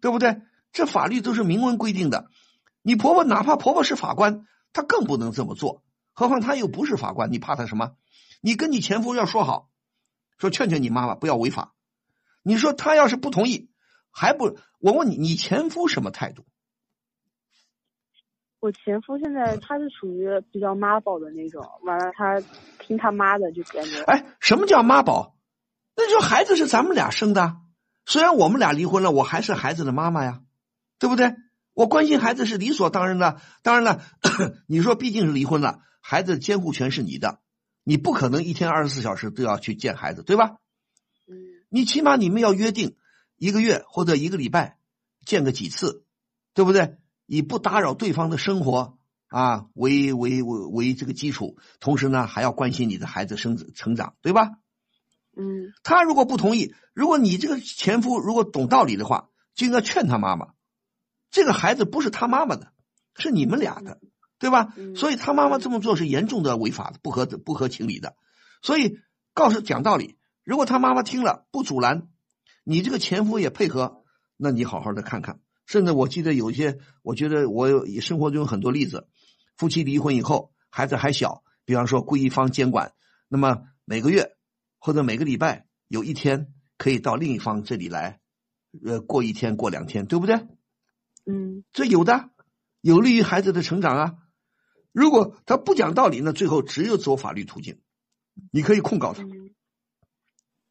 [0.00, 0.42] 对不对？
[0.72, 2.30] 这法律都是明文规定的。
[2.82, 5.82] 你婆婆哪怕婆婆是法官，她更不能这么做。
[6.12, 7.92] 何况她又不是法官，你怕她什么？
[8.40, 9.68] 你跟你前夫要说好，
[10.38, 11.74] 说劝劝你妈妈不要违法。
[12.42, 13.70] 你说她要是不同意，
[14.10, 16.44] 还不我问你，你前夫什么态度？
[18.60, 22.40] 我前夫现在他是属于比较妈宝的那种，完了他
[22.80, 24.02] 听他妈的就感觉。
[24.02, 25.36] 哎，什么叫妈宝？
[25.94, 27.56] 那就孩子是咱们俩生的，
[28.04, 30.40] 虽然我们俩离婚了，我还是孩子的妈妈呀，
[30.98, 31.34] 对不对？
[31.74, 33.40] 我关心孩子是理所当然的。
[33.62, 34.02] 当然了，
[34.66, 37.40] 你说毕竟是离婚了，孩子监护权是你的，
[37.84, 40.56] 你不可能一天二十四小时都要去见孩子，对吧？
[41.28, 41.36] 嗯。
[41.68, 42.96] 你起码你们要约定
[43.36, 44.78] 一个月或者一个礼拜
[45.24, 46.04] 见个几次，
[46.54, 46.96] 对不对？
[47.26, 48.98] 以不打扰对方的生活
[49.28, 54.50] 啊为为为为这个基础，同时呢还要关心你的孩子生成长，对吧？
[55.36, 60.48] 嗯，他如果不同意，如果你这个前夫如果懂道理的话，就应该劝他妈妈，
[61.30, 62.72] 这个孩子不是他妈妈的，
[63.14, 64.00] 是你们俩的，
[64.38, 64.74] 对吧？
[64.96, 68.16] 所以他妈妈这么做是严重的违法的，不合不合情理的。
[68.62, 68.98] 所以
[69.34, 72.08] 告诉讲道理，如果他妈妈听了不阻拦，
[72.64, 74.04] 你这个前夫也配合，
[74.36, 75.40] 那你好好的看看。
[75.66, 79.06] 甚至我记得有一些，我觉得我有生活中有很多例子，
[79.56, 82.92] 夫妻离婚以后，孩子还小，比方说归一方监管，
[83.28, 84.36] 那么每个月
[84.78, 88.18] 或者每个礼拜有一天可以到另一方这里来，
[88.82, 90.40] 呃，过一天过两天，对不对？
[91.30, 92.30] 嗯，这有的，
[92.80, 94.16] 有利于孩子的成长啊。
[94.92, 97.78] 如果他不讲道理，那最后只有走法律途径，
[98.50, 99.22] 你可以控告他，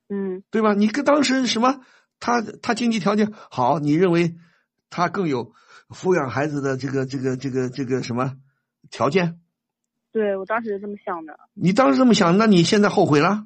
[0.09, 0.73] 嗯，对吧？
[0.73, 1.81] 你跟当时什么，
[2.19, 4.35] 他他经济条件好，你认为？
[4.89, 5.53] 他更有
[5.89, 8.37] 抚养孩子的这个这个这个这个什么
[8.89, 9.41] 条件？
[10.13, 11.37] 对我当时是这么想的。
[11.53, 13.45] 你当时这么想，那你现在后悔了？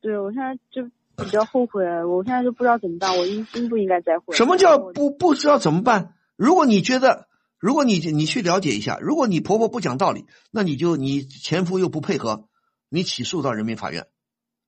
[0.00, 0.88] 对，我现在就
[1.24, 4.36] 比较后悔，我现在就不知道怎么办，我应应不应该再婚？
[4.36, 6.14] 什么叫不不知道怎么办？
[6.36, 7.28] 如果你觉得，
[7.58, 12.48] 如果你你去了解一下，如果你婆婆不讲道理，那你就你前夫又不配合，
[12.88, 14.06] 你起诉到人民法院，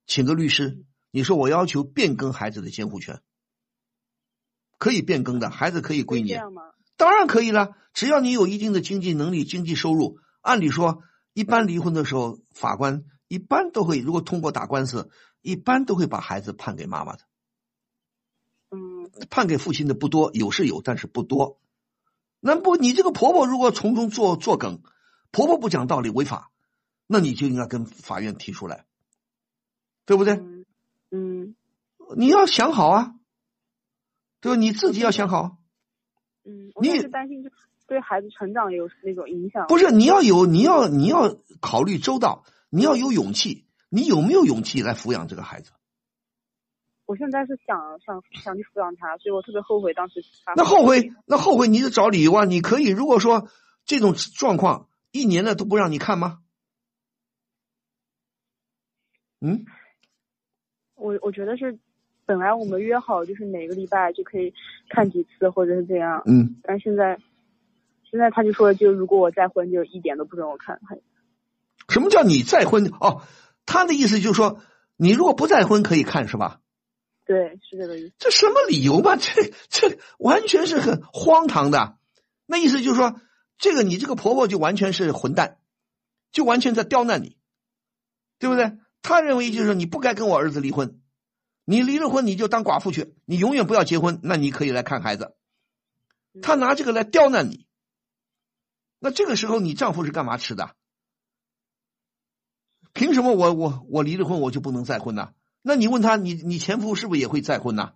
[0.06, 3.20] 请个律师，你说我要求变更孩子的监护权。
[4.78, 6.34] 可以变更的，孩子可以归你。
[6.96, 10.18] 当然可以了，只要你有一定的经济能力、经济收入。
[10.40, 11.02] 按理说，
[11.34, 15.10] 一般离婚的时候，法官一般都会，如果通过打官司，
[15.42, 17.22] 一般都会把孩子判给妈妈的。
[18.70, 21.60] 嗯，判给父亲的不多，有是有，但是不多。
[22.40, 24.82] 那不，你这个婆婆如果从中作作梗，
[25.30, 26.50] 婆婆不讲道理违法，
[27.06, 28.86] 那你就应该跟法院提出来，
[30.06, 30.40] 对不对？
[31.10, 31.56] 嗯，
[32.16, 33.14] 你要想好啊。
[34.42, 34.56] 对吧？
[34.56, 35.58] 你自己要想好。
[36.44, 37.50] 嗯，我是担心，就
[37.86, 39.66] 对孩子成长有那种影响。
[39.66, 43.66] 不是，你要有，你要你要考虑周到，你要有勇气。
[43.90, 45.72] 你有没有勇气来抚养这个孩子？
[47.04, 50.24] 我现在是想想想去抚养他，所以我特别后悔当时。
[50.56, 52.44] 那后悔，那后悔，你得找理由啊！
[52.44, 53.48] 你可以，如果说
[53.84, 56.38] 这种状况一年了都不让你看吗？
[59.40, 59.66] 嗯，
[60.94, 61.78] 我我觉得是。
[62.26, 64.54] 本来我们约好就是每个礼拜就可以
[64.88, 66.22] 看几次，或者是这样。
[66.26, 66.60] 嗯。
[66.62, 67.18] 但现在，
[68.08, 70.80] 现在他就说，就如果我再婚，就一点都不准我看。
[71.88, 72.86] 什么叫你再婚？
[73.00, 73.22] 哦，
[73.70, 74.60] 他的意思就是说，
[74.96, 76.60] 你如果不再婚可以看，是吧？
[77.24, 78.12] 对，是这个意思。
[78.18, 79.14] 这什么理由嘛？
[79.14, 81.96] 这这完全是很荒唐的。
[82.46, 83.20] 那意思就是说，
[83.58, 85.58] 这个你这个婆婆就完全是混蛋，
[86.32, 87.36] 就完全在刁难你，
[88.40, 88.76] 对不对？
[89.02, 91.00] 他认为就是说，你不该跟我儿子离婚。
[91.64, 94.18] 你离了婚，你就当寡妇去，你永远不要结婚。
[94.24, 95.36] 那你可以来看孩子。
[96.42, 97.68] 他拿这个来刁难你，
[98.98, 100.74] 那这个时候你丈夫是干嘛吃的？
[103.00, 105.32] 凭什么我我我离了婚我就不能再婚呢？
[105.62, 107.94] 那你问他，你你前夫是不是也会再婚呢？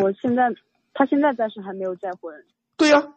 [0.00, 0.44] 我现在
[0.94, 2.46] 他现在暂时还没有再婚。
[2.78, 3.12] 对呀，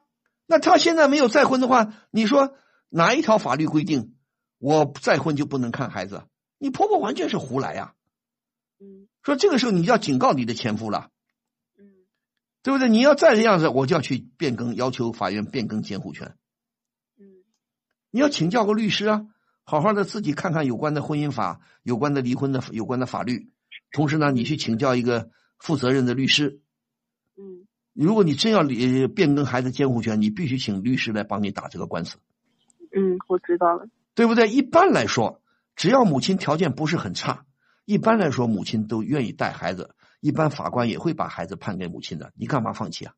[0.46, 2.58] 那他现在没有再婚的话，你说
[2.90, 4.18] 哪一条法律规定
[4.58, 6.24] 我再婚就不能看孩子？
[6.58, 7.94] 你婆婆完全是胡来呀！
[8.82, 11.12] 嗯，说这个时候你要警告你的前夫了。
[11.80, 12.04] 嗯，
[12.62, 12.90] 对不对？
[12.90, 16.36] 你要再这样子，我就要去变更，要求法院变更监护权。
[18.12, 19.26] 嗯，你要请教个律师啊，
[19.64, 23.50] 好好的自己看看有关的婚姻法、有关的离婚的有关的法律，
[23.92, 26.62] 同时呢，你去请教一个负责任的律师。
[27.38, 32.18] 嗯，如果你真要离变更孩子监护权，你必须请律师来帮你打这个官司。
[32.94, 33.88] 嗯，我知道了。
[34.14, 34.50] 对不对？
[34.50, 35.42] 一般来说，
[35.78, 37.46] 只要母亲条件不是很差，
[37.86, 39.96] 一般来说母亲都愿意带孩子。
[40.20, 43.16] 一般法官也会把孩子判给母亲的，你干嘛放弃啊？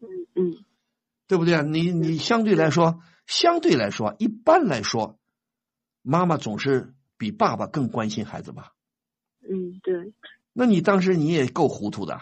[0.00, 0.64] 嗯嗯，
[1.26, 1.62] 对不对啊？
[1.62, 3.00] 你你相对来说，
[3.32, 5.18] 相对来说，一般来说，
[6.02, 8.72] 妈妈总是比爸爸更关心孩子吧？
[9.40, 10.12] 嗯，对。
[10.52, 12.20] 那你当时你也够糊涂的。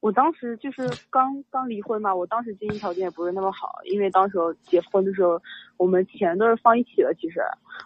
[0.00, 5.40] 我当时就是刚刚离婚嘛，我当时经济条件也不是那么好，因为当时候结婚的时候，
[5.78, 7.40] 我们钱都是放一起的，其实，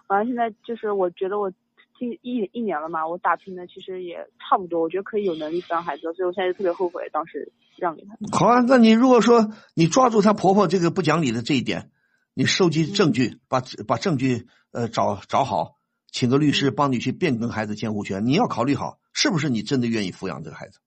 [0.07, 1.49] 完了现在就是我觉得我
[1.97, 2.19] 近。
[2.21, 8.37] 一一年了嘛，我打拼的其实也差不多，我觉得可以有能力抚养孩子，所以我现在就特别后悔当时让给他。
[8.37, 11.91] 好啊，那你如果说你抓住她婆婆这个不讲理的这一点，
[12.35, 15.77] 你收集证据，把把证据呃找找好，
[16.11, 20.79] 请个律师帮你去变更孩子监护权，你要考虑好是不是你真的愿意抚养这个孩子。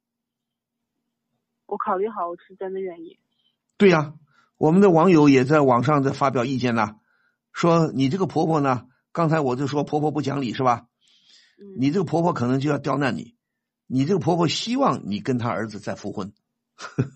[1.67, 3.21] 我考虑好，我是真的愿意。
[3.77, 4.15] 对呀，
[4.57, 6.97] 我们的网友也在网上在发表意见呢，
[7.53, 10.89] 说你这个婆婆呢，刚才我就说婆婆不讲理是吧？
[11.79, 13.37] 你这个婆婆可能就要刁难你，
[13.87, 16.33] 你这个婆婆希望你跟她儿子再复婚，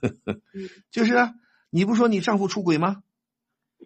[0.93, 1.35] 就是啊，
[1.69, 3.03] 你不说你丈夫出轨吗？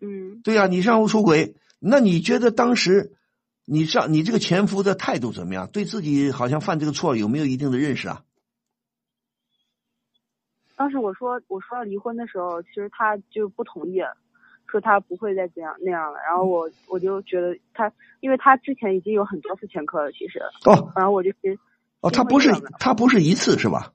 [0.01, 3.17] 嗯，对呀，你丈夫出轨，那你觉得当时
[3.65, 5.69] 你上你这个前夫的态度怎么样？
[5.69, 8.23] 对自己好像犯这个错有没有一定的认识啊？
[10.77, 14.01] 当时我说我说要离婚的时候，其实他就不同意。
[14.67, 21.31] 说他不会再这样那样了，然后我我就觉得他，因为他之前已经有很多次前科了，其实哦，然后我就
[22.01, 22.51] 哦，他不是
[22.81, 23.93] 他不是一次是吧？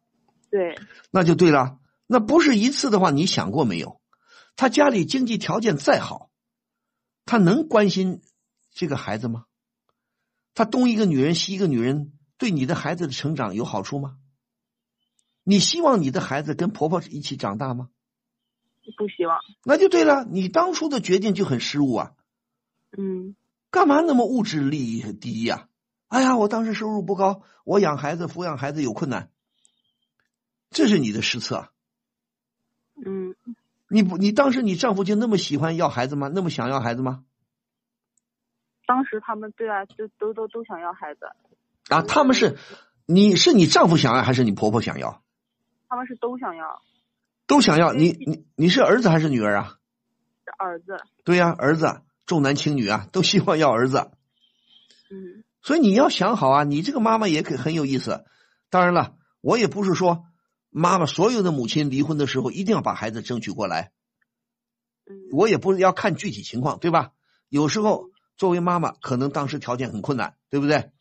[0.50, 0.78] 对，
[1.12, 3.99] 那就对了，那不是一次的话，你想过没有？
[4.60, 6.30] 他家里经济条件再好，
[7.24, 8.22] 他能关心
[8.74, 9.46] 这个孩子吗？
[10.54, 14.18] 他东一个女人西一个女人，对你的孩子的成长有好处吗？
[15.44, 17.90] 你希望你的孩子跟婆婆一起长大吗？
[18.98, 20.26] 不希望，那就对了。
[20.26, 22.12] 你当初的决定就很失误啊。
[22.98, 23.38] 嗯，
[23.72, 25.70] 干嘛那么物质利益第一呀？
[26.10, 29.32] 哎呀，我当时收入不高，我养孩子、抚养孩子有困难，
[30.70, 31.72] 这是你的失策。
[33.06, 33.34] 嗯，
[33.90, 36.30] 你不，你当时你丈夫就那么喜欢要孩子吗？
[36.34, 37.24] 那么想要孩子吗？
[38.86, 41.26] 当时他们对啊，就都都都想要孩子。
[41.90, 42.58] 啊，他们是，
[43.06, 45.24] 你是你丈夫想要还是你婆婆想要？
[45.88, 46.82] 他们是都想要。
[47.48, 49.78] 都想要你你你是儿子还是女儿啊？
[50.46, 51.00] 是儿子。
[51.24, 54.12] 对呀，儿子重男轻女啊，都希望要儿子。
[55.10, 55.44] 嗯。
[55.62, 58.24] 所以你要想好啊，你这个妈妈也可很有意思。
[58.70, 60.26] 当然了，我也不是说
[60.70, 63.92] 妈妈所有的母亲离婚的时候一定要把孩子争取过来。
[65.06, 65.30] 嗯。
[65.32, 67.12] 我也不是要看具体情况，对吧？
[67.50, 70.92] 有时候作为妈妈，可能当时条件很困难，对不对？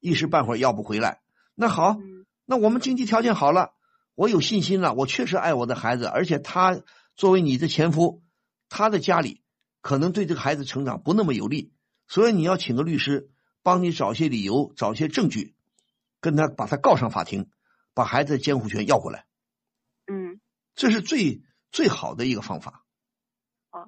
[0.00, 1.20] 一时半会儿要不回来。
[1.54, 1.96] 那好，
[2.44, 3.72] 那我们经济条件好了。
[4.14, 6.82] 我有信心了，我确实爱我的孩子，而且他
[7.16, 8.22] 作为你的前夫，
[8.68, 9.40] 他的家里
[9.80, 11.72] 可能对这个孩子成长不那么有利，
[12.08, 13.30] 所以你要请个律师
[13.62, 15.54] 帮你找些理由、找些证据，
[16.20, 17.48] 跟他把他告上法庭，
[17.94, 19.26] 把孩子的监护权要过来。
[20.06, 20.40] 嗯，
[20.74, 22.84] 这是最最好的一个方法。
[23.70, 23.86] 啊，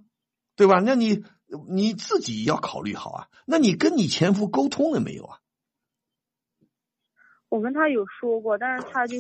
[0.57, 0.81] 对吧？
[0.81, 1.25] 那你
[1.69, 3.29] 你自己要考虑好啊。
[3.47, 5.41] 那你跟你前夫沟通了没有啊？
[7.49, 9.17] 我跟他有说过，但是他就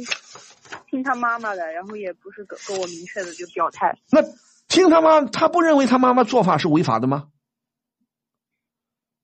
[0.88, 3.96] 听他妈妈的，然后也不是跟跟我明确的就表态。
[4.10, 4.20] 那
[4.66, 7.30] 听他妈，他不认为他妈妈做法是违法的吗？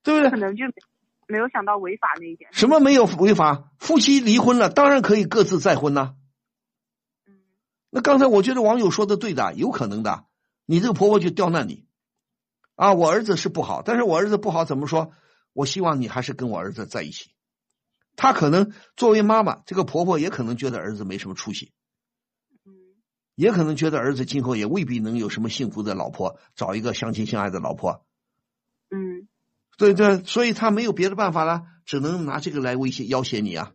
[0.03, 0.31] 对不对？
[0.31, 0.65] 可能就
[1.31, 2.51] 没有想到违法那一点。
[2.52, 3.70] 什么没有违法？
[3.78, 6.15] 夫妻离婚了，当然可以各自再婚呐。
[7.27, 7.40] 嗯。
[7.90, 10.27] 那刚才我觉得网友说的对的，有可能的。
[10.66, 11.86] 你这个婆婆就刁难你
[12.77, 12.94] 啊！
[12.94, 15.12] 我儿子是不好，但是我儿子不好怎么说？
[15.52, 17.32] 我希望你还是跟我儿子在一起。
[18.15, 21.73] 她可能作为妈妈，这个婆婆也可能觉得儿子没什么出息，
[22.65, 22.70] 嗯，
[23.35, 28.07] 也可能觉得儿子今后也未必能有什么幸福的老婆，找一个相亲相爱的老婆，
[28.90, 29.27] 嗯，
[29.79, 33.73] 对对，所以他没有别的办法了，只能拿这个来威胁要挟你啊，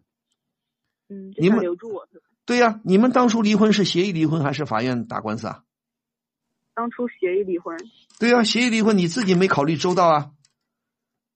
[1.10, 2.08] 嗯，你们留住我，
[2.46, 5.64] 对呀，你们当初离婚是协议离婚还是法院打官司啊？
[6.76, 7.78] 当初协议离婚。
[8.20, 10.32] 对呀，协议离婚你自己没考虑周到啊。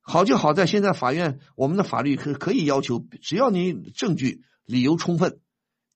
[0.01, 5.39] 好就好在现在法院，我们的法律可可以要求，只要你证据理由充分，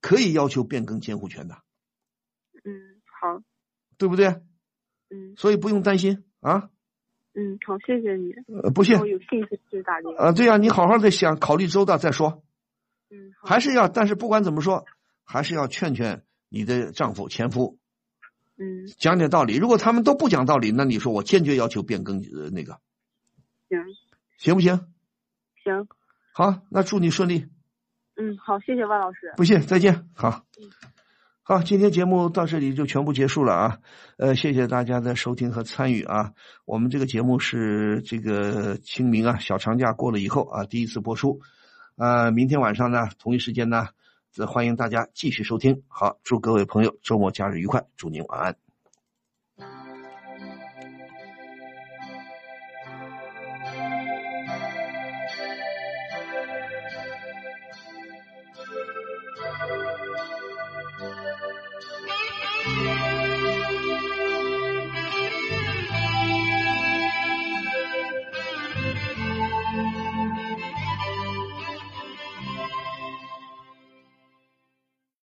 [0.02, 1.56] 可以要求变更监护权的。
[2.64, 3.42] 嗯，好，
[3.98, 4.28] 对不对？
[5.10, 6.70] 嗯，所以不用担心啊。
[7.36, 8.32] 嗯，好，谢谢你。
[8.62, 8.96] 呃，不谢。
[8.98, 10.26] 我有信心去打电话。
[10.26, 12.44] 呃，对呀，你好好的想，考虑周到再说。
[13.10, 14.86] 嗯，还是要，但是不管怎么说，
[15.24, 17.80] 还是要劝劝你的丈夫前夫，
[18.58, 19.56] 嗯，讲点道理。
[19.58, 22.80] 如果他们都不讲道理，那你说我坚决要求变更呃那个，
[23.68, 23.80] 行
[24.38, 24.88] 行不行？
[25.64, 25.88] 行，
[26.34, 27.48] 好，那祝你顺利。
[28.16, 29.34] 嗯，好，谢谢万老师。
[29.38, 30.08] 不谢，再见。
[30.14, 30.46] 好，
[31.46, 33.80] 好，今天节目到这里就全部结束了啊。
[34.18, 36.32] 呃，谢谢大家的收听和参与啊。
[36.64, 41.42] 我们这个节目是这个清明啊，小长假过了以后啊，第一次播出。
[41.98, 43.90] 呃，明天晚上呢，同一时间呢，
[44.48, 45.84] 欢迎大家继续收听。
[45.90, 48.63] 好，祝各位朋友周末假日愉快，祝您晚安。